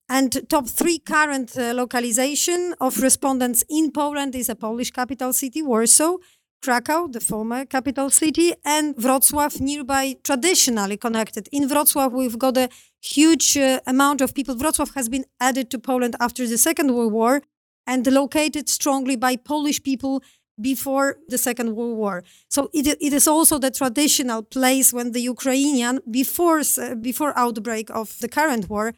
And 0.08 0.48
top 0.48 0.66
three 0.68 0.98
current 0.98 1.56
uh, 1.56 1.72
localization 1.74 2.74
of 2.80 3.00
respondents 3.00 3.64
in 3.68 3.90
Poland 3.90 4.34
is 4.34 4.48
a 4.48 4.54
Polish 4.54 4.90
capital 4.90 5.32
city, 5.32 5.62
Warsaw, 5.62 6.16
Krakow, 6.64 7.08
the 7.08 7.20
former 7.20 7.66
capital 7.66 8.08
city, 8.08 8.54
and 8.64 8.96
Wrocław, 8.96 9.60
nearby, 9.60 10.16
traditionally 10.22 10.96
connected. 10.96 11.46
In 11.52 11.68
Wrocław, 11.68 12.10
we've 12.10 12.38
got 12.38 12.56
a 12.56 12.70
huge 13.02 13.58
uh, 13.58 13.80
amount 13.86 14.22
of 14.22 14.32
people. 14.32 14.54
Wrocław 14.54 14.94
has 14.94 15.10
been 15.10 15.26
added 15.38 15.70
to 15.70 15.78
Poland 15.78 16.16
after 16.20 16.46
the 16.46 16.56
Second 16.56 16.94
World 16.94 17.12
War 17.12 17.42
and 17.86 18.10
located 18.10 18.70
strongly 18.70 19.14
by 19.14 19.36
Polish 19.36 19.82
people 19.82 20.22
before 20.58 21.18
the 21.28 21.36
Second 21.36 21.76
World 21.76 21.98
War. 21.98 22.24
So 22.48 22.70
it, 22.72 22.86
it 22.86 23.12
is 23.12 23.28
also 23.28 23.58
the 23.58 23.70
traditional 23.70 24.42
place 24.42 24.90
when 24.90 25.12
the 25.12 25.20
Ukrainian, 25.20 26.00
before, 26.10 26.60
uh, 26.60 26.94
before 26.94 27.38
outbreak 27.38 27.90
of 27.90 28.18
the 28.20 28.28
current 28.28 28.70
war, 28.70 28.94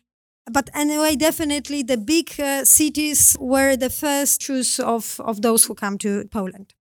but 0.48 0.70
anyway, 0.72 1.16
definitely 1.16 1.82
the 1.82 1.96
big 1.96 2.38
uh, 2.38 2.64
cities 2.64 3.36
were 3.40 3.74
the 3.74 3.90
first 3.90 4.40
choice 4.40 4.78
of, 4.78 5.20
of 5.24 5.42
those 5.42 5.64
who 5.64 5.74
come 5.74 5.98
to 5.98 6.28
Poland 6.30 6.75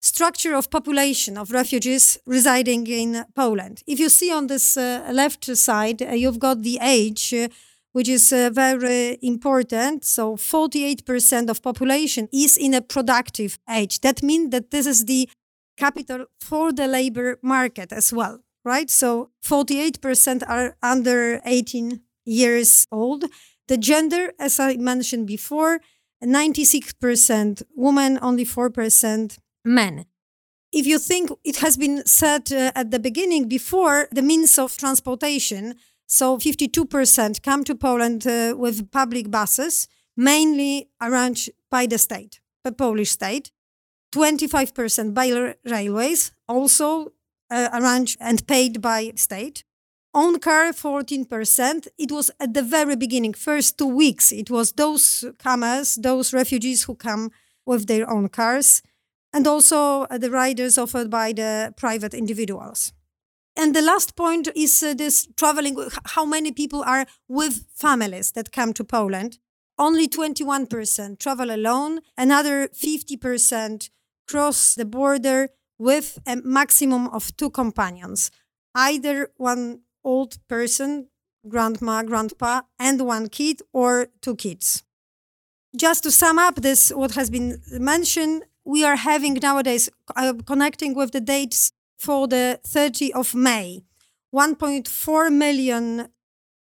structure 0.00 0.54
of 0.54 0.70
population 0.70 1.36
of 1.36 1.50
refugees 1.50 2.18
residing 2.26 2.86
in 2.86 3.24
Poland. 3.34 3.82
If 3.86 4.00
you 4.00 4.08
see 4.08 4.32
on 4.32 4.46
this 4.46 4.76
uh, 4.76 5.08
left 5.12 5.44
side, 5.56 6.02
uh, 6.02 6.12
you've 6.12 6.38
got 6.38 6.62
the 6.62 6.78
age, 6.80 7.34
uh, 7.34 7.48
which 7.92 8.08
is 8.08 8.32
uh, 8.32 8.50
very 8.52 9.18
important. 9.22 10.04
So 10.04 10.36
48% 10.36 11.50
of 11.50 11.62
population 11.62 12.28
is 12.32 12.56
in 12.56 12.74
a 12.74 12.80
productive 12.80 13.58
age. 13.68 14.00
That 14.00 14.22
means 14.22 14.50
that 14.50 14.70
this 14.70 14.86
is 14.86 15.04
the 15.04 15.28
capital 15.76 16.26
for 16.40 16.72
the 16.72 16.86
labor 16.86 17.38
market 17.42 17.92
as 17.92 18.12
well, 18.12 18.40
right? 18.64 18.90
So 18.90 19.30
48% 19.44 20.42
are 20.48 20.76
under 20.82 21.40
18 21.44 22.00
years 22.24 22.86
old. 22.90 23.24
The 23.68 23.76
gender, 23.78 24.32
as 24.38 24.58
I 24.58 24.76
mentioned 24.76 25.26
before, 25.26 25.80
96% 26.22 27.62
women, 27.76 28.18
only 28.20 28.44
4% 28.44 29.38
men. 29.64 30.06
If 30.72 30.86
you 30.86 30.98
think 30.98 31.30
it 31.44 31.56
has 31.56 31.76
been 31.76 32.06
said 32.06 32.52
uh, 32.52 32.70
at 32.74 32.90
the 32.90 33.00
beginning 33.00 33.48
before, 33.48 34.08
the 34.12 34.22
means 34.22 34.58
of 34.58 34.76
transportation, 34.76 35.74
so 36.06 36.38
52% 36.38 37.42
come 37.42 37.64
to 37.64 37.74
Poland 37.74 38.26
uh, 38.26 38.54
with 38.56 38.90
public 38.90 39.30
buses, 39.30 39.88
mainly 40.16 40.88
arranged 41.00 41.50
by 41.70 41.86
the 41.86 41.98
state, 41.98 42.40
the 42.62 42.72
Polish 42.72 43.10
state. 43.10 43.50
25% 44.12 45.14
by 45.14 45.54
railways, 45.64 46.32
also 46.48 47.12
uh, 47.50 47.68
arranged 47.72 48.16
and 48.20 48.46
paid 48.46 48.80
by 48.80 49.12
state. 49.14 49.64
Own 50.12 50.40
car, 50.40 50.72
14%. 50.72 51.86
It 51.96 52.10
was 52.10 52.30
at 52.40 52.52
the 52.54 52.62
very 52.62 52.96
beginning, 52.96 53.34
first 53.34 53.78
two 53.78 53.86
weeks, 53.86 54.32
it 54.32 54.50
was 54.50 54.72
those 54.72 55.24
comers, 55.38 55.94
those 55.94 56.32
refugees 56.32 56.84
who 56.84 56.96
come 56.96 57.30
with 57.64 57.86
their 57.86 58.10
own 58.10 58.28
cars 58.28 58.82
and 59.32 59.46
also 59.46 60.02
uh, 60.02 60.18
the 60.18 60.30
riders 60.30 60.78
offered 60.78 61.10
by 61.10 61.32
the 61.32 61.72
private 61.76 62.14
individuals. 62.14 62.92
And 63.56 63.74
the 63.74 63.82
last 63.82 64.16
point 64.16 64.48
is 64.54 64.82
uh, 64.82 64.94
this 64.94 65.28
traveling, 65.36 65.76
how 66.06 66.24
many 66.24 66.52
people 66.52 66.82
are 66.82 67.06
with 67.28 67.66
families 67.74 68.32
that 68.32 68.52
come 68.52 68.72
to 68.74 68.84
Poland. 68.84 69.38
Only 69.78 70.08
21% 70.08 71.18
travel 71.18 71.50
alone, 71.50 72.00
another 72.16 72.68
50% 72.68 73.90
cross 74.28 74.74
the 74.74 74.84
border 74.84 75.48
with 75.78 76.18
a 76.26 76.36
maximum 76.36 77.08
of 77.08 77.34
two 77.36 77.50
companions, 77.50 78.30
either 78.74 79.30
one 79.36 79.80
old 80.04 80.36
person, 80.48 81.08
grandma, 81.48 82.02
grandpa, 82.02 82.62
and 82.78 83.00
one 83.06 83.28
kid, 83.28 83.62
or 83.72 84.08
two 84.20 84.36
kids. 84.36 84.82
Just 85.76 86.02
to 86.02 86.10
sum 86.10 86.38
up 86.38 86.56
this, 86.56 86.90
what 86.90 87.12
has 87.12 87.30
been 87.30 87.62
mentioned, 87.72 88.44
we 88.70 88.84
are 88.84 88.96
having 88.96 89.34
nowadays, 89.34 89.90
uh, 90.14 90.32
connecting 90.46 90.94
with 90.94 91.10
the 91.10 91.20
dates 91.20 91.72
for 91.98 92.28
the 92.28 92.60
30th 92.64 93.10
of 93.20 93.34
May, 93.34 93.82
1.4 94.32 95.32
million 95.44 96.08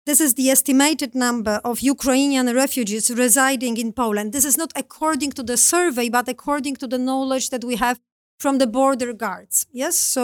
This 0.04 0.20
is 0.20 0.34
the 0.34 0.50
estimated 0.50 1.14
number 1.14 1.56
of 1.64 1.76
Ukrainian 1.96 2.48
refugees 2.64 3.06
residing 3.26 3.76
in 3.78 3.90
Poland. 3.94 4.34
This 4.34 4.46
is 4.52 4.58
not 4.58 4.72
according 4.84 5.32
to 5.38 5.44
the 5.50 5.58
survey, 5.58 6.08
but 6.10 6.28
according 6.28 6.76
to 6.82 6.88
the 6.94 6.98
knowledge 7.08 7.48
that 7.54 7.64
we 7.70 7.76
have 7.86 7.98
from 8.44 8.58
the 8.58 8.66
border 8.78 9.14
guards. 9.14 9.56
Yes, 9.84 9.96
so 10.16 10.24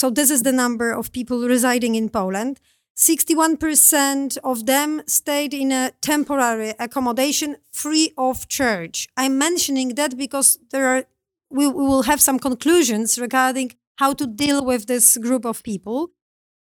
so 0.00 0.10
this 0.10 0.30
is 0.30 0.42
the 0.42 0.52
number 0.52 0.88
of 1.00 1.04
people 1.18 1.38
residing 1.48 1.94
in 1.94 2.06
Poland. 2.10 2.54
61% 2.96 4.38
of 4.42 4.64
them 4.64 5.02
stayed 5.06 5.52
in 5.52 5.70
a 5.70 5.92
temporary 6.00 6.72
accommodation 6.78 7.56
free 7.70 8.12
of 8.16 8.48
charge. 8.48 9.08
I'm 9.16 9.36
mentioning 9.36 9.96
that 9.96 10.16
because 10.16 10.58
there 10.70 10.86
are 10.86 11.04
we, 11.50 11.66
we 11.66 11.84
will 11.84 12.02
have 12.02 12.20
some 12.20 12.38
conclusions 12.38 13.18
regarding 13.18 13.72
how 13.98 14.14
to 14.14 14.26
deal 14.26 14.64
with 14.64 14.86
this 14.86 15.16
group 15.18 15.44
of 15.44 15.62
people. 15.62 16.10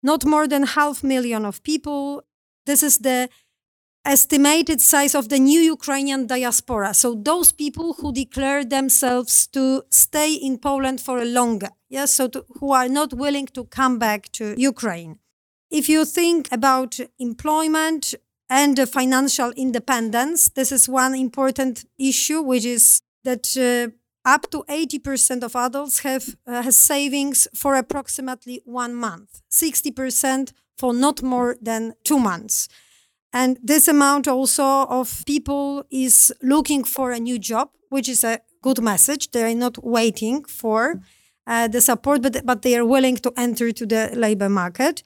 Not 0.02 0.24
more 0.24 0.48
than 0.48 0.64
half 0.64 1.04
million 1.04 1.44
of 1.44 1.62
people. 1.62 2.22
This 2.66 2.82
is 2.82 2.98
the 2.98 3.28
estimated 4.04 4.80
size 4.80 5.14
of 5.14 5.28
the 5.28 5.38
new 5.38 5.60
Ukrainian 5.60 6.26
diaspora. 6.26 6.92
So 6.94 7.14
those 7.14 7.52
people 7.52 7.94
who 7.94 8.12
declare 8.12 8.64
themselves 8.64 9.46
to 9.48 9.84
stay 9.90 10.34
in 10.34 10.58
Poland 10.58 11.00
for 11.00 11.18
a 11.18 11.24
longer, 11.24 11.68
yes, 11.88 12.12
so 12.12 12.26
to, 12.28 12.44
who 12.58 12.72
are 12.72 12.88
not 12.88 13.14
willing 13.14 13.46
to 13.48 13.64
come 13.64 13.98
back 13.98 14.32
to 14.32 14.54
Ukraine. 14.58 15.18
If 15.72 15.88
you 15.88 16.04
think 16.04 16.52
about 16.52 17.00
employment 17.18 18.14
and 18.50 18.78
financial 18.86 19.52
independence, 19.52 20.50
this 20.50 20.70
is 20.70 20.86
one 20.86 21.14
important 21.14 21.86
issue, 21.98 22.42
which 22.42 22.66
is 22.66 23.00
that 23.24 23.56
uh, 23.56 23.88
up 24.28 24.50
to 24.50 24.64
80% 24.68 25.42
of 25.42 25.56
adults 25.56 26.00
have 26.00 26.36
uh, 26.46 26.60
has 26.60 26.76
savings 26.76 27.48
for 27.54 27.74
approximately 27.74 28.60
one 28.66 28.94
month, 28.94 29.40
60% 29.50 30.52
for 30.76 30.92
not 30.92 31.22
more 31.22 31.56
than 31.62 31.94
two 32.04 32.18
months. 32.18 32.68
And 33.32 33.58
this 33.62 33.88
amount 33.88 34.28
also 34.28 34.84
of 34.90 35.24
people 35.24 35.84
is 35.90 36.34
looking 36.42 36.84
for 36.84 37.12
a 37.12 37.18
new 37.18 37.38
job, 37.38 37.70
which 37.88 38.10
is 38.10 38.24
a 38.24 38.40
good 38.60 38.82
message. 38.82 39.30
They 39.30 39.50
are 39.50 39.54
not 39.54 39.82
waiting 39.82 40.44
for 40.44 41.00
uh, 41.46 41.68
the 41.68 41.80
support, 41.80 42.20
but, 42.20 42.44
but 42.44 42.60
they 42.60 42.76
are 42.76 42.84
willing 42.84 43.16
to 43.16 43.32
enter 43.38 43.72
to 43.72 43.86
the 43.86 44.10
labor 44.14 44.50
market. 44.50 45.02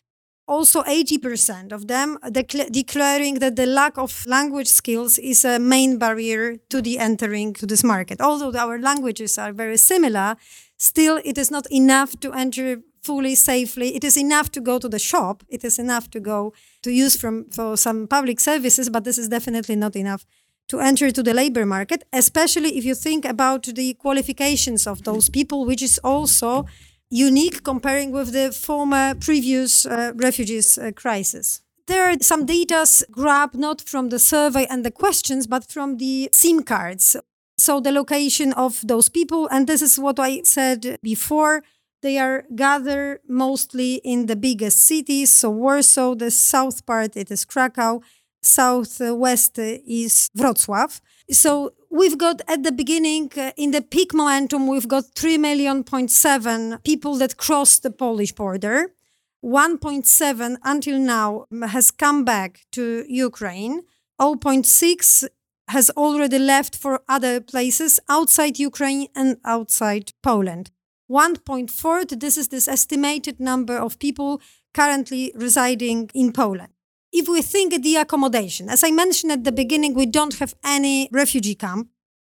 Also, 0.49 0.85
80% 0.85 1.73
of 1.73 1.89
them 1.89 2.19
decla- 2.27 2.71
declaring 2.71 3.41
that 3.41 3.57
the 3.57 3.67
lack 3.67 3.99
of 3.99 4.25
language 4.27 4.69
skills 4.69 5.19
is 5.19 5.45
a 5.45 5.59
main 5.59 5.99
barrier 5.99 6.57
to 6.71 6.81
the 6.81 6.99
entering 6.99 7.53
to 7.55 7.67
this 7.67 7.83
market. 7.83 8.21
Although 8.21 8.57
our 8.57 8.79
languages 8.79 9.39
are 9.39 9.53
very 9.53 9.77
similar, 9.77 10.37
still 10.77 11.21
it 11.25 11.37
is 11.37 11.51
not 11.51 11.67
enough 11.71 12.19
to 12.21 12.33
enter 12.33 12.83
fully 13.03 13.35
safely. 13.35 13.97
It 13.97 14.05
is 14.05 14.17
enough 14.17 14.51
to 14.53 14.61
go 14.61 14.79
to 14.79 14.89
the 14.89 14.99
shop. 14.99 15.43
It 15.49 15.65
is 15.65 15.79
enough 15.79 16.11
to 16.11 16.21
go 16.21 16.53
to 16.83 16.91
use 16.91 17.17
from 17.17 17.51
for 17.51 17.77
some 17.77 18.07
public 18.07 18.39
services, 18.41 18.89
but 18.89 19.03
this 19.05 19.19
is 19.19 19.29
definitely 19.29 19.77
not 19.77 19.97
enough 19.97 20.25
to 20.69 20.81
enter 20.81 21.11
to 21.11 21.23
the 21.23 21.35
labor 21.35 21.65
market, 21.65 22.03
especially 22.13 22.77
if 22.79 22.85
you 22.85 22.95
think 22.95 23.25
about 23.25 23.63
the 23.65 23.95
qualifications 23.95 24.87
of 24.87 25.05
those 25.05 25.29
people, 25.29 25.65
which 25.65 25.83
is 25.83 25.99
also 26.03 26.67
unique 27.11 27.63
comparing 27.63 28.11
with 28.11 28.33
the 28.33 28.53
former 28.53 29.15
previous 29.15 29.87
uh, 29.87 30.13
refugees 30.17 30.79
uh, 30.79 30.91
crisis. 30.93 31.63
There 31.87 32.11
are 32.11 32.17
some 32.21 32.47
data 32.47 32.85
grabbed 33.11 33.57
not 33.57 33.81
from 33.81 34.09
the 34.09 34.19
survey 34.19 34.67
and 34.69 34.85
the 34.85 34.91
questions, 34.91 35.47
but 35.47 35.71
from 35.71 35.99
the 35.99 36.29
SIM 36.33 36.63
cards. 36.65 37.17
So 37.59 37.81
the 37.81 37.93
location 37.93 38.53
of 38.53 38.81
those 38.85 39.09
people, 39.09 39.49
and 39.51 39.67
this 39.67 39.83
is 39.83 39.99
what 39.99 40.19
I 40.19 40.43
said 40.43 40.99
before 41.03 41.63
they 42.03 42.19
are 42.19 42.45
gathered 42.55 43.21
mostly 43.29 43.95
in 44.05 44.27
the 44.27 44.37
biggest 44.37 44.81
cities. 44.85 45.31
So 45.31 45.51
Warsaw, 45.51 46.15
the 46.17 46.31
south 46.31 46.85
part, 46.85 47.17
it 47.17 47.31
is 47.31 47.45
Krakow. 47.45 48.03
Southwest 48.43 49.59
is 49.59 50.31
Wrocław. 50.37 51.01
So 51.31 51.73
we've 51.91 52.19
got 52.19 52.41
at 52.49 52.63
the 52.63 52.73
beginning, 52.73 53.31
uh, 53.37 53.53
in 53.57 53.71
the 53.71 53.83
peak 53.83 54.15
momentum, 54.15 54.67
we've 54.67 54.89
got 54.89 55.05
3 55.15 55.39
million 55.39 55.85
point 55.85 56.11
seven 56.11 56.79
people 56.85 57.17
that 57.17 57.37
crossed 57.37 57.83
the 57.83 57.91
Polish 57.91 58.33
border. 58.33 58.93
1.7 59.45 60.57
until 60.65 60.99
now 60.99 61.47
has 61.69 61.91
come 61.91 62.25
back 62.25 62.67
to 62.73 63.05
Ukraine. 63.09 63.83
0.6 64.21 65.29
has 65.69 65.91
already 65.91 66.39
left 66.39 66.75
for 66.77 67.03
other 67.09 67.41
places 67.41 68.01
outside 68.09 68.59
Ukraine 68.59 69.09
and 69.15 69.37
outside 69.45 70.13
Poland. 70.23 70.71
1.4, 71.11 72.19
this 72.19 72.37
is 72.37 72.49
this 72.49 72.67
estimated 72.67 73.39
number 73.39 73.77
of 73.77 73.99
people 73.99 74.41
currently 74.75 75.33
residing 75.35 76.11
in 76.15 76.33
Poland. 76.33 76.73
If 77.19 77.29
we 77.29 77.41
think 77.41 77.83
the 77.83 77.97
accommodation, 77.97 78.69
as 78.69 78.85
I 78.85 78.91
mentioned 78.91 79.33
at 79.33 79.45
the 79.45 79.51
beginning, 79.51 79.95
we 79.95 80.05
don't 80.05 80.35
have 80.35 80.55
any 80.63 81.09
refugee 81.11 81.55
camp. 81.55 81.89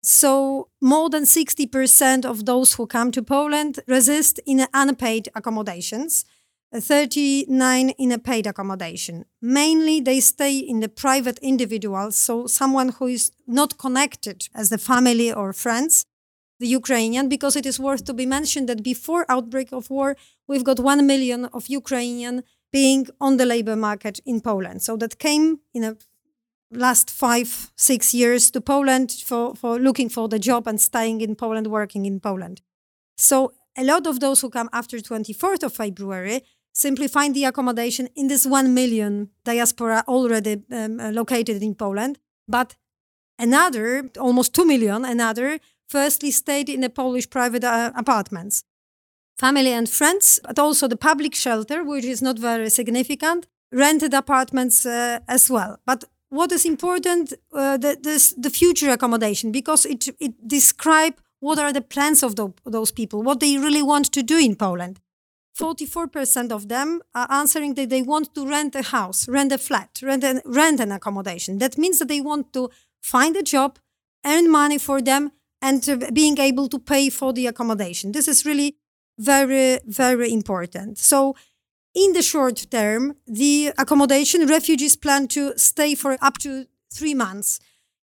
So 0.02 0.68
more 0.80 1.10
than 1.10 1.24
60% 1.24 2.24
of 2.24 2.46
those 2.46 2.72
who 2.72 2.86
come 2.86 3.10
to 3.10 3.22
Poland 3.22 3.80
resist 3.86 4.40
in 4.46 4.66
unpaid 4.72 5.28
accommodations, 5.34 6.24
39 6.74 7.90
in 7.90 8.10
a 8.10 8.18
paid 8.18 8.46
accommodation. 8.46 9.26
Mainly 9.42 10.00
they 10.00 10.18
stay 10.18 10.56
in 10.56 10.80
the 10.80 10.88
private 10.88 11.38
individuals, 11.42 12.16
so 12.16 12.46
someone 12.46 12.88
who 12.88 13.08
is 13.08 13.32
not 13.46 13.76
connected 13.76 14.48
as 14.54 14.70
the 14.70 14.78
family 14.78 15.30
or 15.30 15.52
friends, 15.52 16.06
the 16.58 16.68
Ukrainian, 16.68 17.28
because 17.28 17.54
it 17.54 17.66
is 17.66 17.78
worth 17.78 18.06
to 18.06 18.14
be 18.14 18.24
mentioned 18.24 18.66
that 18.70 18.82
before 18.82 19.26
outbreak 19.28 19.72
of 19.72 19.90
war, 19.90 20.16
we've 20.48 20.64
got 20.64 20.80
1 20.80 21.06
million 21.06 21.44
of 21.52 21.68
Ukrainian 21.68 22.44
being 22.72 23.06
on 23.18 23.36
the 23.36 23.46
labor 23.46 23.76
market 23.76 24.20
in 24.24 24.40
Poland. 24.40 24.82
So 24.82 24.96
that 24.96 25.18
came 25.18 25.58
in 25.74 25.82
the 25.82 25.96
last 26.70 27.10
five, 27.10 27.72
six 27.76 28.14
years 28.14 28.50
to 28.50 28.60
Poland 28.60 29.10
for, 29.24 29.54
for 29.54 29.78
looking 29.78 30.08
for 30.08 30.28
the 30.28 30.38
job 30.38 30.66
and 30.66 30.80
staying 30.80 31.20
in 31.20 31.34
Poland, 31.34 31.66
working 31.66 32.06
in 32.06 32.20
Poland. 32.20 32.62
So 33.16 33.52
a 33.76 33.84
lot 33.84 34.06
of 34.06 34.20
those 34.20 34.40
who 34.40 34.50
come 34.50 34.68
after 34.72 34.98
24th 34.98 35.62
of 35.64 35.72
February 35.72 36.42
simply 36.72 37.08
find 37.08 37.34
the 37.34 37.44
accommodation 37.44 38.08
in 38.14 38.28
this 38.28 38.46
1 38.46 38.72
million 38.72 39.30
diaspora 39.44 40.04
already 40.06 40.62
um, 40.70 41.00
uh, 41.00 41.10
located 41.10 41.62
in 41.62 41.74
Poland. 41.74 42.18
But 42.46 42.76
another, 43.38 44.08
almost 44.18 44.54
2 44.54 44.64
million, 44.64 45.04
another 45.04 45.58
firstly 45.88 46.30
stayed 46.30 46.68
in 46.68 46.80
the 46.80 46.90
Polish 46.90 47.28
private 47.28 47.64
uh, 47.64 47.90
apartments. 47.96 48.62
Family 49.40 49.72
and 49.72 49.88
friends, 49.88 50.38
but 50.46 50.58
also 50.58 50.86
the 50.86 50.98
public 50.98 51.34
shelter, 51.34 51.82
which 51.82 52.04
is 52.04 52.20
not 52.20 52.38
very 52.38 52.68
significant, 52.68 53.46
rented 53.72 54.12
apartments 54.12 54.84
uh, 54.84 55.20
as 55.28 55.48
well. 55.48 55.78
But 55.86 56.04
what 56.28 56.52
is 56.52 56.66
important, 56.66 57.32
uh, 57.54 57.78
the, 57.78 57.96
this, 58.02 58.34
the 58.36 58.50
future 58.50 58.90
accommodation, 58.90 59.50
because 59.50 59.86
it, 59.86 60.08
it 60.20 60.46
describe 60.46 61.14
what 61.40 61.58
are 61.58 61.72
the 61.72 61.80
plans 61.80 62.22
of 62.22 62.36
the, 62.36 62.52
those 62.66 62.92
people, 62.92 63.22
what 63.22 63.40
they 63.40 63.56
really 63.56 63.82
want 63.82 64.12
to 64.12 64.22
do 64.22 64.36
in 64.36 64.56
Poland. 64.56 65.00
44% 65.58 66.52
of 66.52 66.68
them 66.68 67.00
are 67.14 67.26
answering 67.30 67.72
that 67.76 67.88
they 67.88 68.02
want 68.02 68.34
to 68.34 68.46
rent 68.46 68.74
a 68.74 68.82
house, 68.82 69.26
rent 69.26 69.52
a 69.52 69.58
flat, 69.58 70.00
rent 70.02 70.22
rent 70.44 70.80
an 70.80 70.92
accommodation. 70.92 71.56
That 71.60 71.78
means 71.78 71.98
that 72.00 72.08
they 72.08 72.20
want 72.20 72.52
to 72.52 72.68
find 73.02 73.34
a 73.38 73.42
job, 73.42 73.78
earn 74.26 74.50
money 74.50 74.76
for 74.76 75.00
them, 75.00 75.32
and 75.62 75.82
being 76.12 76.36
able 76.36 76.68
to 76.68 76.78
pay 76.78 77.08
for 77.08 77.32
the 77.32 77.46
accommodation. 77.46 78.12
This 78.12 78.28
is 78.28 78.44
really 78.44 78.76
very, 79.20 79.78
very 79.86 80.32
important. 80.32 80.98
So, 80.98 81.36
in 81.94 82.12
the 82.12 82.22
short 82.22 82.66
term, 82.70 83.16
the 83.26 83.72
accommodation 83.76 84.46
refugees 84.46 84.96
plan 84.96 85.26
to 85.28 85.52
stay 85.58 85.94
for 85.94 86.16
up 86.22 86.38
to 86.38 86.66
three 86.92 87.14
months. 87.14 87.58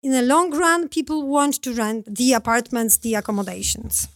In 0.03 0.11
the 0.11 0.21
long 0.21 0.51
run, 0.51 0.89
people 0.89 1.27
want 1.27 1.61
to 1.63 1.73
rent 1.73 2.15
the 2.15 2.33
apartments, 2.33 2.97
the 2.97 3.15
accommodations. 3.15 4.07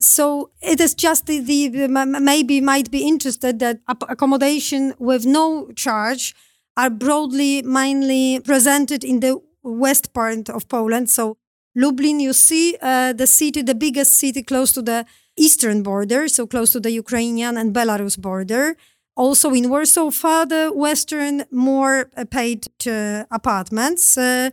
So 0.00 0.50
it 0.62 0.80
is 0.80 0.94
just 0.94 1.26
the, 1.26 1.40
the 1.40 1.88
maybe 1.88 2.60
might 2.60 2.90
be 2.90 3.06
interested 3.06 3.58
that 3.58 3.80
accommodation 3.86 4.94
with 4.98 5.26
no 5.26 5.70
charge 5.72 6.34
are 6.76 6.90
broadly 6.90 7.62
mainly 7.62 8.40
presented 8.40 9.04
in 9.04 9.20
the 9.20 9.40
west 9.62 10.14
part 10.14 10.48
of 10.48 10.68
Poland. 10.68 11.10
So 11.10 11.36
Lublin, 11.76 12.18
you 12.18 12.32
see 12.32 12.76
uh, 12.80 13.12
the 13.12 13.26
city, 13.26 13.62
the 13.62 13.74
biggest 13.74 14.18
city 14.18 14.42
close 14.42 14.72
to 14.72 14.82
the 14.82 15.04
eastern 15.46 15.82
border, 15.82 16.28
so 16.28 16.46
close 16.46 16.70
to 16.72 16.80
the 16.80 16.92
Ukrainian 17.02 17.56
and 17.56 17.74
Belarus 17.74 18.16
border. 18.18 18.76
Also 19.16 19.50
in 19.52 19.68
Warsaw, 19.68 20.10
further 20.10 20.72
western, 20.72 21.44
more 21.50 21.96
uh, 22.16 22.24
paid 22.24 22.60
apartments. 23.30 24.16
Uh, 24.16 24.50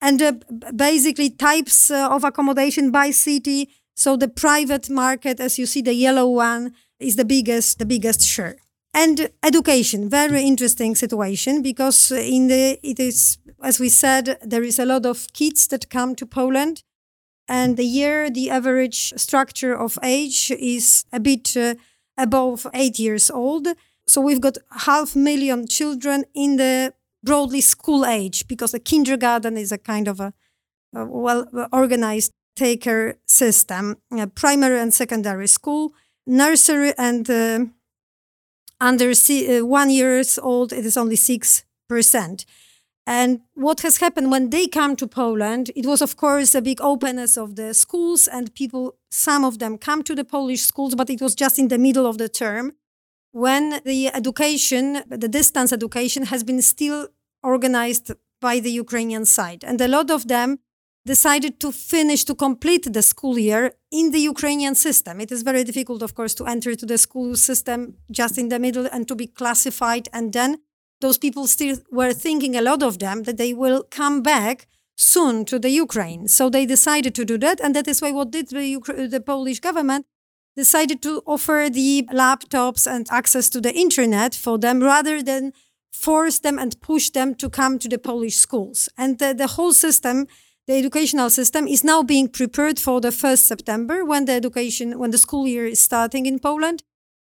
and 0.00 0.22
uh, 0.22 0.32
basically 0.74 1.30
types 1.30 1.90
of 1.90 2.24
accommodation 2.24 2.90
by 2.90 3.10
city. 3.10 3.68
So 3.94 4.16
the 4.16 4.28
private 4.28 4.88
market, 4.88 5.40
as 5.40 5.58
you 5.58 5.66
see, 5.66 5.82
the 5.82 5.94
yellow 5.94 6.28
one 6.28 6.74
is 7.00 7.16
the 7.16 7.24
biggest, 7.24 7.78
the 7.78 7.86
biggest 7.86 8.22
share. 8.22 8.56
And 8.94 9.30
education, 9.42 10.08
very 10.08 10.42
interesting 10.42 10.94
situation 10.94 11.62
because 11.62 12.10
in 12.10 12.48
the 12.48 12.78
it 12.82 12.98
is 12.98 13.38
as 13.62 13.80
we 13.80 13.88
said, 13.88 14.38
there 14.42 14.62
is 14.62 14.78
a 14.78 14.84
lot 14.84 15.04
of 15.04 15.32
kids 15.32 15.66
that 15.68 15.90
come 15.90 16.14
to 16.16 16.26
Poland. 16.26 16.82
And 17.48 17.76
the 17.76 17.84
year, 17.84 18.30
the 18.30 18.50
average 18.50 19.14
structure 19.16 19.74
of 19.74 19.98
age 20.02 20.50
is 20.50 21.04
a 21.12 21.20
bit 21.20 21.56
uh, 21.56 21.74
above 22.16 22.66
eight 22.74 22.98
years 22.98 23.30
old. 23.30 23.68
So 24.06 24.20
we've 24.20 24.40
got 24.40 24.58
half 24.86 25.16
million 25.16 25.66
children 25.66 26.24
in 26.34 26.56
the 26.56 26.92
broadly 27.22 27.60
school 27.60 28.04
age 28.04 28.46
because 28.48 28.72
the 28.72 28.80
kindergarten 28.80 29.56
is 29.56 29.72
a 29.72 29.78
kind 29.78 30.08
of 30.08 30.20
a, 30.20 30.32
a 30.94 31.04
well 31.04 31.46
organized 31.72 32.32
taker 32.56 33.14
system, 33.26 33.96
primary 34.34 34.80
and 34.80 34.92
secondary 34.92 35.46
school, 35.46 35.92
nursery 36.26 36.92
and 36.98 37.30
uh, 37.30 37.64
under 38.80 39.10
uh, 39.10 39.66
one 39.66 39.90
years 39.90 40.38
old, 40.38 40.72
it 40.72 40.84
is 40.86 40.96
only 40.96 41.16
6%. 41.16 42.44
And 43.08 43.40
what 43.54 43.80
has 43.80 43.96
happened 43.96 44.30
when 44.30 44.50
they 44.50 44.66
come 44.66 44.94
to 44.96 45.06
Poland, 45.06 45.70
it 45.74 45.86
was, 45.86 46.02
of 46.02 46.18
course, 46.18 46.54
a 46.54 46.60
big 46.60 46.78
openness 46.82 47.38
of 47.38 47.56
the 47.56 47.72
schools, 47.72 48.28
and 48.28 48.54
people, 48.54 48.96
some 49.10 49.46
of 49.46 49.60
them 49.60 49.78
come 49.78 50.02
to 50.02 50.14
the 50.14 50.24
Polish 50.24 50.60
schools, 50.60 50.94
but 50.94 51.08
it 51.08 51.22
was 51.22 51.34
just 51.34 51.58
in 51.58 51.68
the 51.68 51.78
middle 51.78 52.06
of 52.06 52.18
the 52.18 52.28
term 52.28 52.72
when 53.32 53.80
the 53.86 54.08
education, 54.08 55.02
the 55.08 55.26
distance 55.26 55.72
education, 55.72 56.26
has 56.26 56.44
been 56.44 56.60
still 56.60 57.08
organized 57.42 58.12
by 58.42 58.60
the 58.60 58.70
Ukrainian 58.70 59.24
side. 59.24 59.64
And 59.64 59.80
a 59.80 59.88
lot 59.88 60.10
of 60.10 60.28
them 60.28 60.58
decided 61.06 61.60
to 61.60 61.72
finish, 61.72 62.24
to 62.24 62.34
complete 62.34 62.92
the 62.92 63.00
school 63.00 63.38
year 63.38 63.72
in 63.90 64.10
the 64.10 64.20
Ukrainian 64.20 64.74
system. 64.74 65.18
It 65.18 65.32
is 65.32 65.42
very 65.42 65.64
difficult, 65.64 66.02
of 66.02 66.14
course, 66.14 66.34
to 66.34 66.44
enter 66.44 66.74
to 66.74 66.84
the 66.84 66.98
school 66.98 67.36
system 67.36 67.96
just 68.10 68.36
in 68.36 68.50
the 68.50 68.58
middle 68.58 68.86
and 68.92 69.08
to 69.08 69.14
be 69.14 69.28
classified. 69.28 70.10
And 70.12 70.34
then 70.34 70.58
those 71.00 71.18
people 71.18 71.46
still 71.46 71.76
were 71.90 72.12
thinking, 72.12 72.56
a 72.56 72.62
lot 72.62 72.82
of 72.82 72.98
them, 72.98 73.22
that 73.24 73.36
they 73.36 73.54
will 73.54 73.84
come 73.90 74.22
back 74.22 74.66
soon 74.96 75.44
to 75.44 75.58
the 75.58 75.70
Ukraine. 75.70 76.26
So 76.28 76.50
they 76.50 76.66
decided 76.66 77.14
to 77.14 77.24
do 77.24 77.38
that. 77.38 77.60
And 77.60 77.74
that 77.76 77.86
is 77.86 78.02
why 78.02 78.10
what 78.10 78.30
did 78.30 78.48
the, 78.48 79.08
the 79.10 79.20
Polish 79.20 79.60
government 79.60 80.06
decided 80.56 81.00
to 81.02 81.22
offer 81.24 81.68
the 81.70 82.04
laptops 82.12 82.90
and 82.90 83.06
access 83.10 83.48
to 83.50 83.60
the 83.60 83.72
internet 83.72 84.34
for 84.34 84.58
them 84.58 84.80
rather 84.80 85.22
than 85.22 85.52
force 85.92 86.40
them 86.40 86.58
and 86.58 86.80
push 86.80 87.10
them 87.10 87.34
to 87.36 87.48
come 87.48 87.78
to 87.78 87.88
the 87.88 87.98
Polish 87.98 88.36
schools. 88.36 88.88
And 88.98 89.18
the, 89.18 89.34
the 89.34 89.46
whole 89.46 89.72
system, 89.72 90.26
the 90.66 90.74
educational 90.74 91.30
system, 91.30 91.68
is 91.68 91.84
now 91.84 92.02
being 92.02 92.28
prepared 92.28 92.80
for 92.80 93.00
the 93.00 93.10
1st 93.10 93.44
September 93.44 94.04
when 94.04 94.24
the 94.24 94.32
education, 94.32 94.98
when 94.98 95.12
the 95.12 95.18
school 95.18 95.46
year 95.46 95.66
is 95.66 95.80
starting 95.80 96.26
in 96.26 96.40
Poland 96.40 96.82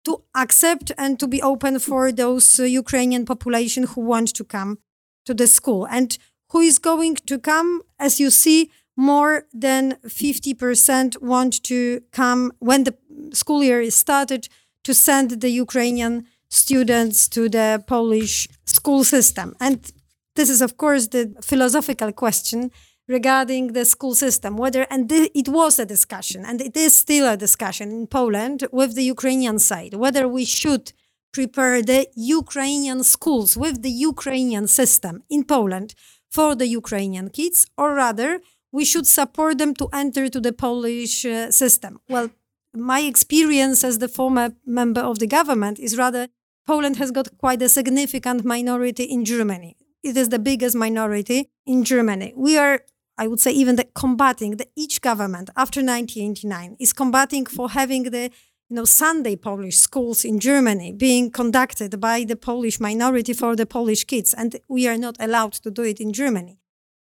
to 0.09 0.23
accept 0.33 0.91
and 0.97 1.19
to 1.19 1.27
be 1.27 1.41
open 1.41 1.79
for 1.79 2.11
those 2.11 2.59
uh, 2.59 2.63
Ukrainian 2.63 3.25
population 3.25 3.83
who 3.91 4.01
want 4.01 4.29
to 4.39 4.43
come 4.43 4.71
to 5.27 5.33
the 5.33 5.47
school. 5.47 5.85
And 5.97 6.17
who 6.51 6.59
is 6.69 6.79
going 6.79 7.15
to 7.29 7.37
come? 7.51 7.69
As 7.99 8.19
you 8.19 8.29
see, 8.31 8.71
more 8.97 9.45
than 9.53 9.83
50% 10.05 11.21
want 11.21 11.53
to 11.63 12.01
come 12.11 12.41
when 12.59 12.83
the 12.87 12.95
school 13.33 13.61
year 13.63 13.81
is 13.81 13.95
started 13.95 14.49
to 14.83 14.93
send 14.93 15.27
the 15.43 15.51
Ukrainian 15.65 16.25
students 16.49 17.27
to 17.35 17.41
the 17.47 17.83
Polish 17.85 18.47
school 18.65 19.03
system. 19.03 19.47
And 19.59 19.77
this 20.35 20.49
is, 20.49 20.61
of 20.61 20.77
course, 20.77 21.03
the 21.15 21.23
philosophical 21.51 22.11
question 22.23 22.71
regarding 23.09 23.73
the 23.73 23.85
school 23.85 24.13
system, 24.13 24.55
whether, 24.55 24.85
and 24.91 25.09
th- 25.09 25.31
it 25.33 25.49
was 25.49 25.79
a 25.79 25.85
discussion, 25.85 26.45
and 26.45 26.61
it 26.61 26.77
is 26.77 26.95
still 26.95 27.27
a 27.27 27.35
discussion 27.35 27.91
in 27.91 28.05
Poland 28.07 28.67
with 28.71 28.93
the 28.95 29.03
Ukrainian 29.03 29.57
side, 29.57 29.95
whether 29.95 30.27
we 30.27 30.45
should 30.45 30.93
prepare 31.33 31.81
the 31.81 32.07
Ukrainian 32.15 33.03
schools 33.03 33.57
with 33.57 33.81
the 33.81 33.95
Ukrainian 34.11 34.67
system 34.67 35.23
in 35.29 35.43
Poland 35.43 35.95
for 36.29 36.55
the 36.55 36.67
Ukrainian 36.67 37.29
kids, 37.29 37.65
or 37.77 37.95
rather, 37.95 38.31
we 38.71 38.85
should 38.85 39.07
support 39.07 39.57
them 39.57 39.73
to 39.75 39.89
enter 39.91 40.29
to 40.29 40.39
the 40.39 40.53
Polish 40.53 41.25
uh, 41.25 41.51
system. 41.51 41.99
Well, 42.07 42.29
my 42.73 43.01
experience 43.01 43.83
as 43.83 43.97
the 43.97 44.07
former 44.07 44.47
member 44.65 45.01
of 45.01 45.17
the 45.17 45.27
government 45.27 45.79
is 45.79 45.97
rather 45.97 46.27
Poland 46.67 46.97
has 46.97 47.09
got 47.09 47.35
quite 47.39 47.61
a 47.63 47.69
significant 47.69 48.45
minority 48.45 49.05
in 49.15 49.25
Germany. 49.25 49.75
It 50.03 50.15
is 50.15 50.29
the 50.29 50.37
biggest 50.37 50.75
minority 50.75 51.49
in 51.65 51.83
Germany. 51.83 52.33
We 52.35 52.57
are 52.57 52.81
I 53.19 53.27
would 53.27 53.41
say 53.41 53.51
even 53.51 53.75
the 53.75 53.87
combating 53.93 54.55
that 54.57 54.71
each 54.75 55.01
government 55.01 55.49
after 55.57 55.81
1989 55.81 56.77
is 56.79 56.93
combating 56.93 57.45
for 57.45 57.69
having 57.69 58.03
the 58.03 58.31
you 58.69 58.75
know 58.77 58.85
Sunday 58.85 59.35
Polish 59.35 59.77
schools 59.77 60.23
in 60.23 60.39
Germany 60.39 60.93
being 60.93 61.29
conducted 61.29 61.99
by 61.99 62.23
the 62.23 62.37
Polish 62.37 62.79
minority 62.79 63.33
for 63.33 63.55
the 63.57 63.65
Polish 63.65 64.05
kids, 64.05 64.33
and 64.33 64.55
we 64.69 64.87
are 64.87 64.97
not 64.97 65.17
allowed 65.19 65.53
to 65.63 65.69
do 65.69 65.83
it 65.83 65.99
in 65.99 66.13
Germany. 66.13 66.57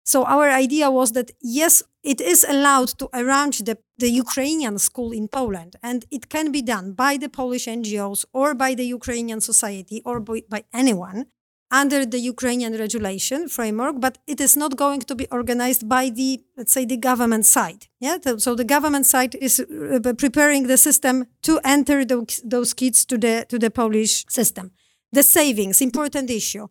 So 0.04 0.24
our 0.26 0.52
idea 0.52 0.92
was 0.92 1.14
that 1.14 1.32
yes, 1.42 1.82
it 2.04 2.22
is 2.22 2.46
allowed 2.48 2.90
to 3.00 3.10
arrange 3.12 3.64
the, 3.64 3.80
the 3.98 4.12
Ukrainian 4.12 4.78
school 4.78 5.12
in 5.12 5.28
Poland, 5.28 5.76
and 5.82 6.06
it 6.12 6.30
can 6.30 6.52
be 6.52 6.62
done 6.62 6.94
by 6.94 7.18
the 7.18 7.30
Polish 7.30 7.66
NGOs 7.66 8.26
or 8.32 8.54
by 8.54 8.76
the 8.76 8.86
Ukrainian 8.86 9.42
society 9.42 10.04
or 10.06 10.20
by, 10.20 10.44
by 10.48 10.64
anyone 10.72 11.26
under 11.72 12.06
the 12.06 12.20
Ukrainian 12.20 12.74
regulation 12.78 13.50
framework, 13.50 14.00
but 14.00 14.18
it 14.28 14.40
is 14.40 14.56
not 14.56 14.76
going 14.76 15.02
to 15.02 15.16
be 15.16 15.28
organized 15.32 15.90
by 15.90 16.10
the, 16.10 16.42
let's 16.58 16.72
say, 16.72 16.86
the 16.86 16.98
government 16.98 17.46
side. 17.46 17.88
Yeah, 18.00 18.18
so 18.38 18.56
the 18.56 18.64
government 18.64 19.06
side 19.06 19.36
is 19.36 19.60
uh, 19.60 20.14
preparing 20.18 20.68
the 20.68 20.78
system 20.78 21.26
to 21.42 21.60
enter 21.64 22.06
those, 22.06 22.42
those 22.44 22.74
kids 22.74 23.06
to 23.06 23.18
the 23.18 23.46
to 23.50 23.58
the 23.58 23.72
Polish 23.72 24.26
system. 24.30 24.72
The 25.12 25.24
savings, 25.24 25.82
important 25.82 26.30
issue. 26.30 26.68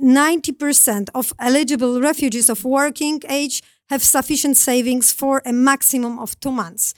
90% 0.00 1.10
of 1.14 1.32
eligible 1.38 2.00
refugees 2.00 2.48
of 2.48 2.64
working 2.64 3.20
age 3.28 3.62
have 3.88 4.02
sufficient 4.02 4.56
savings 4.56 5.12
for 5.12 5.42
a 5.44 5.52
maximum 5.52 6.18
of 6.18 6.38
two 6.40 6.50
months. 6.50 6.94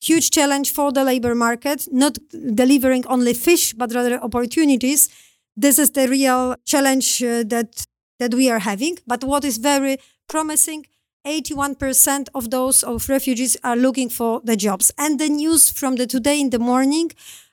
Huge 0.00 0.30
challenge 0.30 0.72
for 0.72 0.90
the 0.90 1.04
labor 1.04 1.34
market, 1.34 1.86
not 1.92 2.18
delivering 2.54 3.06
only 3.06 3.34
fish, 3.34 3.72
but 3.72 3.94
rather 3.94 4.20
opportunities 4.20 5.08
this 5.56 5.78
is 5.78 5.90
the 5.90 6.08
real 6.08 6.56
challenge 6.64 7.22
uh, 7.22 7.44
that 7.44 7.86
that 8.18 8.34
we 8.34 8.48
are 8.50 8.60
having. 8.60 8.98
But 9.06 9.24
what 9.24 9.44
is 9.44 9.58
very 9.58 9.98
promising, 10.28 10.86
81% 11.26 12.28
of 12.34 12.50
those 12.50 12.82
of 12.82 13.08
refugees 13.08 13.56
are 13.64 13.76
looking 13.76 14.08
for 14.08 14.40
the 14.44 14.56
jobs. 14.56 14.92
And 14.96 15.18
the 15.18 15.28
news 15.28 15.70
from 15.70 15.96
the 15.96 16.06
today 16.06 16.40
in 16.40 16.50
the 16.50 16.58
morning, 16.58 17.10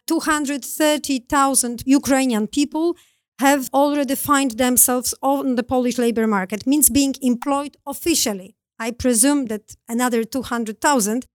230,000 0.07 1.83
Ukrainian 1.85 2.47
people 2.47 2.95
have 3.39 3.69
already 3.73 4.15
find 4.15 4.51
themselves 4.51 5.15
on 5.21 5.55
the 5.55 5.63
Polish 5.63 5.97
labor 5.97 6.27
market, 6.27 6.67
means 6.67 6.89
being 6.89 7.15
employed 7.21 7.77
officially. 7.85 8.55
I 8.79 8.91
presume 8.91 9.45
that 9.45 9.75
another 9.87 10.23
200,000 10.23 11.25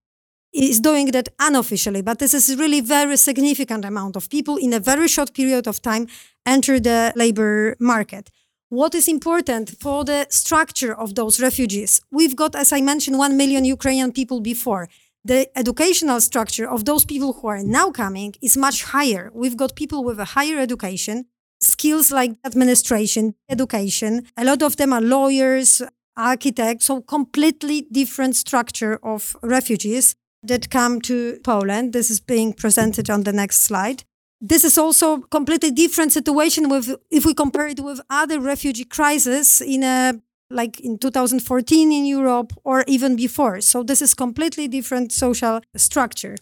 is 0.55 0.81
doing 0.81 1.11
that 1.11 1.29
unofficially, 1.41 2.01
but 2.01 2.21
this 2.21 2.33
is 2.33 2.57
really 2.57 2.81
very 2.81 3.17
significant 3.17 3.85
amount 3.85 4.17
of 4.17 4.31
people 4.31 4.57
in 4.57 4.73
a 4.73 4.79
very 4.79 5.09
short 5.09 5.35
period 5.35 5.67
of 5.67 5.83
time 5.83 6.07
enter 6.47 6.79
the 6.79 7.13
labor 7.17 7.77
market. 7.81 8.31
What 8.69 8.95
is 8.95 9.09
important 9.09 9.75
for 9.81 10.05
the 10.05 10.27
structure 10.31 10.95
of 10.95 11.15
those 11.17 11.41
refugees? 11.41 12.01
We've 12.11 12.37
got, 12.37 12.55
as 12.55 12.73
I 12.73 12.81
mentioned, 12.81 13.19
1 13.19 13.37
million 13.37 13.65
Ukrainian 13.65 14.13
people 14.13 14.41
before. 14.41 14.89
The 15.25 15.49
educational 15.59 16.21
structure 16.21 16.69
of 16.69 16.85
those 16.85 17.05
people 17.05 17.33
who 17.35 17.49
are 17.49 17.63
now 17.63 17.91
coming 17.91 18.35
is 18.43 18.57
much 18.57 18.85
higher. 18.85 19.31
We've 19.35 19.57
got 19.57 19.75
people 19.75 20.05
with 20.05 20.19
a 20.21 20.25
higher 20.37 20.59
education, 20.59 21.27
skills 21.61 22.13
like 22.13 22.37
administration, 22.45 23.35
education. 23.49 24.27
A 24.37 24.45
lot 24.45 24.63
of 24.63 24.77
them 24.77 24.93
are 24.93 25.01
lawyers, 25.01 25.83
architects, 26.17 26.87
so 26.87 27.01
completely 27.01 27.87
different 27.91 28.37
structure 28.37 28.99
of 29.03 29.37
refugees 29.43 30.15
that 30.45 30.71
come 30.71 31.01
to 31.03 31.39
Poland. 31.45 31.93
This 31.93 32.11
is 32.11 32.21
being 32.21 32.53
presented 32.53 33.11
on 33.11 33.25
the 33.25 33.33
next 33.33 33.63
slide. 33.63 34.05
This 34.41 34.65
is 34.65 34.77
also 34.77 35.19
completely 35.19 35.71
different 35.71 36.13
situation 36.13 36.69
with 36.69 36.95
if 37.11 37.25
we 37.25 37.35
compare 37.35 37.69
it 37.69 37.81
with 37.81 38.01
other 38.11 38.41
refugee 38.41 38.85
crises 38.85 39.61
in 39.61 39.83
a 39.83 40.21
like 40.51 40.81
in 40.81 40.99
2014 40.99 41.91
in 41.91 42.05
Europe 42.05 42.53
or 42.65 42.85
even 42.87 43.17
before. 43.17 43.61
So 43.61 43.83
this 43.83 44.03
is 44.03 44.15
completely 44.15 44.69
different 44.69 45.13
social 45.13 45.61
structure. 45.77 46.37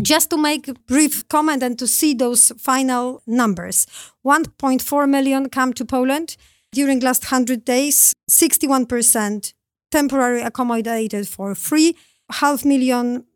Just 0.00 0.30
to 0.30 0.38
make 0.38 0.68
a 0.68 0.74
brief 0.74 1.28
comment 1.28 1.62
and 1.62 1.78
to 1.78 1.86
see 1.86 2.14
those 2.14 2.52
final 2.58 3.22
numbers. 3.26 3.86
1.4 4.24 5.08
million 5.08 5.50
come 5.50 5.74
to 5.74 5.84
Poland 5.84 6.36
during 6.72 7.00
last 7.00 7.24
100 7.24 7.64
days, 7.64 8.14
61% 8.30 9.52
temporary 9.90 10.40
accommodated 10.40 11.28
for 11.28 11.54
free, 11.54 11.94
half 12.30 12.64
million 12.64 13.26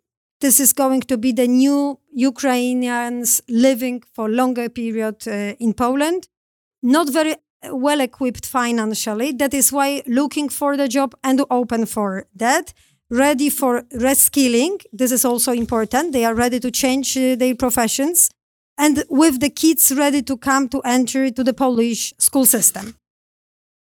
this 0.41 0.61
is 0.61 0.73
going 0.73 1.01
to 1.03 1.17
be 1.17 1.33
the 1.33 1.49
new 1.49 1.99
Ukrainians 2.13 3.43
living 3.49 4.03
for 4.15 4.29
longer 4.29 4.69
period 4.69 5.27
uh, 5.27 5.55
in 5.59 5.73
Poland. 5.73 6.29
Not 6.83 7.11
very 7.11 7.37
well 7.71 8.01
equipped 8.01 8.47
financially. 8.47 9.33
That 9.33 9.55
is 9.55 9.73
why 9.73 10.03
looking 10.07 10.49
for 10.49 10.77
the 10.77 10.89
job 10.89 11.15
and 11.25 11.43
open 11.51 11.87
for 11.87 12.27
that. 12.37 12.75
Ready 13.09 13.51
for 13.51 13.83
reskilling. 13.95 14.83
This 14.93 15.13
is 15.13 15.25
also 15.25 15.53
important. 15.53 16.13
They 16.13 16.25
are 16.25 16.35
ready 16.35 16.61
to 16.61 16.71
change 16.71 17.17
uh, 17.17 17.37
their 17.37 17.55
professions. 17.55 18.31
And 18.79 19.05
with 19.09 19.41
the 19.41 19.49
kids 19.49 19.93
ready 19.97 20.23
to 20.23 20.37
come 20.37 20.69
to 20.69 20.81
enter 20.83 21.31
to 21.31 21.43
the 21.45 21.55
Polish 21.55 22.13
school 22.19 22.45
system. 22.45 22.97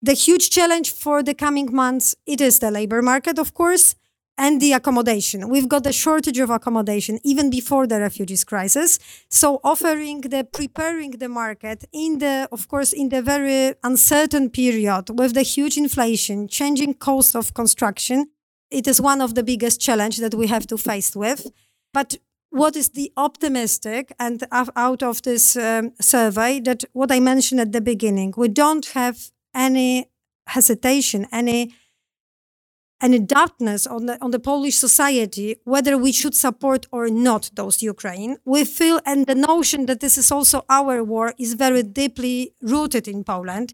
The 0.02 0.14
huge 0.14 0.52
challenge 0.52 0.92
for 0.92 1.24
the 1.24 1.34
coming 1.34 1.74
months, 1.74 2.16
it 2.28 2.40
is 2.40 2.60
the 2.60 2.70
labor 2.70 3.02
market, 3.02 3.40
of 3.40 3.56
course 3.56 3.96
and 4.38 4.62
the 4.62 4.74
accommodation. 4.74 5.50
We've 5.50 5.70
got 5.70 5.86
a 5.86 5.94
shortage 5.94 6.40
of 6.40 6.50
accommodation 6.50 7.20
even 7.24 7.50
before 7.50 7.88
the 7.88 8.00
refugees 8.00 8.44
crisis. 8.44 9.00
So 9.30 9.60
offering 9.64 10.22
the 10.22 10.44
preparing 10.44 11.12
the 11.12 11.30
market 11.30 11.86
in 11.94 12.20
the 12.20 12.48
of 12.52 12.68
course 12.68 12.92
in 12.92 13.10
the 13.10 13.22
very 13.22 13.74
uncertain 13.84 14.50
period 14.50 15.10
with 15.18 15.34
the 15.34 15.42
huge 15.42 15.78
inflation, 15.78 16.48
changing 16.48 16.96
cost 16.96 17.36
of 17.36 17.54
construction, 17.54 18.28
it 18.70 18.88
is 18.88 19.00
one 19.00 19.22
of 19.22 19.36
the 19.36 19.44
biggest 19.44 19.80
challenge 19.80 20.18
that 20.18 20.36
we 20.36 20.48
have 20.48 20.68
to 20.68 20.78
face 20.78 21.16
with. 21.16 21.48
But 21.94 22.18
what 22.50 22.76
is 22.76 22.90
the 22.90 23.12
optimistic 23.18 24.14
and 24.20 24.44
out 24.52 25.04
of 25.04 25.22
this 25.24 25.58
um, 25.58 25.92
survey 26.00 26.60
that 26.62 26.84
what 26.94 27.12
I 27.12 27.20
mentioned 27.20 27.62
at 27.62 27.72
the 27.72 27.82
beginning, 27.82 28.34
we 28.38 28.48
don't 28.48 28.86
have 28.88 29.32
any 29.54 30.10
hesitation, 30.48 31.28
any 31.32 31.74
any 33.02 33.20
doubtness 33.20 33.86
on 33.86 34.06
the 34.06 34.18
on 34.22 34.32
the 34.32 34.40
Polish 34.40 34.78
society 34.78 35.58
whether 35.64 35.98
we 35.98 36.12
should 36.12 36.36
support 36.36 36.86
or 36.92 37.10
not 37.10 37.52
those 37.56 37.82
Ukraine. 37.82 38.38
We 38.46 38.64
feel 38.66 39.00
and 39.06 39.26
the 39.26 39.36
notion 39.36 39.86
that 39.88 40.00
this 40.00 40.18
is 40.18 40.32
also 40.32 40.64
our 40.70 41.04
war 41.04 41.34
is 41.38 41.54
very 41.54 41.84
deeply 41.84 42.54
rooted 42.62 43.08
in 43.08 43.24
Poland 43.24 43.74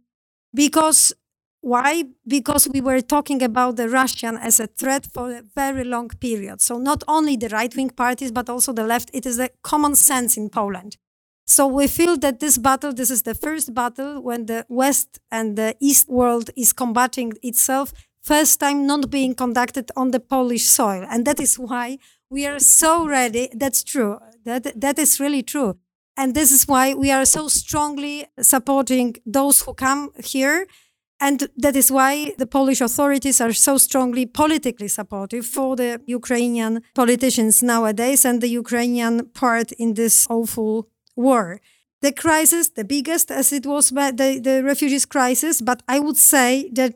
because 0.54 1.14
why? 1.62 2.06
Because 2.28 2.68
we 2.68 2.82
were 2.82 3.02
talking 3.02 3.44
about 3.44 3.76
the 3.76 3.88
Russian 3.88 4.36
as 4.38 4.60
a 4.60 4.66
threat 4.66 5.06
for 5.14 5.32
a 5.32 5.44
very 5.56 5.84
long 5.84 6.10
period. 6.10 6.60
So 6.60 6.80
not 6.80 7.04
only 7.08 7.38
the 7.38 7.50
right-wing 7.50 7.92
parties, 7.92 8.32
but 8.32 8.50
also 8.50 8.74
the 8.74 8.84
left, 8.84 9.12
it 9.14 9.28
is 9.28 9.40
a 9.40 9.50
common 9.62 9.96
sense 9.96 10.38
in 10.38 10.50
Poland. 10.50 10.98
So 11.46 11.68
we 11.68 11.88
feel 11.88 12.18
that 12.18 12.40
this 12.40 12.58
battle, 12.58 12.94
this 12.94 13.12
is 13.12 13.24
the 13.24 13.36
first 13.36 13.74
battle 13.76 14.22
when 14.22 14.48
the 14.48 14.66
West 14.70 15.20
and 15.30 15.56
the 15.56 15.76
East 15.80 16.10
world 16.10 16.50
is 16.56 16.74
combating 16.74 17.34
itself, 17.44 17.94
first 18.22 18.60
time 18.60 18.86
not 18.86 19.10
being 19.10 19.36
conducted 19.36 19.92
on 19.96 20.12
the 20.12 20.20
Polish 20.20 20.66
soil. 20.66 21.06
And 21.10 21.26
that 21.26 21.40
is 21.40 21.58
why 21.58 21.98
we 22.30 22.46
are 22.46 22.60
so 22.60 23.08
ready. 23.08 23.50
That's 23.54 23.84
true. 23.84 24.20
That, 24.46 24.80
that 24.80 24.98
is 25.00 25.20
really 25.20 25.44
true. 25.44 25.78
And 26.18 26.36
this 26.36 26.52
is 26.52 26.68
why 26.68 26.94
we 26.94 27.12
are 27.12 27.26
so 27.26 27.48
strongly 27.48 28.26
supporting 28.40 29.16
those 29.26 29.62
who 29.62 29.74
come 29.74 30.12
here 30.24 30.68
and 31.22 31.48
that 31.56 31.76
is 31.76 31.92
why 31.92 32.34
the 32.40 32.48
Polish 32.48 32.82
authorities 32.82 33.40
are 33.40 33.54
so 33.54 33.78
strongly 33.78 34.26
politically 34.26 34.88
supportive 34.88 35.46
for 35.46 35.76
the 35.76 36.02
Ukrainian 36.08 36.82
politicians 36.96 37.62
nowadays 37.62 38.26
and 38.26 38.42
the 38.42 38.50
Ukrainian 38.64 39.28
part 39.28 39.72
in 39.74 39.94
this 39.94 40.28
awful 40.32 40.88
war. 41.16 41.62
The 42.02 42.12
crisis, 42.12 42.70
the 42.70 42.84
biggest 42.84 43.30
as 43.30 43.54
it 43.54 43.68
was 43.68 43.92
the, 43.92 44.40
the 44.44 44.64
refugees 44.64 45.06
crisis, 45.06 45.62
but 45.62 45.84
I 45.88 46.00
would 46.00 46.18
say 46.18 46.70
that 46.74 46.96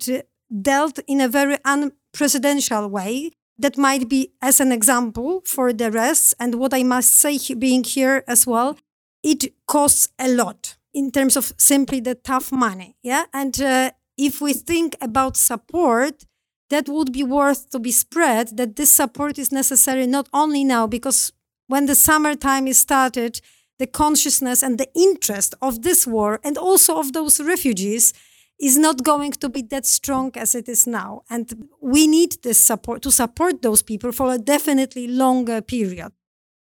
dealt 0.62 0.99
in 1.08 1.22
a 1.22 1.28
very 1.28 1.58
unprecedented 1.66 2.91
way. 2.91 3.32
That 3.58 3.78
might 3.78 4.10
be 4.10 4.34
as 4.41 4.60
an 4.60 4.72
example 4.72 5.41
for 5.45 5.72
the 5.72 5.89
rest. 5.89 6.34
And 6.39 6.56
what 6.56 6.74
I 6.74 6.84
must 6.84 7.18
say, 7.18 7.39
being 7.56 7.84
here 7.84 8.24
as 8.28 8.45
well, 8.45 8.78
it 9.24 9.53
costs 9.66 10.10
a 10.20 10.28
lot 10.28 10.78
in 10.93 11.12
terms 11.12 11.36
of 11.38 11.53
simply 11.58 11.99
the 11.99 12.16
tough 12.16 12.51
money. 12.51 12.95
Yeah. 13.01 13.26
And 13.34 13.60
uh, 13.62 13.91
if 14.18 14.41
we 14.41 14.53
think 14.53 14.95
about 15.01 15.38
support, 15.38 16.26
that 16.70 16.89
would 16.89 17.12
be 17.12 17.24
worth 17.24 17.70
to 17.70 17.80
be 17.80 17.91
spread, 17.91 18.58
that 18.58 18.76
this 18.76 18.93
support 18.93 19.38
is 19.38 19.51
necessary 19.51 20.08
not 20.08 20.28
only 20.34 20.64
now, 20.64 20.88
because 20.88 21.32
when 21.68 21.86
the 21.86 21.95
summertime 21.95 22.68
is 22.68 22.78
started, 22.78 23.39
the 23.78 23.88
consciousness 23.88 24.64
and 24.64 24.78
the 24.78 24.89
interest 24.95 25.53
of 25.62 25.82
this 25.82 26.08
war 26.08 26.39
and 26.43 26.58
also 26.58 26.97
of 26.97 27.14
those 27.14 27.39
refugees 27.39 28.14
is 28.60 28.78
not 28.78 29.03
going 29.03 29.32
to 29.32 29.49
be 29.49 29.62
that 29.64 29.86
strong 29.86 30.32
as 30.36 30.56
it 30.56 30.70
is 30.70 30.88
now. 30.88 31.24
And 31.30 31.68
we 31.82 32.08
need 32.08 32.38
this 32.43 32.60
support 32.60 33.01
to 33.01 33.12
support 33.12 33.62
those 33.62 33.82
people 33.84 34.12
for 34.12 34.34
a 34.34 34.38
definitely 34.38 35.08
longer 35.08 35.62
period. 35.62 36.12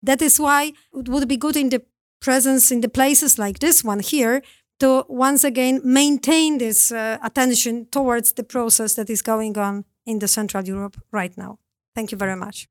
That 0.03 0.21
is 0.21 0.39
why 0.41 0.73
it 0.93 1.09
would 1.09 1.29
be 1.29 1.37
good 1.37 1.57
in 1.57 1.71
the 1.71 1.83
presence 2.21 2.73
in 2.73 2.81
the 2.81 2.89
places 2.89 3.39
like 3.39 3.59
this 3.59 3.85
one 3.85 4.01
here 4.01 4.43
to 4.81 5.05
once 5.09 5.45
again 5.45 5.81
maintain 5.85 6.59
this 6.59 6.91
uh, 6.91 7.19
attention 7.23 7.87
towards 7.91 8.33
the 8.33 8.43
process 8.43 8.95
that 8.95 9.09
is 9.09 9.23
going 9.23 9.57
on 9.57 9.85
in 10.05 10.19
the 10.19 10.29
Central 10.29 10.65
Europe 10.65 11.01
right 11.13 11.37
now. 11.37 11.59
Thank 11.95 12.11
you 12.13 12.19
very 12.19 12.37
much. 12.37 12.69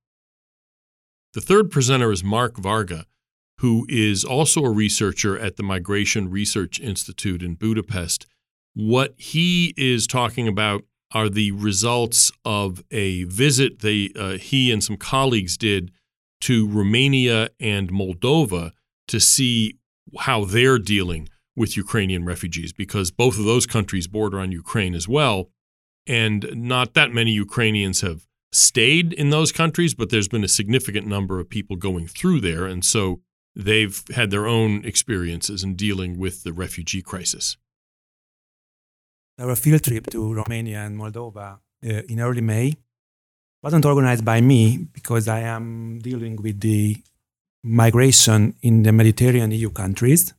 The 1.34 1.42
third 1.42 1.72
presenter 1.72 2.12
is 2.12 2.24
Mark 2.24 2.58
Varga, 2.58 3.06
who 3.60 3.86
is 3.90 4.24
also 4.24 4.64
a 4.64 4.70
researcher 4.70 5.40
at 5.40 5.56
the 5.56 5.64
Migration 5.64 6.30
Research 6.30 6.80
Institute 6.80 7.42
in 7.42 7.56
Budapest. 7.56 8.28
What 8.74 9.14
he 9.18 9.74
is 9.78 10.08
talking 10.08 10.48
about 10.48 10.84
are 11.12 11.30
the 11.30 11.52
results 11.52 12.32
of 12.44 12.84
a 12.92 13.24
visit 13.26 13.80
they 13.80 14.10
uh, 14.18 14.38
he 14.38 14.72
and 14.72 14.84
some 14.84 14.98
colleagues 14.98 15.58
did 15.58 15.92
to 16.42 16.68
Romania 16.68 17.50
and 17.60 17.92
Moldova 17.92 18.72
to 19.08 19.20
see 19.20 19.78
how 20.20 20.44
they're 20.44 20.80
dealing 20.80 21.30
with 21.56 21.78
Ukrainian 21.78 22.26
refugees 22.26 22.74
because 22.74 23.12
both 23.12 23.38
of 23.38 23.46
those 23.46 23.66
countries 23.66 24.08
border 24.08 24.40
on 24.40 24.52
Ukraine 24.52 24.96
as 24.96 25.08
well. 25.08 25.50
And 26.08 26.50
not 26.54 26.96
that 26.96 27.14
many 27.14 27.32
Ukrainians 27.32 28.02
have 28.02 28.28
stayed 28.52 29.14
in 29.14 29.30
those 29.30 29.52
countries, 29.52 29.94
but 29.94 30.10
there's 30.10 30.28
been 30.28 30.44
a 30.44 30.50
significant 30.50 31.08
number 31.08 31.40
of 31.40 31.50
people 31.50 31.76
going 31.76 32.08
through 32.08 32.42
there. 32.42 32.66
And 32.66 32.84
so 32.84 33.22
they've 33.56 34.04
had 34.14 34.32
their 34.32 34.48
own 34.48 34.84
experiences 34.84 35.64
in 35.64 35.76
dealing 35.76 36.18
with 36.18 36.44
the 36.44 36.54
refugee 36.54 37.02
crisis. 37.02 37.58
Our 39.44 39.56
field 39.56 39.84
trip 39.84 40.10
to 40.12 40.34
Romania 40.34 40.80
and 40.86 40.98
Moldova 40.98 41.60
uh, 41.86 42.02
in 42.08 42.22
early 42.22 42.42
May 42.42 42.78
wasn't 43.62 43.86
organized 43.86 44.24
by 44.24 44.40
me 44.40 44.88
because 44.94 45.28
I 45.28 45.42
am 45.42 46.00
dealing 46.00 46.38
with 46.38 46.62
the 46.62 46.96
migration 47.64 48.56
in 48.62 48.84
the 48.84 48.94
Mediterranean 48.94 49.52
EU 49.52 49.70
countries 49.70 50.34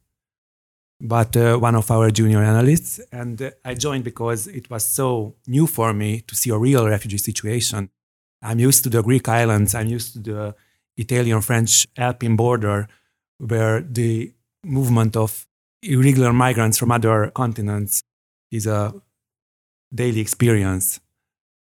but 1.00 1.36
uh, 1.36 1.58
one 1.58 1.74
of 1.74 1.90
our 1.90 2.10
junior 2.10 2.42
analysts. 2.42 2.98
And 3.12 3.40
uh, 3.40 3.50
I 3.64 3.74
joined 3.74 4.04
because 4.04 4.46
it 4.46 4.70
was 4.70 4.86
so 4.86 5.34
new 5.46 5.66
for 5.66 5.92
me 5.92 6.22
to 6.22 6.34
see 6.34 6.50
a 6.50 6.56
real 6.56 6.88
refugee 6.88 7.18
situation. 7.18 7.90
I'm 8.42 8.58
used 8.58 8.84
to 8.84 8.90
the 8.90 9.02
Greek 9.02 9.28
islands, 9.28 9.74
I'm 9.74 9.88
used 9.88 10.14
to 10.14 10.18
the 10.20 10.54
Italian 10.96 11.40
French 11.40 11.86
Alpine 11.96 12.36
border, 12.36 12.88
where 13.38 13.80
the 13.80 14.32
movement 14.62 15.16
of 15.16 15.46
irregular 15.82 16.32
migrants 16.32 16.78
from 16.78 16.90
other 16.90 17.30
continents 17.34 18.02
is 18.54 18.66
a 18.66 18.92
daily 19.94 20.20
experience, 20.20 21.00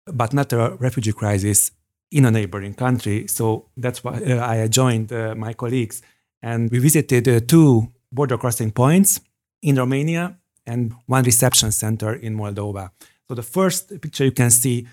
but 0.06 0.32
not 0.32 0.52
a 0.52 0.76
refugee 0.78 1.12
crisis 1.12 1.72
in 2.10 2.24
a 2.24 2.30
neighboring 2.30 2.74
country. 2.74 3.26
So 3.28 3.66
that's 3.76 4.02
why 4.04 4.20
uh, 4.26 4.46
I 4.46 4.68
joined 4.68 5.12
uh, 5.12 5.34
my 5.36 5.52
colleagues 5.54 6.02
and 6.42 6.70
we 6.70 6.78
visited 6.78 7.28
uh, 7.28 7.40
two 7.46 7.88
border 8.10 8.38
crossing 8.38 8.72
points 8.72 9.20
in 9.62 9.76
Romania 9.76 10.36
and 10.66 10.94
one 11.06 11.22
reception 11.24 11.70
center 11.72 12.14
in 12.14 12.36
Moldova. 12.36 12.90
So 13.28 13.34
the 13.34 13.42
first 13.42 14.00
picture 14.00 14.24
you 14.24 14.32
can 14.32 14.50
see 14.50 14.86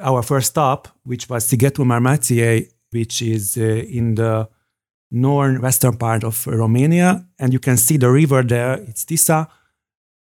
our 0.00 0.22
first 0.22 0.48
stop, 0.48 0.88
which 1.04 1.28
was 1.28 1.46
Sighetul 1.46 1.84
Marmației, 1.84 2.68
which 2.90 3.22
is 3.22 3.56
uh, 3.56 3.62
in 3.62 4.14
the 4.14 4.48
northwestern 5.10 5.96
part 5.96 6.24
of 6.24 6.46
Romania, 6.46 7.24
and 7.38 7.52
you 7.52 7.58
can 7.58 7.76
see 7.76 7.96
the 7.96 8.10
river 8.10 8.42
there. 8.42 8.74
It's 8.88 9.04
Tisa, 9.04 9.48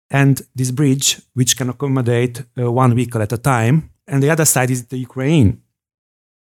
and 0.10 0.42
this 0.56 0.72
bridge, 0.72 1.22
which 1.34 1.58
can 1.58 1.70
accommodate 1.70 2.44
uh, 2.58 2.72
one 2.72 2.96
vehicle 2.96 3.22
at 3.22 3.34
a 3.34 3.38
time. 3.38 3.90
And 4.08 4.24
the 4.24 4.30
other 4.30 4.46
side 4.46 4.72
is 4.72 4.86
the 4.86 4.98
Ukraine. 4.98 5.62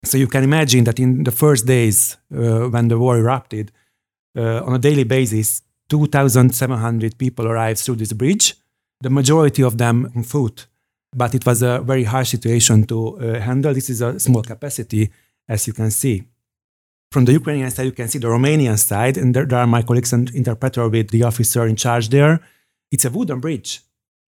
So 0.04 0.18
you 0.18 0.28
can 0.28 0.44
imagine 0.44 0.84
that 0.86 1.00
in 1.00 1.24
the 1.24 1.32
first 1.32 1.66
days 1.66 2.18
uh, 2.34 2.70
when 2.70 2.88
the 2.88 2.98
war 2.98 3.18
erupted, 3.18 3.72
uh, 4.38 4.64
on 4.64 4.74
a 4.76 4.80
daily 4.80 5.04
basis, 5.04 5.62
2,700 5.90 7.18
people 7.18 7.48
arrived 7.48 7.80
through 7.80 7.96
this 7.96 8.14
bridge, 8.14 8.56
the 9.02 9.10
majority 9.10 9.64
of 9.64 9.78
them 9.78 10.12
on 10.16 10.24
foot. 10.24 10.68
But 11.16 11.34
it 11.34 11.46
was 11.46 11.64
a 11.64 11.80
very 11.80 12.04
hard 12.04 12.28
situation 12.28 12.86
to 12.86 13.18
uh, 13.18 13.40
handle. 13.40 13.74
This 13.74 13.90
is 13.90 14.02
a 14.02 14.20
small 14.20 14.44
capacity, 14.44 15.10
as 15.48 15.66
you 15.66 15.74
can 15.74 15.90
see. 15.90 16.24
From 17.12 17.26
the 17.26 17.34
Ukrainian 17.34 17.72
side, 17.72 17.86
you 17.86 17.92
can 17.92 18.08
see 18.08 18.20
the 18.20 18.28
Romanian 18.28 18.78
side, 18.78 19.18
and 19.18 19.34
there, 19.34 19.46
there 19.46 19.58
are 19.58 19.66
my 19.66 19.82
colleagues 19.82 20.14
and 20.14 20.30
interpreter 20.36 20.88
with 20.88 21.10
the 21.10 21.24
officer 21.24 21.66
in 21.66 21.76
charge 21.76 22.10
there. 22.10 22.40
It's 22.92 23.06
a 23.06 23.10
wooden 23.10 23.40
bridge, 23.40 23.82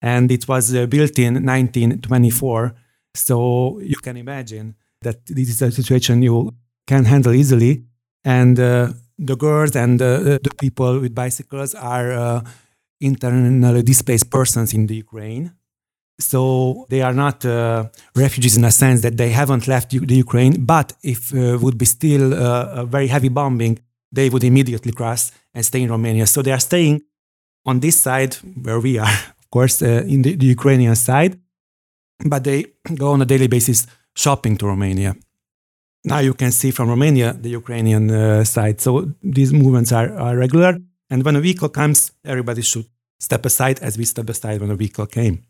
and 0.01 0.31
it 0.31 0.47
was 0.47 0.75
uh, 0.75 0.85
built 0.85 1.17
in 1.19 1.33
1924. 1.45 2.73
So 3.15 3.79
you 3.79 3.97
can 3.97 4.17
imagine 4.17 4.75
that 5.01 5.25
this 5.25 5.49
is 5.49 5.61
a 5.61 5.71
situation 5.71 6.21
you 6.21 6.53
can 6.87 7.05
handle 7.05 7.33
easily. 7.33 7.83
And 8.23 8.59
uh, 8.59 8.93
the 9.17 9.35
girls 9.35 9.75
and 9.75 9.99
the, 9.99 10.39
the 10.43 10.53
people 10.55 10.99
with 10.99 11.15
bicycles 11.15 11.75
are 11.75 12.11
uh, 12.11 12.41
internally 12.99 13.83
displaced 13.83 14.29
persons 14.29 14.73
in 14.73 14.87
the 14.87 14.95
Ukraine. 14.95 15.51
So 16.19 16.85
they 16.89 17.01
are 17.01 17.13
not 17.13 17.43
uh, 17.45 17.85
refugees 18.15 18.55
in 18.57 18.63
a 18.63 18.71
sense 18.71 19.01
that 19.01 19.17
they 19.17 19.29
haven't 19.29 19.67
left 19.67 19.89
the 19.89 20.15
Ukraine, 20.15 20.65
but 20.65 20.93
if 21.03 21.33
uh, 21.33 21.57
would 21.61 21.77
be 21.77 21.85
still 21.85 22.33
uh, 22.33 22.81
a 22.81 22.85
very 22.85 23.07
heavy 23.07 23.29
bombing, 23.29 23.79
they 24.11 24.29
would 24.29 24.43
immediately 24.43 24.91
cross 24.91 25.31
and 25.53 25.65
stay 25.65 25.81
in 25.81 25.89
Romania. 25.89 26.27
So 26.27 26.41
they 26.43 26.51
are 26.51 26.59
staying 26.59 27.01
on 27.65 27.79
this 27.79 27.99
side 27.99 28.35
where 28.63 28.79
we 28.79 28.97
are, 28.97 29.17
of 29.39 29.49
course, 29.49 29.81
uh, 29.81 30.03
in 30.07 30.21
the, 30.21 30.35
the 30.35 30.47
Ukrainian 30.47 30.95
side, 30.95 31.39
but 32.25 32.43
they 32.43 32.65
go 32.95 33.11
on 33.11 33.21
a 33.21 33.25
daily 33.25 33.47
basis 33.47 33.87
shopping 34.15 34.57
to 34.57 34.67
Romania. 34.67 35.15
now 36.03 36.19
you 36.19 36.33
can 36.33 36.51
see 36.51 36.71
from 36.71 36.89
Romania 36.89 37.33
the 37.33 37.49
Ukrainian 37.49 38.09
uh, 38.09 38.43
side. 38.43 38.81
So 38.81 39.11
these 39.21 39.53
movements 39.53 39.91
are, 39.91 40.11
are 40.17 40.35
regular. 40.35 40.77
And 41.09 41.23
when 41.23 41.35
a 41.35 41.41
vehicle 41.41 41.69
comes, 41.69 42.11
everybody 42.25 42.61
should 42.61 42.85
step 43.19 43.45
aside 43.45 43.79
as 43.81 43.97
we 43.97 44.05
step 44.05 44.29
aside 44.29 44.61
when 44.61 44.71
a 44.71 44.75
vehicle 44.75 45.05
came. 45.05 45.43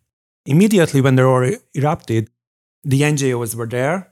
Immediately 0.45 1.01
when 1.01 1.15
the 1.15 1.25
war 1.25 1.49
erupted, 1.73 2.29
the 2.83 3.01
NGOs 3.01 3.55
were 3.55 3.67
there 3.67 4.11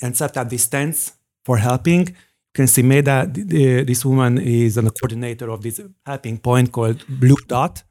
and 0.00 0.16
set 0.16 0.36
up 0.36 0.48
these 0.48 0.68
tents 0.68 1.12
for 1.44 1.58
helping. 1.58 2.16
Can 2.56 2.66
see 2.66 2.82
Meda, 2.82 3.30
this 3.30 4.02
woman 4.02 4.38
is 4.38 4.78
a 4.78 4.82
coordinator 4.82 5.50
of 5.50 5.60
this 5.60 5.78
helping 6.06 6.38
point 6.38 6.72
called 6.72 7.04
Blue 7.06 7.36
Dot. 7.46 7.82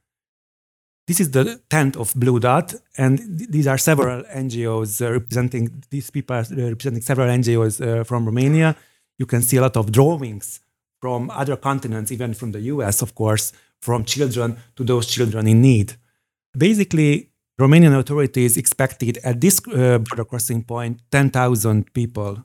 This 1.05 1.19
is 1.19 1.29
the 1.29 1.61
tent 1.69 1.95
of 1.95 2.15
Blue 2.15 2.39
Dot, 2.39 2.73
and 2.97 3.19
th- 3.19 3.47
these 3.51 3.67
are 3.67 3.77
several 3.77 4.23
NGOs 4.23 5.05
uh, 5.05 5.11
representing, 5.11 5.83
these 5.91 6.09
people 6.09 6.37
uh, 6.37 6.69
representing 6.73 7.03
several 7.03 7.27
NGOs 7.27 7.75
uh, 7.79 8.03
from 8.03 8.25
Romania. 8.25 8.75
You 9.19 9.27
can 9.27 9.43
see 9.43 9.57
a 9.57 9.61
lot 9.61 9.77
of 9.77 9.91
drawings 9.91 10.61
from 10.99 11.29
other 11.29 11.57
continents, 11.57 12.11
even 12.11 12.33
from 12.33 12.51
the 12.51 12.61
US, 12.73 13.03
of 13.03 13.13
course, 13.13 13.53
from 13.83 14.03
children 14.03 14.57
to 14.77 14.83
those 14.83 15.05
children 15.05 15.45
in 15.47 15.61
need. 15.61 15.93
Basically, 16.57 17.29
Romanian 17.61 17.95
authorities 17.99 18.57
expected 18.57 19.19
at 19.23 19.39
this 19.39 19.59
uh, 19.67 19.99
border 19.99 20.25
crossing 20.25 20.63
point 20.63 21.01
10,000 21.11 21.93
people 21.93 22.43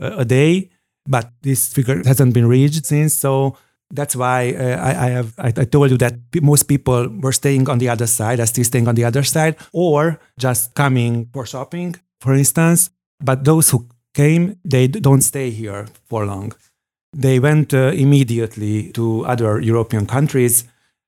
uh, 0.00 0.16
a 0.16 0.24
day, 0.24 0.70
but 1.06 1.30
this 1.42 1.72
figure 1.72 2.02
hasn't 2.04 2.34
been 2.34 2.46
reached 2.46 2.86
since. 2.86 3.14
So 3.14 3.56
that's 3.90 4.16
why 4.16 4.54
uh, 4.54 4.76
I, 4.76 4.90
I, 4.90 5.08
have 5.10 5.34
I, 5.38 5.48
I, 5.48 5.64
told 5.64 5.90
you 5.90 5.98
that 5.98 6.14
most 6.40 6.64
people 6.64 7.08
were 7.20 7.32
staying 7.32 7.68
on 7.68 7.78
the 7.78 7.88
other 7.88 8.06
side, 8.06 8.40
are 8.40 8.46
still 8.46 8.64
staying 8.64 8.88
on 8.88 8.94
the 8.94 9.04
other 9.04 9.22
side, 9.22 9.56
or 9.72 10.18
just 10.38 10.74
coming 10.74 11.28
for 11.32 11.44
shopping, 11.46 11.96
for 12.20 12.34
instance. 12.34 12.90
But 13.20 13.44
those 13.44 13.70
who 13.70 13.86
came, 14.14 14.56
they 14.64 14.88
don't 14.88 15.22
stay 15.22 15.50
here 15.50 15.86
for 16.08 16.24
long. 16.24 16.52
They 17.14 17.38
went 17.38 17.74
uh, 17.74 17.92
immediately 17.94 18.90
to 18.92 19.26
other 19.26 19.60
European 19.60 20.06
countries 20.06 20.64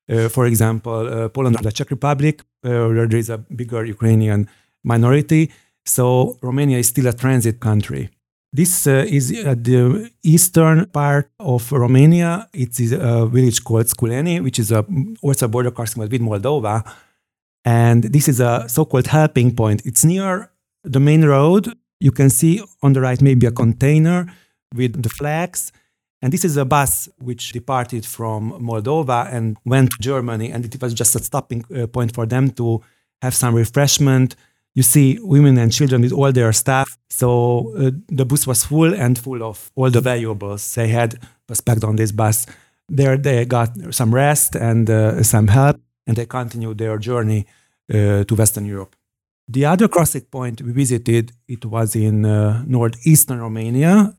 uh, 0.09 0.29
for 0.29 0.47
example, 0.47 1.09
uh, 1.09 1.29
Poland 1.29 1.57
or 1.57 1.63
the 1.63 1.73
Czech 1.73 1.91
Republic, 1.91 2.43
uh, 2.65 2.89
where 2.89 3.07
there 3.07 3.19
is 3.19 3.31
a 3.31 3.39
bigger 3.39 3.85
Ukrainian 3.85 4.49
minority. 4.83 5.51
So 5.87 6.37
Romania 6.43 6.79
is 6.79 6.89
still 6.89 7.07
a 7.07 7.13
transit 7.13 7.61
country. 7.61 8.11
This 8.55 8.87
uh, 8.87 9.05
is 9.09 9.33
at 9.33 9.65
the 9.65 10.11
eastern 10.23 10.87
part 10.87 11.27
of 11.41 11.73
Romania. 11.73 12.49
It 12.53 12.79
is 12.79 12.93
a 12.93 13.27
village 13.27 13.65
called 13.65 13.87
Sculeni, 13.87 14.41
which 14.41 14.59
is 14.61 14.71
a, 14.71 14.87
also 15.23 15.47
a 15.47 15.49
border 15.49 15.73
crossing 15.73 16.01
with 16.03 16.13
Moldova. 16.13 16.77
And 17.65 18.05
this 18.05 18.29
is 18.29 18.39
a 18.41 18.69
so 18.69 18.85
called 18.85 19.09
helping 19.09 19.57
point. 19.57 19.83
It's 19.85 20.05
near 20.05 20.51
the 20.85 21.01
main 21.01 21.25
road. 21.25 21.65
You 21.99 22.13
can 22.13 22.31
see 22.31 22.63
on 22.83 22.93
the 22.93 23.01
right 23.01 23.21
maybe 23.21 23.47
a 23.47 23.51
container 23.51 24.27
with 24.73 25.03
the 25.03 25.09
flags 25.09 25.73
and 26.25 26.33
this 26.33 26.43
is 26.43 26.57
a 26.57 26.65
bus 26.65 27.07
which 27.19 27.53
departed 27.53 28.07
from 28.07 28.53
Moldova 28.53 29.31
and 29.31 29.59
went 29.67 29.91
to 29.91 29.99
Germany. 30.01 30.51
And 30.51 30.65
it 30.65 30.81
was 30.81 30.95
just 30.95 31.15
a 31.15 31.19
stopping 31.19 31.63
uh, 31.67 31.87
point 31.87 32.15
for 32.15 32.25
them 32.25 32.49
to 32.53 32.81
have 33.21 33.35
some 33.35 33.55
refreshment. 33.55 34.35
You 34.75 34.83
see 34.83 35.19
women 35.23 35.59
and 35.59 35.73
children 35.73 36.03
with 36.03 36.13
all 36.13 36.33
their 36.33 36.53
stuff. 36.53 36.99
So 37.09 37.73
uh, 37.77 37.91
the 38.09 38.25
bus 38.25 38.47
was 38.47 38.65
full 38.65 38.93
and 38.95 39.19
full 39.19 39.43
of 39.43 39.71
all 39.77 39.91
the 39.91 40.01
valuables 40.01 40.75
they 40.75 40.89
had 40.89 41.19
was 41.49 41.61
packed 41.61 41.85
on 41.85 41.97
this 41.97 42.13
bus. 42.13 42.47
There 42.89 43.17
they 43.17 43.45
got 43.45 43.71
some 43.95 44.15
rest 44.15 44.57
and 44.57 44.91
uh, 44.91 45.23
some 45.23 45.49
help, 45.49 45.81
and 46.07 46.17
they 46.17 46.27
continued 46.27 46.79
their 46.79 46.99
journey 46.99 47.47
uh, 47.93 48.25
to 48.25 48.35
Western 48.35 48.67
Europe. 48.67 48.97
The 49.49 49.67
other 49.67 49.89
crossing 49.89 50.23
point 50.23 50.61
we 50.63 50.73
visited, 50.73 51.33
it 51.49 51.65
was 51.65 51.95
in 51.95 52.25
uh, 52.25 52.63
northeastern 52.67 53.41
Romania. 53.41 54.15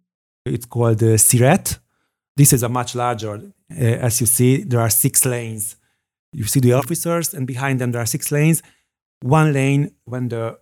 It's 0.46 0.66
called 0.66 1.02
uh, 1.04 1.18
Siret, 1.18 1.80
this 2.38 2.52
is 2.52 2.64
a 2.64 2.70
much 2.70 2.96
larger, 2.96 3.36
uh, 3.72 3.76
as 3.76 4.20
you 4.20 4.28
see, 4.28 4.64
there 4.64 4.82
are 4.82 4.90
six 4.90 5.26
lanes. 5.26 5.78
You 6.34 6.44
see 6.44 6.60
the 6.60 6.74
officers, 6.74 7.34
and 7.34 7.48
behind 7.48 7.80
them 7.80 7.92
there 7.94 8.02
are 8.02 8.06
six 8.06 8.30
lanes. 8.32 8.62
One 9.22 9.54
lane, 9.54 9.92
when 10.06 10.30
the 10.30 10.58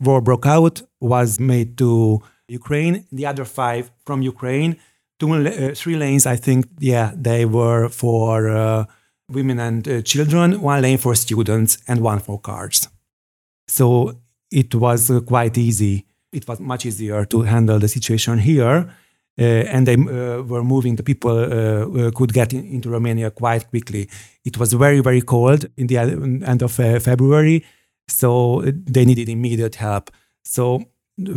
war 0.00 0.20
broke 0.20 0.46
out, 0.46 0.82
was 1.00 1.40
made 1.40 1.76
to 1.78 2.22
Ukraine. 2.48 3.06
The 3.12 3.26
other 3.26 3.44
five 3.44 3.90
from 4.06 4.22
Ukraine. 4.22 4.76
Two, 5.18 5.32
uh, 5.32 5.74
three 5.74 5.96
lanes, 5.96 6.26
I 6.26 6.36
think, 6.36 6.66
yeah, 6.78 7.12
they 7.14 7.44
were 7.44 7.88
for 7.88 8.50
uh, 8.50 8.84
women 9.30 9.58
and 9.60 9.86
uh, 9.88 10.02
children. 10.02 10.60
One 10.60 10.82
lane 10.82 10.98
for 10.98 11.14
students, 11.14 11.78
and 11.88 12.00
one 12.00 12.18
for 12.18 12.40
cars. 12.40 12.88
So 13.68 14.18
it 14.50 14.74
was 14.74 15.10
uh, 15.10 15.20
quite 15.20 15.56
easy. 15.56 16.06
It 16.32 16.46
was 16.48 16.60
much 16.60 16.84
easier 16.84 17.24
to 17.26 17.42
handle 17.42 17.78
the 17.78 17.88
situation 17.88 18.38
here 18.38 18.90
uh, 19.38 19.42
and 19.42 19.86
they 19.86 19.94
uh, 19.94 20.42
were 20.42 20.62
moving. 20.62 20.96
The 20.96 21.02
people 21.02 22.10
could 22.12 22.32
get 22.32 22.52
in, 22.52 22.64
into 22.66 22.90
Romania 22.90 23.30
quite 23.30 23.68
quickly. 23.68 24.08
It 24.44 24.58
was 24.58 24.72
very, 24.72 25.00
very 25.00 25.22
cold 25.22 25.66
in 25.76 25.86
the 25.86 25.98
end 25.98 26.62
of 26.62 26.72
February, 26.72 27.64
so 28.08 28.62
they 28.64 29.04
needed 29.04 29.28
immediate 29.28 29.76
help. 29.76 30.10
So 30.44 30.84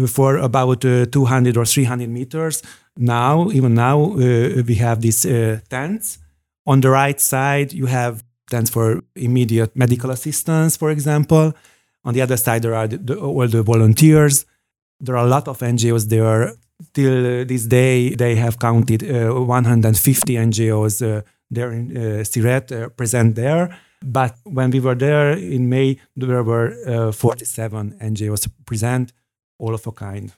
for 0.07 0.37
about 0.37 0.81
200 0.81 1.57
or 1.57 1.65
300 1.65 2.09
meters, 2.09 2.63
now, 2.97 3.49
even 3.51 3.75
now, 3.75 3.99
we 3.99 4.75
have 4.75 5.01
these 5.01 5.21
tents. 5.69 6.17
On 6.65 6.81
the 6.81 6.89
right 6.89 7.21
side, 7.21 7.73
you 7.73 7.85
have 7.85 8.23
tents 8.49 8.71
for 8.71 9.03
immediate 9.15 9.75
medical 9.75 10.09
assistance, 10.09 10.75
for 10.75 10.89
example. 10.89 11.53
On 12.05 12.13
the 12.13 12.21
other 12.21 12.37
side, 12.37 12.63
there 12.63 12.73
are 12.73 12.87
the, 12.87 12.97
the, 12.97 13.19
all 13.19 13.47
the 13.47 13.61
volunteers. 13.61 14.45
There 14.99 15.15
are 15.15 15.25
a 15.25 15.29
lot 15.29 15.47
of 15.47 15.59
NGOs 15.59 16.09
there 16.09 16.55
till 16.93 17.45
this 17.45 17.65
day, 17.65 18.15
they 18.15 18.35
have 18.35 18.59
counted 18.59 19.03
uh, 19.03 19.33
150 19.33 20.33
NGOs 20.35 21.01
uh, 21.01 21.21
there 21.49 21.71
in 21.71 21.95
uh, 21.95 22.01
Siret 22.23 22.71
uh, 22.71 22.89
present 22.89 23.35
there. 23.35 23.77
But 24.01 24.35
when 24.43 24.71
we 24.71 24.79
were 24.79 24.95
there 24.95 25.31
in 25.31 25.69
May, 25.69 25.99
there 26.15 26.43
were 26.43 26.73
uh, 26.87 27.11
47 27.11 27.97
NGOs 28.01 28.49
present, 28.65 29.13
all 29.57 29.73
of 29.73 29.85
a 29.87 29.91
kind. 29.91 30.31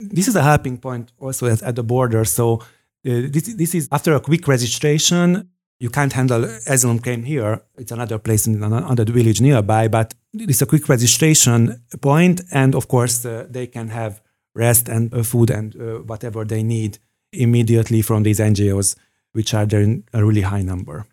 This 0.00 0.28
is 0.28 0.36
a 0.36 0.42
helping 0.42 0.78
point 0.78 1.12
also 1.18 1.46
at, 1.46 1.76
the 1.76 1.82
border. 1.82 2.24
So 2.24 2.54
uh, 2.56 2.64
this, 3.04 3.54
this 3.54 3.74
is 3.74 3.88
after 3.92 4.14
a 4.14 4.20
quick 4.20 4.48
registration, 4.48 5.48
you 5.78 5.90
can't 5.90 6.12
handle 6.12 6.44
asylum 6.44 6.98
came 6.98 7.22
here. 7.22 7.60
It's 7.76 7.92
another 7.92 8.18
place 8.18 8.46
in 8.46 8.62
another 8.62 9.04
village 9.04 9.40
nearby, 9.40 9.88
but 9.88 10.14
it's 10.32 10.62
a 10.62 10.66
quick 10.66 10.88
registration 10.88 11.82
point, 12.00 12.42
and 12.52 12.74
of 12.74 12.88
course 12.88 13.24
uh, 13.24 13.46
they 13.50 13.66
can 13.66 13.88
have 13.88 14.20
rest 14.54 14.88
and 14.88 15.12
uh, 15.12 15.22
food 15.22 15.50
and 15.50 15.74
uh, 15.76 15.98
whatever 15.98 16.44
they 16.44 16.62
need 16.62 16.98
immediately 17.32 18.02
from 18.02 18.22
these 18.22 18.38
NGOs, 18.38 18.96
which 19.32 19.52
are 19.52 19.66
there 19.66 19.80
in 19.80 20.04
a 20.12 20.24
really 20.24 20.42
high 20.42 20.62
number. 20.62 21.06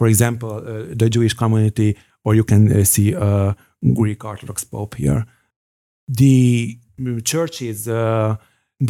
For 0.00 0.06
example, 0.08 0.52
uh, 0.56 0.94
the 1.00 1.08
Jewish 1.16 1.34
community, 1.34 1.90
or 2.24 2.34
you 2.34 2.44
can 2.44 2.62
see 2.84 3.08
a 3.12 3.54
Greek 3.98 4.24
Orthodox 4.24 4.64
Pope 4.64 4.94
here. 4.94 5.22
The 6.08 6.78
churches, 7.24 7.84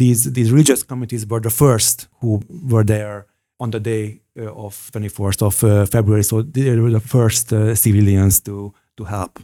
these, 0.01 0.21
these 0.37 0.51
religious 0.51 0.83
communities 0.83 1.23
were 1.27 1.41
the 1.41 1.55
first 1.63 2.07
who 2.21 2.41
were 2.71 2.85
there 2.85 3.27
on 3.59 3.71
the 3.71 3.79
day 3.79 4.21
uh, 4.39 4.65
of 4.65 4.73
24th 4.93 5.41
of 5.49 5.63
uh, 5.63 5.85
February. 5.85 6.23
So 6.23 6.41
they 6.41 6.79
were 6.79 6.95
the 6.99 7.07
first 7.15 7.53
uh, 7.53 7.75
civilians 7.75 8.39
to, 8.41 8.73
to 8.97 9.03
help. 9.03 9.39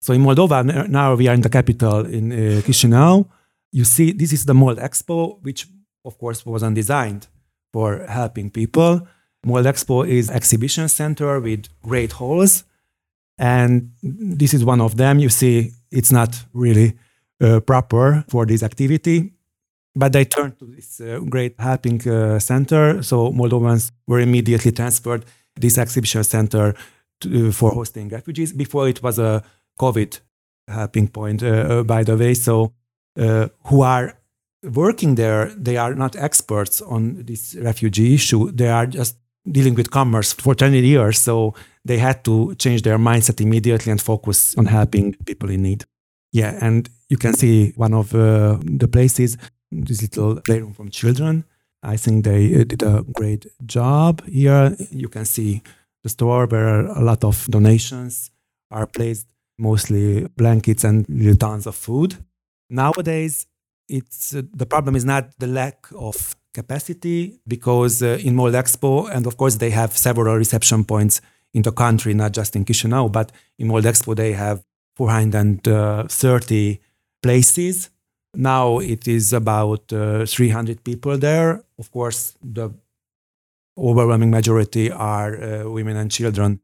So 0.00 0.12
in 0.12 0.22
Moldova, 0.22 0.88
now 0.88 1.14
we 1.14 1.28
are 1.28 1.34
in 1.34 1.40
the 1.40 1.48
capital 1.48 2.04
in 2.04 2.30
Chisinau 2.66 3.26
you 3.74 3.84
see, 3.84 4.12
this 4.12 4.32
is 4.32 4.44
the 4.44 4.54
Mold 4.54 4.78
Expo, 4.78 5.42
which 5.42 5.66
of 6.04 6.16
course 6.16 6.46
wasn't 6.46 6.76
designed 6.76 7.26
for 7.72 8.06
helping 8.06 8.48
people. 8.48 9.00
Mold 9.44 9.66
Expo 9.66 10.06
is 10.08 10.30
exhibition 10.30 10.88
center 10.88 11.40
with 11.40 11.66
great 11.82 12.12
halls, 12.12 12.64
and 13.38 13.90
this 14.02 14.54
is 14.54 14.64
one 14.64 14.80
of 14.80 14.96
them. 14.96 15.18
You 15.18 15.28
see, 15.28 15.72
it's 15.90 16.12
not 16.12 16.44
really 16.52 16.96
uh, 17.40 17.60
proper 17.60 18.24
for 18.28 18.46
this 18.46 18.62
activity, 18.62 19.32
but 19.94 20.12
they 20.12 20.24
turned 20.24 20.58
to 20.58 20.66
this 20.66 21.00
uh, 21.00 21.20
great 21.28 21.54
helping 21.58 22.06
uh, 22.08 22.38
center. 22.38 23.02
So 23.02 23.32
Moldovans 23.32 23.92
were 24.06 24.20
immediately 24.20 24.72
transferred 24.72 25.24
this 25.56 25.78
exhibition 25.78 26.24
center 26.24 26.74
to, 27.20 27.52
for 27.52 27.70
hosting 27.70 28.08
refugees. 28.08 28.52
Before 28.52 28.88
it 28.88 29.02
was 29.02 29.18
a 29.18 29.42
COVID 29.80 30.20
helping 30.68 31.08
point, 31.08 31.42
uh, 31.42 31.46
uh, 31.46 31.82
by 31.82 32.02
the 32.04 32.16
way. 32.16 32.34
So 32.34 32.72
uh, 33.18 33.48
who 33.66 33.82
are 33.82 34.18
working 34.62 35.14
there, 35.16 35.46
they 35.56 35.76
are 35.76 35.94
not 35.94 36.16
experts 36.16 36.80
on 36.80 37.24
this 37.24 37.54
refugee 37.60 38.14
issue. 38.14 38.50
They 38.50 38.68
are 38.68 38.86
just 38.86 39.16
dealing 39.50 39.74
with 39.74 39.90
commerce 39.90 40.32
for 40.32 40.54
20 40.54 40.80
years. 40.80 41.18
So 41.18 41.54
they 41.84 41.98
had 41.98 42.24
to 42.24 42.54
change 42.56 42.82
their 42.82 42.98
mindset 42.98 43.40
immediately 43.40 43.92
and 43.92 44.00
focus 44.00 44.56
on 44.56 44.66
helping 44.66 45.14
people 45.26 45.50
in 45.50 45.62
need. 45.62 45.84
Yeah, 46.32 46.58
and 46.60 46.88
you 47.08 47.16
can 47.16 47.34
see 47.34 47.72
one 47.76 47.94
of 47.94 48.14
uh, 48.14 48.58
the 48.64 48.88
places, 48.88 49.36
this 49.70 50.02
little 50.02 50.40
playroom 50.40 50.72
from 50.72 50.90
children. 50.90 51.44
I 51.82 51.96
think 51.96 52.24
they 52.24 52.60
uh, 52.60 52.64
did 52.64 52.82
a 52.82 53.04
great 53.12 53.46
job 53.66 54.24
here. 54.26 54.74
You 54.90 55.08
can 55.08 55.24
see 55.24 55.62
the 56.02 56.08
store 56.08 56.46
where 56.46 56.86
a 56.86 57.02
lot 57.02 57.22
of 57.24 57.46
donations 57.50 58.30
are 58.70 58.86
placed, 58.86 59.26
mostly 59.58 60.26
blankets 60.36 60.82
and 60.82 61.06
tons 61.38 61.66
of 61.66 61.76
food. 61.76 62.16
Nowadays, 62.70 63.46
it's 63.88 64.34
uh, 64.34 64.42
the 64.52 64.66
problem 64.66 64.96
is 64.96 65.04
not 65.04 65.38
the 65.38 65.46
lack 65.46 65.86
of 65.94 66.34
capacity 66.54 67.40
because 67.46 68.02
uh, 68.02 68.18
in 68.22 68.34
Moldexpo, 68.34 69.10
and 69.14 69.26
of 69.26 69.36
course 69.36 69.56
they 69.56 69.70
have 69.70 69.96
several 69.96 70.36
reception 70.36 70.84
points 70.84 71.20
in 71.52 71.62
the 71.62 71.72
country, 71.72 72.14
not 72.14 72.32
just 72.32 72.56
in 72.56 72.64
Chisinau, 72.64 73.10
but 73.10 73.32
in 73.58 73.68
Moldexpo 73.68 74.16
they 74.16 74.32
have 74.32 74.64
430 74.96 76.80
places. 77.22 77.90
Now 78.34 78.78
it 78.78 79.06
is 79.06 79.32
about 79.32 79.92
uh, 79.92 80.26
300 80.26 80.82
people 80.84 81.18
there. 81.18 81.62
Of 81.78 81.90
course, 81.90 82.34
the 82.42 82.70
overwhelming 83.76 84.30
majority 84.30 84.90
are 84.90 85.42
uh, 85.42 85.70
women 85.70 85.96
and 85.96 86.10
children 86.10 86.60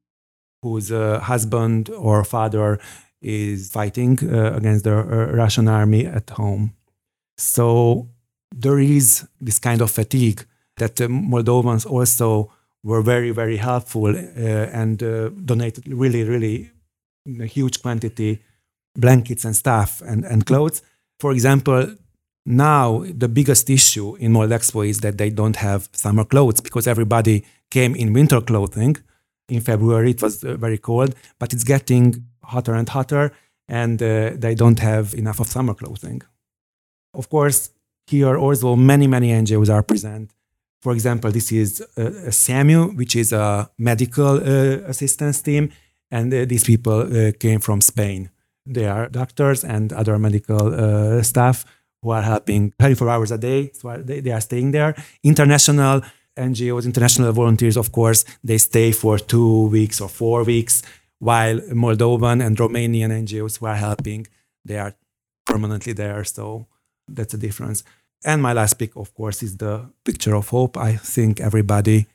whose 0.62 0.92
uh, 0.92 1.20
husband 1.20 1.90
or 1.90 2.24
father 2.24 2.78
is 3.22 3.70
fighting 3.70 4.18
uh, 4.22 4.52
against 4.54 4.84
the 4.84 4.96
uh, 4.96 5.32
Russian 5.32 5.68
army 5.68 6.06
at 6.06 6.30
home. 6.30 6.74
So 7.36 8.08
there 8.54 8.78
is 8.78 9.26
this 9.40 9.58
kind 9.58 9.80
of 9.80 9.90
fatigue 9.90 10.44
that 10.76 10.96
the 10.96 11.08
Moldovans 11.08 11.86
also 11.86 12.52
were 12.82 13.02
very, 13.02 13.30
very 13.30 13.56
helpful 13.56 14.08
uh, 14.08 14.80
and 14.80 15.02
uh, 15.02 15.28
donated 15.44 15.86
really, 15.88 16.24
really 16.24 16.70
a 17.40 17.46
huge 17.46 17.82
quantity 17.82 18.42
blankets 18.94 19.44
and 19.44 19.54
stuff 19.54 20.00
and, 20.02 20.24
and 20.24 20.46
clothes. 20.46 20.82
For 21.20 21.32
example, 21.32 21.94
now 22.46 23.04
the 23.06 23.28
biggest 23.28 23.68
issue 23.68 24.16
in 24.16 24.32
Moldexpo 24.32 24.88
is 24.88 25.00
that 25.00 25.18
they 25.18 25.30
don't 25.30 25.56
have 25.56 25.88
summer 25.92 26.24
clothes 26.24 26.60
because 26.60 26.86
everybody 26.86 27.44
came 27.70 27.94
in 27.94 28.12
winter 28.12 28.40
clothing. 28.40 28.96
In 29.48 29.60
February 29.60 30.12
it 30.12 30.22
was 30.22 30.42
uh, 30.42 30.56
very 30.56 30.78
cold, 30.78 31.14
but 31.38 31.52
it's 31.52 31.64
getting 31.64 32.24
hotter 32.44 32.74
and 32.74 32.88
hotter, 32.88 33.32
and 33.68 34.02
uh, 34.02 34.30
they 34.34 34.54
don't 34.54 34.78
have 34.78 35.14
enough 35.14 35.40
of 35.40 35.48
summer 35.48 35.74
clothing. 35.74 36.22
Of 37.14 37.28
course, 37.28 37.70
here 38.10 38.36
also 38.36 38.76
many 38.76 39.06
many 39.06 39.30
NGOs 39.30 39.70
are 39.72 39.82
present. 39.82 40.30
For 40.82 40.92
example, 40.92 41.30
this 41.30 41.52
is 41.52 41.82
uh, 41.96 42.30
SAMU, 42.30 42.92
which 42.96 43.14
is 43.14 43.32
a 43.32 43.70
medical 43.78 44.36
uh, 44.36 44.88
assistance 44.88 45.42
team, 45.42 45.70
and 46.10 46.32
uh, 46.32 46.44
these 46.46 46.64
people 46.64 47.00
uh, 47.00 47.32
came 47.38 47.60
from 47.60 47.80
Spain. 47.80 48.30
They 48.66 48.86
are 48.86 49.08
doctors 49.08 49.64
and 49.64 49.92
other 49.92 50.18
medical 50.18 50.74
uh, 50.74 51.22
staff 51.22 51.64
who 52.02 52.10
are 52.10 52.22
helping 52.22 52.72
24 52.78 53.08
hours 53.08 53.30
a 53.30 53.38
day. 53.38 53.70
So 53.74 53.96
they, 53.98 54.20
they 54.20 54.30
are 54.30 54.40
staying 54.40 54.70
there. 54.72 54.94
International 55.22 56.00
NGOs, 56.36 56.84
international 56.84 57.32
volunteers, 57.32 57.76
of 57.76 57.92
course, 57.92 58.24
they 58.42 58.58
stay 58.58 58.92
for 58.92 59.18
two 59.18 59.66
weeks 59.68 60.00
or 60.00 60.08
four 60.08 60.44
weeks, 60.44 60.82
while 61.18 61.60
Moldovan 61.60 62.44
and 62.44 62.56
Romanian 62.56 63.10
NGOs 63.10 63.58
who 63.58 63.66
are 63.66 63.76
helping, 63.76 64.26
they 64.64 64.78
are 64.78 64.94
permanently 65.46 65.92
there. 65.92 66.24
So 66.24 66.66
that's 67.06 67.34
a 67.34 67.38
difference. 67.38 67.84
And 68.24 68.42
my 68.42 68.52
last 68.52 68.74
pick, 68.74 68.96
of 68.96 69.14
course, 69.14 69.42
is 69.42 69.56
the 69.56 69.90
picture 70.04 70.34
of 70.34 70.48
hope. 70.48 70.76
I 70.76 70.96
think 70.96 71.40
everybody 71.40 72.06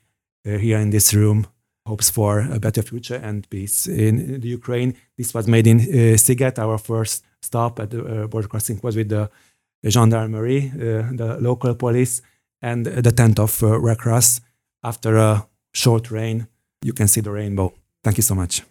uh, 0.46 0.58
here 0.58 0.78
in 0.78 0.90
this 0.90 1.12
room 1.12 1.46
hopes 1.86 2.10
for 2.10 2.40
a 2.40 2.58
better 2.60 2.82
future 2.82 3.16
and 3.16 3.48
peace 3.48 3.86
in 3.86 4.40
the 4.40 4.48
Ukraine. 4.48 4.94
This 5.16 5.34
was 5.34 5.46
made 5.46 5.66
in 5.66 5.80
uh, 5.80 6.16
Sziget. 6.16 6.58
Our 6.58 6.78
first 6.78 7.24
stop 7.42 7.80
at 7.80 7.90
the 7.90 8.04
uh, 8.04 8.26
border 8.26 8.48
crossing 8.48 8.80
was 8.82 8.96
with 8.96 9.08
the 9.08 9.30
gendarmerie, 9.84 10.72
uh, 10.74 11.10
the 11.12 11.38
local 11.40 11.74
police, 11.74 12.22
and 12.60 12.86
the 12.86 13.12
tent 13.12 13.38
of 13.38 13.62
uh, 13.62 13.78
Red 13.78 13.98
Cross. 13.98 14.40
After 14.82 15.16
a 15.16 15.46
short 15.74 16.10
rain, 16.10 16.48
you 16.82 16.92
can 16.92 17.08
see 17.08 17.20
the 17.20 17.32
rainbow. 17.32 17.72
Thank 18.04 18.16
you 18.16 18.22
so 18.22 18.34
much. 18.34 18.62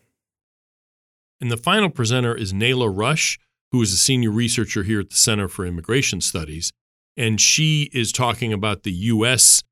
And 1.42 1.52
the 1.52 1.58
final 1.58 1.90
presenter 1.90 2.34
is 2.36 2.54
Nayla 2.54 2.90
Rush, 2.94 3.40
who 3.72 3.82
is 3.82 3.92
a 3.94 3.98
senior 3.98 4.32
researcher 4.32 4.84
here 4.84 5.02
at 5.02 5.10
the 5.10 5.16
Center 5.16 5.48
for 5.48 5.66
Immigration 5.66 6.22
Studies. 6.22 6.72
And 7.18 7.40
she 7.40 7.90
is 7.94 8.12
talking 8.12 8.52
about 8.52 8.84
the 8.84 8.92
U.S. 8.92 9.64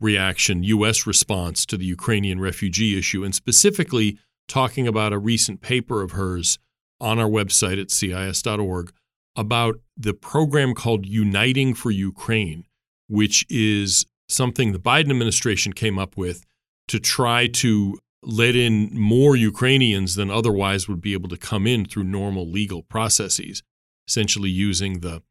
reaction, 0.00 0.62
U.S. 0.62 1.06
response 1.06 1.66
to 1.66 1.76
the 1.76 1.84
Ukrainian 1.84 2.40
refugee 2.40 2.98
issue, 2.98 3.24
and 3.24 3.34
specifically 3.34 4.18
talking 4.48 4.86
about 4.86 5.12
a 5.12 5.18
recent 5.18 5.60
paper 5.60 6.02
of 6.02 6.12
hers 6.12 6.58
on 7.00 7.18
our 7.18 7.28
website 7.28 7.80
at 7.80 7.90
cis.org 7.90 8.92
about 9.34 9.80
the 9.96 10.14
program 10.14 10.74
called 10.74 11.06
Uniting 11.06 11.74
for 11.74 11.90
Ukraine, 11.90 12.64
which 13.08 13.44
is 13.50 14.06
something 14.28 14.72
the 14.72 14.78
Biden 14.78 15.10
administration 15.10 15.72
came 15.72 15.98
up 15.98 16.16
with 16.16 16.44
to 16.88 16.98
try 16.98 17.46
to 17.46 17.98
let 18.22 18.56
in 18.56 18.90
more 18.98 19.36
Ukrainians 19.36 20.14
than 20.14 20.30
otherwise 20.30 20.88
would 20.88 21.00
be 21.00 21.12
able 21.12 21.28
to 21.28 21.36
come 21.36 21.66
in 21.66 21.84
through 21.84 22.04
normal 22.04 22.48
legal 22.48 22.82
processes, 22.82 23.62
essentially 24.08 24.50
using 24.50 25.00
the 25.00 25.22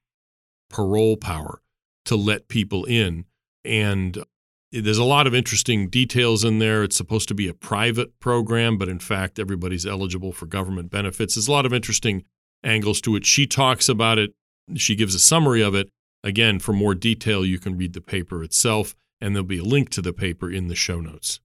parole 0.70 1.18
power 1.18 1.62
to 2.06 2.16
let 2.16 2.48
people 2.48 2.86
in. 2.86 3.26
And 3.64 4.24
there's 4.72 4.98
a 4.98 5.04
lot 5.04 5.28
of 5.28 5.34
interesting 5.34 5.90
details 5.90 6.44
in 6.44 6.60
there. 6.60 6.84
It's 6.84 6.96
supposed 6.96 7.28
to 7.30 7.34
be 7.34 7.48
a 7.48 7.54
private 7.54 8.20
program, 8.20 8.78
but 8.78 8.90
in 8.90 9.00
fact, 9.00 9.40
everybody's 9.40 9.86
eligible 9.86 10.32
for 10.32 10.46
government 10.46 10.92
benefits. 10.92 11.36
There's 11.36 11.48
a 11.48 11.52
lot 11.52 11.66
of 11.66 11.74
interesting 11.74 12.26
angles 12.64 13.02
to 13.02 13.16
it. 13.16 13.26
She 13.26 13.48
talks 13.48 13.88
about 13.88 14.18
it, 14.18 14.34
she 14.76 14.96
gives 14.96 15.16
a 15.16 15.20
summary 15.20 15.62
of 15.62 15.76
it. 15.76 15.90
Again, 16.24 16.60
for 16.60 16.74
more 16.74 16.96
detail, 16.96 17.46
you 17.46 17.60
can 17.60 17.78
read 17.78 17.94
the 17.94 18.02
paper 18.02 18.44
itself, 18.44 18.96
and 19.22 19.36
there'll 19.36 19.46
be 19.46 19.60
a 19.60 19.64
link 19.64 19.90
to 19.92 20.02
the 20.02 20.14
paper 20.14 20.52
in 20.52 20.68
the 20.68 20.76
show 20.76 21.00
notes. 21.00 21.40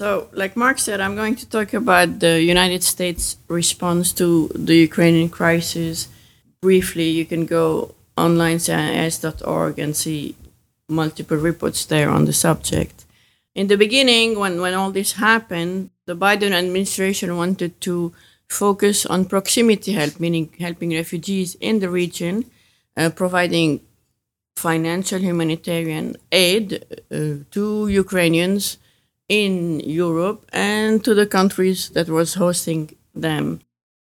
So, 0.00 0.28
like 0.32 0.56
Mark 0.56 0.78
said, 0.78 1.00
I'm 1.00 1.14
going 1.14 1.36
to 1.36 1.48
talk 1.48 1.74
about 1.74 2.18
the 2.20 2.42
United 2.42 2.82
States 2.82 3.36
response 3.48 4.12
to 4.14 4.48
the 4.54 4.76
Ukrainian 4.76 5.28
crisis. 5.28 6.08
Briefly, 6.62 7.08
you 7.08 7.26
can 7.26 7.44
go 7.44 7.94
online 8.16 8.60
cis.org 8.60 9.78
and 9.80 9.96
see 9.96 10.36
multiple 10.88 11.36
reports 11.36 11.84
there 11.84 12.08
on 12.08 12.24
the 12.24 12.32
subject. 12.32 13.04
In 13.54 13.66
the 13.66 13.76
beginning, 13.76 14.38
when, 14.38 14.60
when 14.60 14.74
all 14.74 14.92
this 14.92 15.14
happened, 15.14 15.90
the 16.06 16.16
Biden 16.16 16.52
administration 16.52 17.36
wanted 17.36 17.80
to 17.80 18.14
focus 18.48 19.04
on 19.04 19.24
proximity 19.24 19.92
help, 19.92 20.20
meaning 20.20 20.54
helping 20.60 20.92
refugees 20.92 21.56
in 21.56 21.80
the 21.80 21.90
region, 21.90 22.44
uh, 22.96 23.10
providing 23.10 23.80
financial 24.54 25.18
humanitarian 25.18 26.16
aid 26.30 26.84
uh, 27.10 27.42
to 27.50 27.88
Ukrainians 27.88 28.78
in 29.28 29.80
Europe 29.80 30.48
and 30.52 31.02
to 31.04 31.14
the 31.14 31.26
countries 31.26 31.88
that 31.90 32.08
was 32.08 32.34
hosting 32.34 32.94
them. 33.14 33.60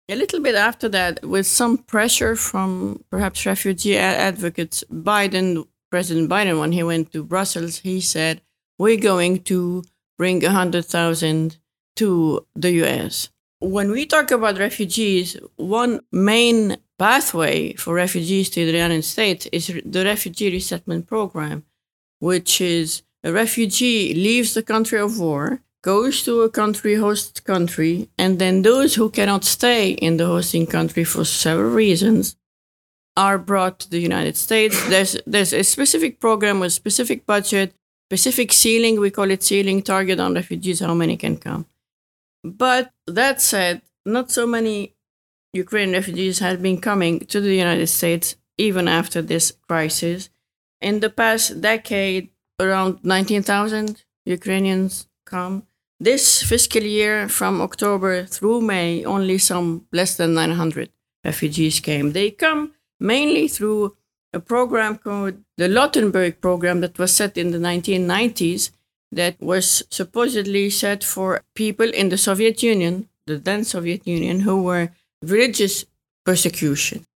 A 0.08 0.14
little 0.14 0.40
bit 0.40 0.54
after 0.54 0.88
that, 0.90 1.24
with 1.24 1.46
some 1.46 1.78
pressure 1.78 2.36
from 2.36 3.02
perhaps 3.10 3.44
refugee 3.44 3.98
advocates, 3.98 4.84
Biden, 4.90 5.66
President 5.90 6.30
Biden, 6.30 6.60
when 6.60 6.70
he 6.72 6.82
went 6.84 7.12
to 7.12 7.24
Brussels, 7.24 7.78
he 7.78 8.00
said, 8.00 8.40
"We're 8.78 9.00
going 9.00 9.42
to 9.44 9.82
bring 10.16 10.42
hundred 10.42 10.84
thousand 10.84 11.58
to 11.96 12.46
the 12.54 12.70
U.S." 12.82 13.30
When 13.58 13.90
we 13.90 14.06
talk 14.06 14.30
about 14.30 14.58
refugees, 14.58 15.36
one 15.56 16.00
main 16.12 16.76
pathway 16.98 17.72
for 17.74 17.94
refugees 17.94 18.48
to 18.50 18.64
the 18.64 18.72
United 18.72 19.02
States 19.04 19.48
is 19.50 19.66
the 19.84 20.04
refugee 20.04 20.52
resettlement 20.52 21.08
program, 21.08 21.64
which 22.20 22.60
is 22.60 23.02
a 23.24 23.32
refugee 23.32 24.14
leaves 24.14 24.54
the 24.54 24.62
country 24.62 25.00
of 25.00 25.18
war, 25.18 25.62
goes 25.86 26.24
to 26.24 26.40
a 26.42 26.50
country, 26.50 26.96
host 26.96 27.44
country, 27.44 28.08
and 28.18 28.40
then 28.40 28.62
those 28.62 28.96
who 28.96 29.08
cannot 29.08 29.44
stay 29.44 29.90
in 30.06 30.16
the 30.16 30.26
hosting 30.26 30.66
country 30.66 31.04
for 31.04 31.24
several 31.24 31.70
reasons 31.70 32.36
are 33.16 33.38
brought 33.38 33.78
to 33.78 33.88
the 33.88 34.00
United 34.00 34.36
States. 34.36 34.76
There's 34.92 35.16
there's 35.32 35.52
a 35.52 35.62
specific 35.62 36.18
program 36.18 36.58
with 36.58 36.72
specific 36.72 37.24
budget, 37.24 37.68
specific 38.10 38.52
ceiling. 38.52 38.98
We 38.98 39.12
call 39.18 39.30
it 39.30 39.44
ceiling 39.44 39.80
target 39.82 40.18
on 40.18 40.34
refugees, 40.34 40.80
how 40.80 40.94
many 41.02 41.16
can 41.16 41.36
come. 41.36 41.66
But 42.42 42.90
that 43.20 43.40
said, 43.40 43.82
not 44.04 44.32
so 44.32 44.44
many 44.56 44.76
Ukrainian 45.52 45.94
refugees 46.00 46.40
have 46.40 46.60
been 46.66 46.80
coming 46.80 47.14
to 47.32 47.40
the 47.40 47.54
United 47.64 47.90
States 47.98 48.34
even 48.58 48.88
after 48.88 49.22
this 49.22 49.52
crisis. 49.68 50.30
In 50.80 50.98
the 50.98 51.10
past 51.10 51.60
decade, 51.60 52.30
around 52.58 52.92
19,000 53.04 54.04
Ukrainians 54.24 55.06
come. 55.24 55.62
This 55.98 56.42
fiscal 56.42 56.82
year, 56.82 57.28
from 57.28 57.60
October 57.62 58.24
through 58.24 58.60
May, 58.60 59.04
only 59.04 59.38
some 59.38 59.86
less 59.92 60.16
than 60.16 60.34
900 60.34 60.90
refugees 61.24 61.80
came. 61.80 62.12
They 62.12 62.30
come 62.30 62.74
mainly 63.00 63.48
through 63.48 63.96
a 64.32 64.40
program 64.40 64.98
called 64.98 65.34
the 65.56 65.68
Lautenberg 65.68 66.40
program 66.40 66.80
that 66.82 66.98
was 66.98 67.16
set 67.16 67.38
in 67.38 67.50
the 67.50 67.58
1990s 67.58 68.70
that 69.12 69.40
was 69.40 69.84
supposedly 69.90 70.68
set 70.68 71.02
for 71.02 71.42
people 71.54 71.88
in 71.90 72.10
the 72.10 72.18
Soviet 72.18 72.62
Union, 72.62 73.08
the 73.26 73.38
then 73.38 73.64
Soviet 73.64 74.06
Union, 74.06 74.40
who 74.40 74.62
were 74.62 74.90
religious 75.22 75.86
persecution. 76.26 77.06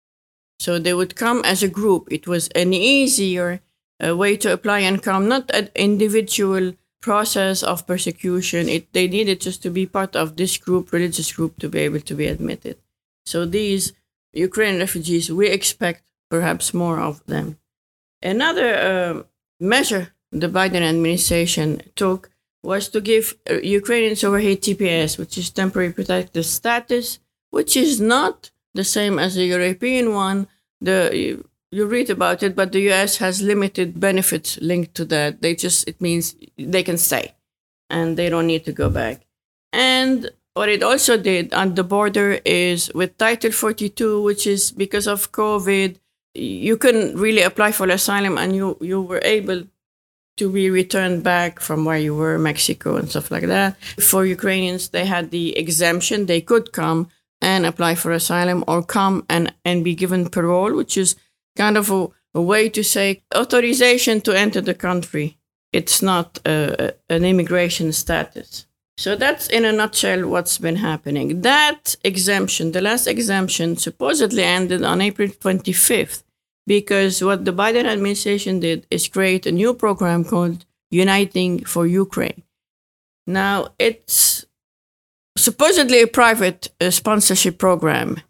So 0.59 0.78
they 0.78 0.95
would 0.95 1.16
come 1.16 1.43
as 1.45 1.62
a 1.62 1.68
group. 1.68 2.09
It 2.11 2.26
was 2.26 2.49
an 2.49 2.72
easier 2.72 3.61
uh, 4.03 4.16
way 4.16 4.37
to 4.39 4.53
apply 4.53 4.81
and 4.81 5.03
come, 5.03 5.28
not 5.28 5.51
an 5.53 5.68
individual 5.74 6.72
process 7.01 7.62
of 7.62 7.86
persecution. 7.86 8.68
It, 8.68 8.92
they 8.92 9.09
needed 9.09 9.40
just 9.40 9.62
to 9.62 9.70
be 9.70 9.86
part 9.86 10.16
of 10.16 10.36
this 10.36 10.57
group, 10.57 10.92
religious 10.92 11.32
group, 11.32 11.59
to 11.59 11.68
be 11.68 11.80
able 11.80 12.01
to 12.01 12.14
be 12.14 12.26
admitted. 12.26 12.76
So 13.24 13.46
these 13.46 13.92
Ukrainian 14.32 14.80
refugees, 14.80 15.30
we 15.30 15.48
expect 15.48 16.03
perhaps 16.28 16.72
more 16.72 17.01
of 17.01 17.24
them. 17.26 17.59
Another 18.22 18.74
uh, 18.74 19.22
measure 19.59 20.12
the 20.30 20.48
Biden 20.48 20.82
administration 20.82 21.82
took 21.96 22.30
was 22.62 22.88
to 22.88 23.01
give 23.01 23.36
uh, 23.51 23.55
Ukrainians 23.55 24.22
over 24.22 24.38
here 24.38 24.57
TPS, 24.57 25.18
which 25.18 25.38
is 25.38 25.51
temporary 25.51 25.92
protected 25.92 26.44
status, 26.44 27.18
which 27.51 27.76
is 27.76 28.01
not 28.01 28.51
the 28.74 28.84
same 28.84 29.18
as 29.18 29.34
the 29.34 29.46
European 29.46 30.14
one. 30.14 30.46
The 30.80 31.42
you, 31.72 31.86
read 31.86 32.10
about 32.10 32.42
it, 32.42 32.56
but 32.56 32.72
the 32.72 32.80
U.S. 32.90 33.18
has 33.18 33.42
limited 33.42 34.00
benefits 34.00 34.58
linked 34.60 34.94
to 34.96 35.04
that. 35.06 35.42
They 35.42 35.54
just 35.54 35.88
it 35.88 36.00
means 36.00 36.34
they 36.58 36.82
can 36.82 36.98
stay, 36.98 37.34
and 37.88 38.16
they 38.16 38.28
don't 38.28 38.46
need 38.46 38.64
to 38.64 38.72
go 38.72 38.90
back. 38.90 39.22
And 39.72 40.30
what 40.54 40.68
it 40.68 40.82
also 40.82 41.16
did 41.16 41.54
on 41.54 41.74
the 41.74 41.84
border 41.84 42.40
is 42.44 42.90
with 42.94 43.16
Title 43.18 43.52
42, 43.52 44.22
which 44.22 44.46
is 44.46 44.72
because 44.72 45.06
of 45.06 45.32
COVID, 45.32 45.96
you 46.34 46.76
couldn't 46.76 47.16
really 47.16 47.42
apply 47.42 47.72
for 47.72 47.88
asylum, 47.88 48.38
and 48.38 48.54
you 48.54 48.76
you 48.80 49.00
were 49.00 49.22
able 49.22 49.64
to 50.36 50.50
be 50.50 50.70
returned 50.70 51.22
back 51.22 51.60
from 51.60 51.84
where 51.84 51.98
you 51.98 52.14
were, 52.14 52.38
Mexico 52.38 52.96
and 52.96 53.10
stuff 53.10 53.30
like 53.30 53.46
that. 53.46 53.76
For 54.00 54.24
Ukrainians, 54.24 54.88
they 54.88 55.04
had 55.04 55.30
the 55.30 55.56
exemption; 55.56 56.26
they 56.26 56.40
could 56.40 56.72
come 56.72 57.08
and 57.40 57.64
apply 57.64 57.94
for 57.94 58.12
asylum 58.12 58.64
or 58.68 58.82
come 58.82 59.24
and, 59.28 59.54
and 59.64 59.82
be 59.84 59.94
given 59.94 60.28
parole, 60.28 60.74
which 60.74 60.96
is 60.96 61.16
kind 61.57 61.76
of 61.76 61.90
a, 61.90 62.09
a 62.34 62.42
way 62.42 62.68
to 62.68 62.82
say 62.82 63.22
authorization 63.34 64.20
to 64.22 64.32
enter 64.32 64.61
the 64.61 64.74
country. 64.74 65.38
It's 65.72 66.03
not 66.03 66.38
a, 66.44 66.94
an 67.09 67.24
immigration 67.24 67.92
status. 67.92 68.66
So 68.96 69.16
that's 69.16 69.48
in 69.48 69.64
a 69.64 69.72
nutshell 69.72 70.28
what's 70.28 70.59
been 70.59 70.76
happening. 70.76 71.40
That 71.40 71.96
exemption, 72.05 72.72
the 72.72 72.82
last 72.82 73.07
exemption, 73.07 73.76
supposedly 73.76 74.42
ended 74.42 74.82
on 74.82 75.01
April 75.01 75.28
25th 75.28 76.22
because 76.66 77.24
what 77.24 77.44
the 77.44 77.53
Biden 77.53 77.86
administration 77.86 78.61
did 78.61 78.86
is 78.90 79.09
create 79.09 79.46
a 79.46 79.53
new 79.53 79.72
program 79.72 80.22
called 80.24 80.66
Uniting 80.90 81.64
for 81.64 81.86
Ukraine. 81.86 82.42
Now, 83.26 83.68
it's 83.78 84.44
supposedly 85.36 86.03
a 86.03 86.07
private 86.07 86.68
uh, 86.80 86.90
sponsorship 86.90 87.59
program. 87.59 88.20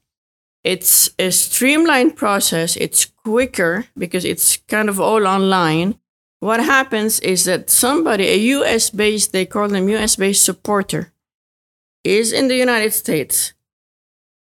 It's 0.62 1.10
a 1.18 1.30
streamlined 1.30 2.16
process, 2.16 2.76
it's 2.76 3.06
quicker 3.06 3.86
because 3.96 4.24
it's 4.24 4.58
kind 4.68 4.88
of 4.88 5.00
all 5.00 5.26
online. 5.26 5.98
What 6.40 6.60
happens 6.60 7.20
is 7.20 7.44
that 7.44 7.70
somebody, 7.70 8.26
a 8.28 8.36
US 8.58 8.90
based, 8.90 9.32
they 9.32 9.46
call 9.46 9.68
them 9.68 9.88
US 9.88 10.16
based 10.16 10.44
supporter, 10.44 11.12
is 12.04 12.32
in 12.32 12.48
the 12.48 12.56
United 12.56 12.92
States, 12.92 13.54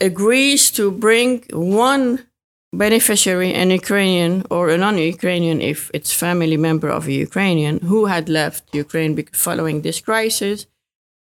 agrees 0.00 0.70
to 0.72 0.90
bring 0.90 1.44
one 1.52 2.26
beneficiary, 2.72 3.54
an 3.54 3.70
Ukrainian 3.70 4.44
or 4.50 4.68
a 4.70 4.78
non 4.78 4.98
Ukrainian, 4.98 5.60
if 5.60 5.90
it's 5.94 6.12
family 6.12 6.56
member 6.56 6.88
of 6.88 7.06
a 7.06 7.12
Ukrainian 7.12 7.78
who 7.80 8.06
had 8.06 8.28
left 8.28 8.74
Ukraine 8.74 9.16
following 9.32 9.82
this 9.82 10.00
crisis, 10.00 10.66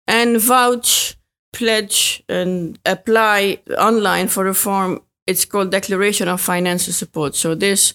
and 0.06 0.40
vouch 0.40 1.16
pledge 1.54 2.22
and 2.28 2.78
apply 2.84 3.58
online 3.78 4.28
for 4.28 4.46
a 4.46 4.54
form. 4.54 5.00
It's 5.26 5.44
called 5.44 5.70
Declaration 5.70 6.28
of 6.28 6.40
Financial 6.40 6.92
Support. 6.92 7.34
So 7.34 7.54
this 7.54 7.94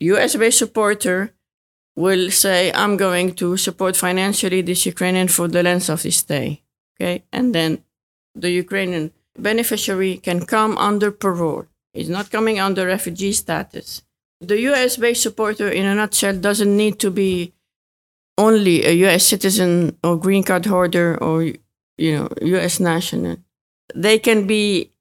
US 0.00 0.34
based 0.36 0.58
supporter 0.58 1.32
will 1.96 2.30
say, 2.30 2.72
I'm 2.72 2.96
going 2.96 3.34
to 3.34 3.56
support 3.56 3.96
financially 3.96 4.62
this 4.62 4.86
Ukrainian 4.86 5.28
for 5.28 5.46
the 5.48 5.62
length 5.62 5.88
of 5.90 6.02
this 6.02 6.18
stay. 6.18 6.62
Okay. 6.96 7.24
And 7.32 7.54
then 7.54 7.84
the 8.34 8.50
Ukrainian 8.50 9.12
beneficiary 9.38 10.16
can 10.16 10.46
come 10.46 10.76
under 10.78 11.10
parole. 11.10 11.66
He's 11.92 12.08
not 12.08 12.30
coming 12.30 12.58
under 12.60 12.86
refugee 12.86 13.32
status. 13.32 14.02
The 14.40 14.58
US 14.70 14.96
based 14.96 15.22
supporter, 15.22 15.68
in 15.68 15.86
a 15.86 15.94
nutshell, 15.94 16.36
doesn't 16.36 16.76
need 16.76 16.98
to 17.00 17.10
be 17.10 17.52
only 18.38 18.84
a 18.86 18.92
US 19.06 19.24
citizen 19.24 19.98
or 20.02 20.16
green 20.16 20.42
card 20.42 20.66
holder 20.66 21.18
or 21.22 21.52
you 22.00 22.16
know, 22.16 22.28
U.S. 22.42 22.80
national. 22.80 23.36
They 23.94 24.18
can 24.18 24.46
be 24.46 24.92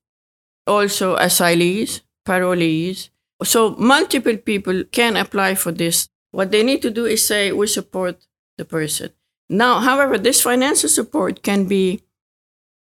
also 0.67 1.15
asylees, 1.15 2.01
parolees. 2.27 3.09
So 3.43 3.75
multiple 3.77 4.37
people 4.37 4.83
can 4.91 5.15
apply 5.15 5.55
for 5.55 5.71
this. 5.71 6.09
What 6.31 6.51
they 6.51 6.61
need 6.61 6.81
to 6.81 6.91
do 6.91 7.05
is 7.05 7.25
say, 7.25 7.51
we 7.53 7.67
support 7.67 8.27
the 8.57 8.65
person. 8.65 9.11
Now, 9.49 9.79
however, 9.79 10.17
this 10.17 10.41
financial 10.41 10.89
support 10.89 11.41
can 11.41 11.65
be, 11.65 12.01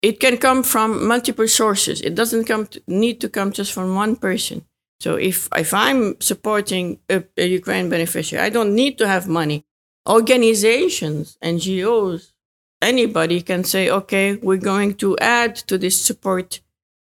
it 0.01 0.21
can 0.21 0.39
come 0.39 0.63
from 0.63 1.07
multiple 1.07 1.49
sources. 1.49 2.01
It 2.01 2.15
doesn't 2.15 2.45
come 2.45 2.67
to, 2.69 2.83
need 2.87 3.21
to 3.21 3.29
come 3.29 3.53
just 3.53 3.73
from 3.73 3.97
one 3.97 4.15
person. 4.17 4.65
So 5.01 5.17
if, 5.17 5.49
if 5.57 5.75
I'm 5.75 6.21
supporting 6.21 7.01
a, 7.11 7.25
a 7.37 7.47
Ukraine 7.47 7.91
beneficiary, 7.91 8.47
I 8.47 8.49
don't 8.49 8.75
need 8.75 8.97
to 8.99 9.09
have 9.09 9.27
money. 9.27 9.67
Organizations, 10.09 11.37
NGOs, 11.43 12.34
anybody 12.85 13.41
can 13.41 13.65
say, 13.65 13.91
okay, 13.91 14.37
we're 14.37 14.69
going 14.73 14.95
to 14.95 15.19
add 15.19 15.57
to 15.69 15.79
this 15.79 16.01
support 16.01 16.61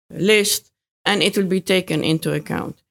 list 0.09 0.71
and 1.05 1.21
it 1.21 1.35
will 1.37 1.47
be 1.47 1.61
taken 1.61 2.03
into 2.03 2.33
account. 2.33 2.81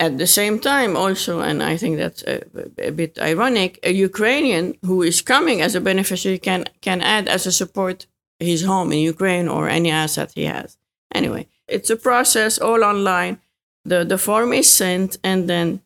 At 0.00 0.18
the 0.18 0.26
same 0.26 0.60
time, 0.60 0.96
also, 0.96 1.40
and 1.40 1.62
I 1.62 1.76
think 1.76 1.98
that's 1.98 2.22
a, 2.22 2.42
a, 2.78 2.92
bit 2.92 3.18
ironic, 3.18 3.80
a 3.82 3.92
Ukrainian 3.92 4.76
who 4.82 5.02
is 5.02 5.20
coming 5.20 5.60
as 5.60 5.74
a 5.74 5.80
beneficiary 5.80 6.38
can, 6.38 6.66
can 6.80 7.00
add 7.00 7.28
as 7.28 7.46
a 7.46 7.52
support 7.52 8.06
his 8.38 8.62
home 8.62 8.92
in 8.92 9.00
Ukraine 9.00 9.48
or 9.48 9.68
any 9.68 9.90
asset 9.90 10.32
he 10.34 10.44
has. 10.44 10.78
Anyway, 11.12 11.48
it's 11.66 11.90
a 11.90 11.96
process 11.96 12.58
all 12.58 12.84
online. 12.84 13.40
The, 13.84 14.04
the 14.04 14.18
form 14.18 14.52
is 14.52 14.72
sent, 14.72 15.16
and 15.24 15.48
then 15.48 15.82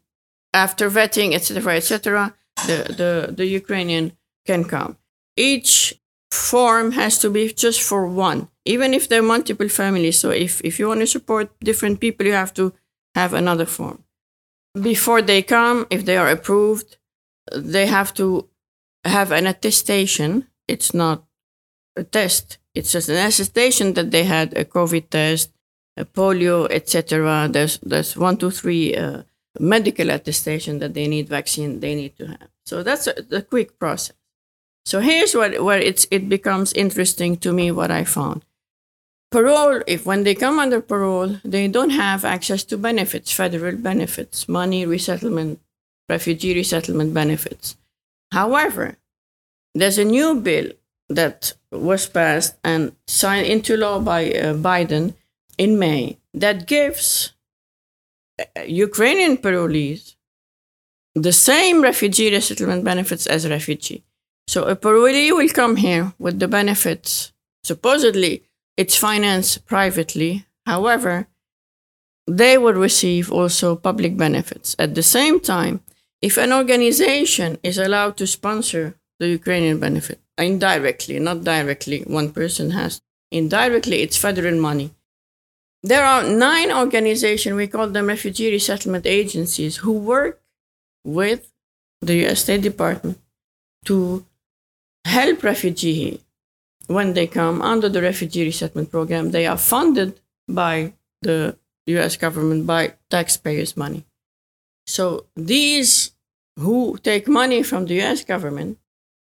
after 0.53 0.91
vetting, 0.91 1.33
etc., 1.35 1.77
etc., 1.77 2.35
the, 2.66 2.95
the, 3.01 3.33
the 3.33 3.47
Ukrainian 3.47 4.12
can 4.45 4.64
come. 4.64 4.99
Each 5.37 5.95
form 6.33 6.93
has 6.93 7.18
to 7.18 7.30
be 7.30 7.53
just 7.53 7.83
for 7.83 8.07
one, 8.07 8.49
even 8.64 8.95
if 8.95 9.09
there 9.09 9.20
are 9.20 9.35
multiple 9.37 9.68
families. 9.68 10.18
So 10.18 10.30
if, 10.30 10.61
if 10.62 10.78
you 10.78 10.89
want 10.89 11.01
to 11.01 11.07
support 11.07 11.51
different 11.61 12.01
people, 12.01 12.26
you 12.26 12.33
have 12.33 12.55
to 12.55 12.72
have 13.14 13.35
another 13.35 13.66
form. 13.66 14.03
Before 14.80 15.20
they 15.20 15.43
come, 15.43 15.87
if 15.91 16.07
they 16.07 16.16
are 16.16 16.30
approved, 16.30 16.97
they 17.55 17.87
have 17.87 18.14
to 18.14 18.49
have 19.05 19.30
an 19.30 19.47
attestation. 19.47 20.47
It's 20.66 20.95
not 20.95 21.24
a 21.97 22.05
test. 22.05 22.59
It's 22.74 22.93
just 22.93 23.11
an 23.11 23.16
attestation 23.16 23.93
that 23.95 24.11
they 24.11 24.24
had 24.24 24.57
a 24.57 24.64
COVID 24.64 25.11
test, 25.11 25.53
a 25.99 26.07
polio, 26.07 26.66
etc. 26.70 27.49
There's 27.51 27.78
there's 27.83 28.16
one, 28.16 28.39
two, 28.39 28.51
three 28.51 28.97
uh, 28.97 29.24
medical 29.61 30.09
attestation 30.09 30.78
that 30.78 30.95
they 30.95 31.07
need 31.07 31.28
vaccine. 31.28 31.80
They 31.80 31.95
need 31.95 32.16
to 32.16 32.26
have. 32.28 32.49
So 32.64 32.83
that's 32.83 33.07
a, 33.07 33.14
a 33.30 33.43
quick 33.43 33.78
process. 33.78 34.16
So 34.85 35.01
here's 35.01 35.35
what, 35.35 35.62
where 35.62 35.78
it's, 35.78 36.07
it 36.11 36.28
becomes 36.28 36.72
interesting 36.72 37.37
to 37.39 37.53
me 37.53 37.70
what 37.70 37.91
I 37.91 38.05
found. 38.05 38.45
Parole, 39.30 39.83
if 39.87 40.05
when 40.05 40.24
they 40.24 40.35
come 40.35 40.59
under 40.59 40.80
parole, 40.80 41.39
they 41.45 41.66
don't 41.66 41.91
have 41.91 42.24
access 42.24 42.64
to 42.64 42.76
benefits, 42.76 43.33
federal 43.33 43.76
benefits, 43.76 44.49
money, 44.49 44.85
resettlement, 44.85 45.61
refugee 46.09 46.55
resettlement 46.55 47.14
benefits. 47.14 47.76
However, 48.33 48.99
there's 49.74 49.99
a 49.99 50.05
new 50.05 50.41
bill 50.41 50.72
that 51.09 51.55
was 51.70 52.07
passed 52.07 52.57
and 52.62 52.95
signed 53.07 53.47
into 53.47 53.76
law 53.76 54.01
by 54.01 54.30
uh, 54.33 54.55
Biden 54.55 55.14
in 55.57 55.78
May 55.78 56.18
that 56.35 56.66
gives 56.66 57.33
uh, 58.39 58.62
Ukrainian 58.62 59.37
parolees 59.39 60.16
the 61.14 61.33
same 61.33 61.83
refugee 61.83 62.30
resettlement 62.30 62.85
benefits 62.85 63.26
as 63.26 63.49
refugee. 63.49 64.03
So 64.47 64.64
a 64.64 64.76
parolee 64.76 65.32
will 65.32 65.49
come 65.49 65.76
here 65.76 66.12
with 66.18 66.38
the 66.38 66.49
benefits. 66.49 67.32
Supposedly, 67.64 68.43
it's 68.76 68.97
financed 68.97 69.66
privately. 69.66 70.47
However, 70.66 71.28
they 72.26 72.59
will 72.59 72.74
receive 72.74 73.30
also 73.32 73.76
public 73.76 74.16
benefits. 74.16 74.76
At 74.78 74.95
the 74.95 75.03
same 75.03 75.40
time, 75.40 75.80
if 76.20 76.36
an 76.38 76.53
organization 76.53 77.59
is 77.62 77.78
allowed 77.78 78.16
to 78.18 78.26
sponsor 78.26 78.95
the 79.18 79.28
Ukrainian 79.28 79.78
benefit 79.78 80.20
indirectly, 80.38 81.18
not 81.18 81.45
directly, 81.45 82.01
one 82.07 82.32
person 82.32 82.70
has. 82.70 83.01
Indirectly, 83.30 84.03
it's 84.03 84.16
federal 84.16 84.59
money. 84.61 84.90
There 85.82 86.05
are 86.05 86.22
nine 86.22 86.70
organizations, 86.70 87.57
we 87.57 87.66
call 87.66 87.88
them 87.88 88.07
refugee 88.07 88.53
resettlement 88.53 89.05
agencies, 89.07 89.78
who 89.78 89.93
work 89.93 90.40
with 91.05 91.51
the 92.01 92.26
US 92.26 92.43
State 92.43 92.62
Department 92.62 93.18
to 93.86 94.24
help 95.05 95.42
refugees 95.42 96.20
when 96.86 97.14
they 97.14 97.26
come 97.26 97.62
under 97.62 97.88
the 97.88 98.03
refugee 98.03 98.44
resettlement 98.44 98.90
program. 98.90 99.30
They 99.30 99.46
are 99.46 99.59
funded 99.59 100.20
by 100.48 100.94
the 101.22 101.57
US 101.86 102.16
government 102.16 102.66
by 102.66 102.94
taxpayers' 103.11 103.76
money. 103.76 104.05
So 104.86 105.26
these 105.36 106.12
who 106.59 106.98
take 107.03 107.28
money 107.28 107.62
from 107.62 107.86
the 107.86 108.00
US 108.03 108.24
government 108.24 108.78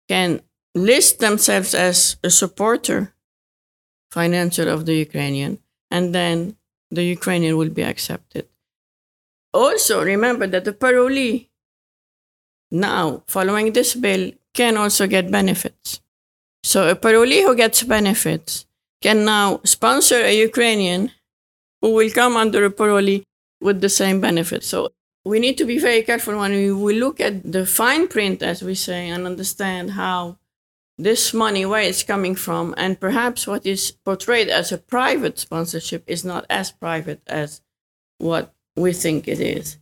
can 0.07 0.41
list 0.73 1.19
themselves 1.19 1.73
as 1.73 2.17
a 2.23 2.29
supporter 2.29 3.13
financial 4.11 4.67
of 4.67 4.85
the 4.85 4.95
Ukrainian, 4.95 5.59
and 5.91 6.13
then 6.13 6.57
the 6.91 7.03
Ukrainian 7.03 7.57
will 7.57 7.69
be 7.69 7.83
accepted. 7.83 8.47
also 9.55 10.03
remember 10.03 10.45
that 10.47 10.65
the 10.65 10.73
parolee 10.73 11.47
now, 12.71 13.23
following 13.27 13.71
this 13.71 13.95
bill, 13.95 14.31
can 14.55 14.77
also 14.77 15.05
get 15.05 15.29
benefits. 15.29 16.01
So 16.63 16.89
a 16.89 16.95
parolee 16.95 17.43
who 17.43 17.55
gets 17.55 17.83
benefits 17.83 18.65
can 19.01 19.25
now 19.25 19.61
sponsor 19.63 20.15
a 20.15 20.35
Ukrainian 20.35 21.11
who 21.81 21.93
will 21.93 22.09
come 22.09 22.35
under 22.35 22.65
a 22.65 22.71
parolee 22.71 23.23
with 23.61 23.81
the 23.81 23.89
same 23.89 24.19
benefits. 24.19 24.67
So 24.67 24.91
we 25.23 25.39
need 25.39 25.57
to 25.57 25.65
be 25.65 25.77
very 25.77 26.01
careful 26.01 26.37
when 26.39 26.51
we, 26.51 26.71
we 26.71 26.99
look 26.99 27.19
at 27.19 27.51
the 27.51 27.65
fine 27.65 28.07
print, 28.07 28.41
as 28.41 28.63
we 28.63 28.75
say, 28.75 29.09
and 29.09 29.25
understand 29.25 29.91
how 29.91 30.37
this 30.97 31.33
money, 31.33 31.65
where 31.65 31.81
it's 31.81 32.03
coming 32.03 32.35
from, 32.35 32.73
and 32.77 32.99
perhaps 32.99 33.45
what 33.45 33.65
is 33.65 33.91
portrayed 33.91 34.47
as 34.47 34.71
a 34.71 34.77
private 34.77 35.37
sponsorship 35.37 36.03
is 36.07 36.23
not 36.23 36.45
as 36.49 36.71
private 36.71 37.21
as 37.27 37.61
what 38.17 38.53
we 38.75 38.93
think 38.93 39.27
it 39.27 39.41
is. 39.41 39.77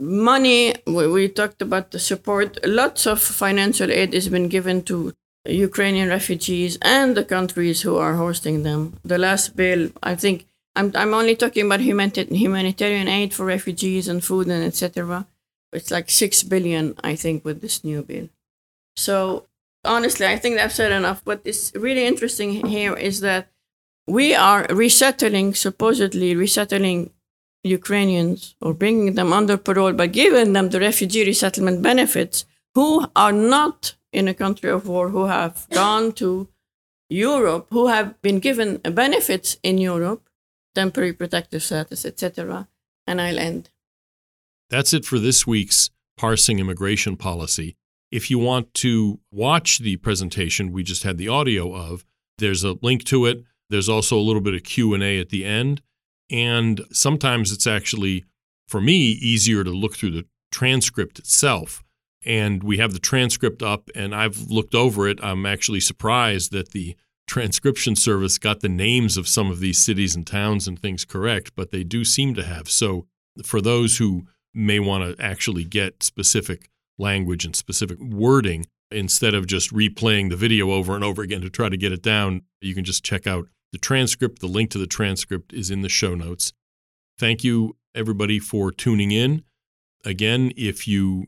Money, 0.00 0.74
we, 0.86 1.06
we 1.06 1.28
talked 1.28 1.60
about 1.60 1.90
the 1.90 1.98
support, 1.98 2.58
lots 2.66 3.06
of 3.06 3.20
financial 3.20 3.90
aid 3.90 4.14
has 4.14 4.28
been 4.28 4.48
given 4.48 4.82
to 4.84 5.12
Ukrainian 5.46 6.08
refugees 6.08 6.78
and 6.82 7.16
the 7.16 7.24
countries 7.24 7.82
who 7.82 7.96
are 7.96 8.14
hosting 8.14 8.62
them. 8.62 8.98
The 9.04 9.18
last 9.18 9.56
bill, 9.56 9.90
I 10.02 10.14
think, 10.14 10.46
I'm, 10.76 10.92
I'm 10.94 11.14
only 11.14 11.36
talking 11.36 11.66
about 11.66 11.80
humanitarian 11.80 13.08
aid 13.08 13.34
for 13.34 13.44
refugees 13.44 14.08
and 14.08 14.24
food 14.24 14.46
and 14.48 14.64
etc. 14.64 15.26
It's 15.72 15.90
like 15.90 16.10
six 16.10 16.42
billion, 16.42 16.94
I 17.02 17.14
think, 17.14 17.44
with 17.44 17.60
this 17.60 17.84
new 17.84 18.02
bill. 18.02 18.28
So 18.96 19.46
honestly, 19.84 20.26
I 20.26 20.36
think 20.36 20.58
I've 20.58 20.72
said 20.72 20.92
enough. 20.92 21.20
What 21.24 21.40
is 21.44 21.72
really 21.74 22.06
interesting 22.06 22.66
here 22.66 22.94
is 22.94 23.20
that 23.20 23.48
we 24.06 24.34
are 24.34 24.66
resettling, 24.70 25.54
supposedly 25.54 26.34
resettling 26.34 27.10
Ukrainians 27.62 28.54
or 28.60 28.74
bringing 28.74 29.14
them 29.14 29.32
under 29.32 29.56
parole, 29.56 29.92
but 29.92 30.12
giving 30.12 30.52
them 30.52 30.70
the 30.70 30.80
refugee 30.80 31.24
resettlement 31.24 31.82
benefits 31.82 32.44
who 32.74 33.06
are 33.14 33.32
not 33.32 33.96
in 34.12 34.28
a 34.28 34.34
country 34.34 34.70
of 34.70 34.88
war, 34.88 35.10
who 35.10 35.26
have 35.26 35.66
gone 35.70 36.12
to 36.12 36.48
Europe, 37.08 37.66
who 37.70 37.88
have 37.88 38.20
been 38.22 38.38
given 38.38 38.78
benefits 38.78 39.58
in 39.62 39.78
Europe, 39.78 40.28
temporary 40.74 41.12
protective 41.12 41.62
status, 41.62 42.04
etc. 42.04 42.68
And 43.06 43.20
I'll 43.20 43.38
end. 43.38 43.70
That's 44.70 44.92
it 44.92 45.04
for 45.04 45.18
this 45.18 45.46
week's 45.46 45.90
Parsing 46.16 46.58
Immigration 46.58 47.16
Policy. 47.16 47.76
If 48.10 48.30
you 48.30 48.38
want 48.38 48.72
to 48.74 49.20
watch 49.30 49.78
the 49.78 49.96
presentation 49.96 50.72
we 50.72 50.82
just 50.82 51.02
had 51.02 51.18
the 51.18 51.28
audio 51.28 51.74
of, 51.74 52.04
there's 52.38 52.64
a 52.64 52.76
link 52.82 53.04
to 53.04 53.26
it. 53.26 53.44
There's 53.68 53.88
also 53.88 54.18
a 54.18 54.20
little 54.20 54.40
bit 54.40 54.54
of 54.54 54.64
Q&A 54.64 55.20
at 55.20 55.28
the 55.28 55.44
end, 55.44 55.80
and 56.30 56.82
sometimes 56.92 57.52
it's 57.52 57.66
actually 57.66 58.24
for 58.68 58.80
me 58.80 58.94
easier 58.94 59.64
to 59.64 59.70
look 59.70 59.96
through 59.96 60.12
the 60.12 60.26
transcript 60.52 61.18
itself. 61.18 61.82
And 62.24 62.62
we 62.62 62.76
have 62.78 62.92
the 62.92 62.98
transcript 62.98 63.62
up 63.62 63.88
and 63.94 64.14
I've 64.14 64.50
looked 64.50 64.74
over 64.74 65.08
it. 65.08 65.18
I'm 65.22 65.46
actually 65.46 65.80
surprised 65.80 66.52
that 66.52 66.70
the 66.70 66.96
transcription 67.26 67.96
service 67.96 68.38
got 68.38 68.60
the 68.60 68.68
names 68.68 69.16
of 69.16 69.28
some 69.28 69.50
of 69.50 69.60
these 69.60 69.78
cities 69.78 70.14
and 70.14 70.26
towns 70.26 70.68
and 70.68 70.78
things 70.78 71.04
correct, 71.04 71.52
but 71.54 71.70
they 71.70 71.84
do 71.84 72.04
seem 72.04 72.34
to 72.34 72.44
have. 72.44 72.68
So 72.68 73.06
for 73.44 73.60
those 73.60 73.98
who 73.98 74.26
may 74.52 74.80
want 74.80 75.16
to 75.16 75.24
actually 75.24 75.64
get 75.64 76.02
specific 76.02 76.68
language 76.98 77.44
and 77.44 77.56
specific 77.56 77.98
wording, 78.00 78.66
instead 78.90 79.34
of 79.34 79.46
just 79.46 79.72
replaying 79.72 80.28
the 80.30 80.36
video 80.36 80.72
over 80.72 80.94
and 80.94 81.04
over 81.04 81.22
again 81.22 81.40
to 81.40 81.50
try 81.50 81.68
to 81.68 81.76
get 81.76 81.92
it 81.92 82.02
down, 82.02 82.42
you 82.60 82.74
can 82.74 82.84
just 82.84 83.04
check 83.04 83.26
out 83.26 83.48
the 83.72 83.78
transcript. 83.78 84.40
The 84.40 84.46
link 84.46 84.70
to 84.70 84.78
the 84.78 84.86
transcript 84.86 85.52
is 85.52 85.70
in 85.70 85.82
the 85.82 85.88
show 85.88 86.14
notes. 86.14 86.52
Thank 87.18 87.44
you, 87.44 87.76
everybody, 87.94 88.38
for 88.38 88.70
tuning 88.70 89.10
in. 89.10 89.42
Again, 90.04 90.52
if 90.56 90.88
you 90.88 91.26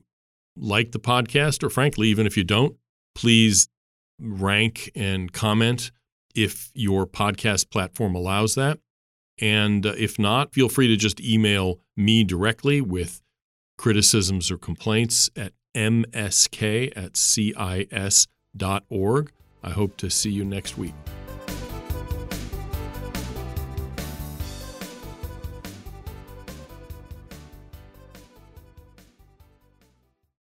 like 0.57 0.93
the 0.93 0.99
podcast, 0.99 1.63
or 1.63 1.71
frankly, 1.71 2.09
even 2.09 2.27
if 2.27 2.37
you 2.37 2.45
don't, 2.45 2.77
please 3.15 3.69
rank 4.19 4.91
and 4.95 5.33
comment 5.33 5.91
if 6.35 6.71
your 6.75 7.07
podcast 7.07 7.71
platform 7.71 8.15
allows 8.15 8.55
that. 8.55 8.79
And 9.41 9.85
uh, 9.85 9.95
if 9.99 10.19
not, 10.19 10.53
feel 10.55 10.69
free 10.69 10.89
to 10.89 10.97
just 10.97 11.21
email 11.21 11.81
me 11.97 12.25
directly 12.25 12.81
with 12.81 13.21
criticisms 13.77 14.51
or 14.51 14.57
complaints 14.57 15.31
at 15.37 15.53
msk 15.75 16.93
at 16.97 17.17
cis.org. 17.17 18.27
I 19.65 19.71
hope 19.71 19.97
to 19.99 20.11
see 20.11 20.31
you 20.31 20.45
next 20.45 20.77
week. 20.77 20.95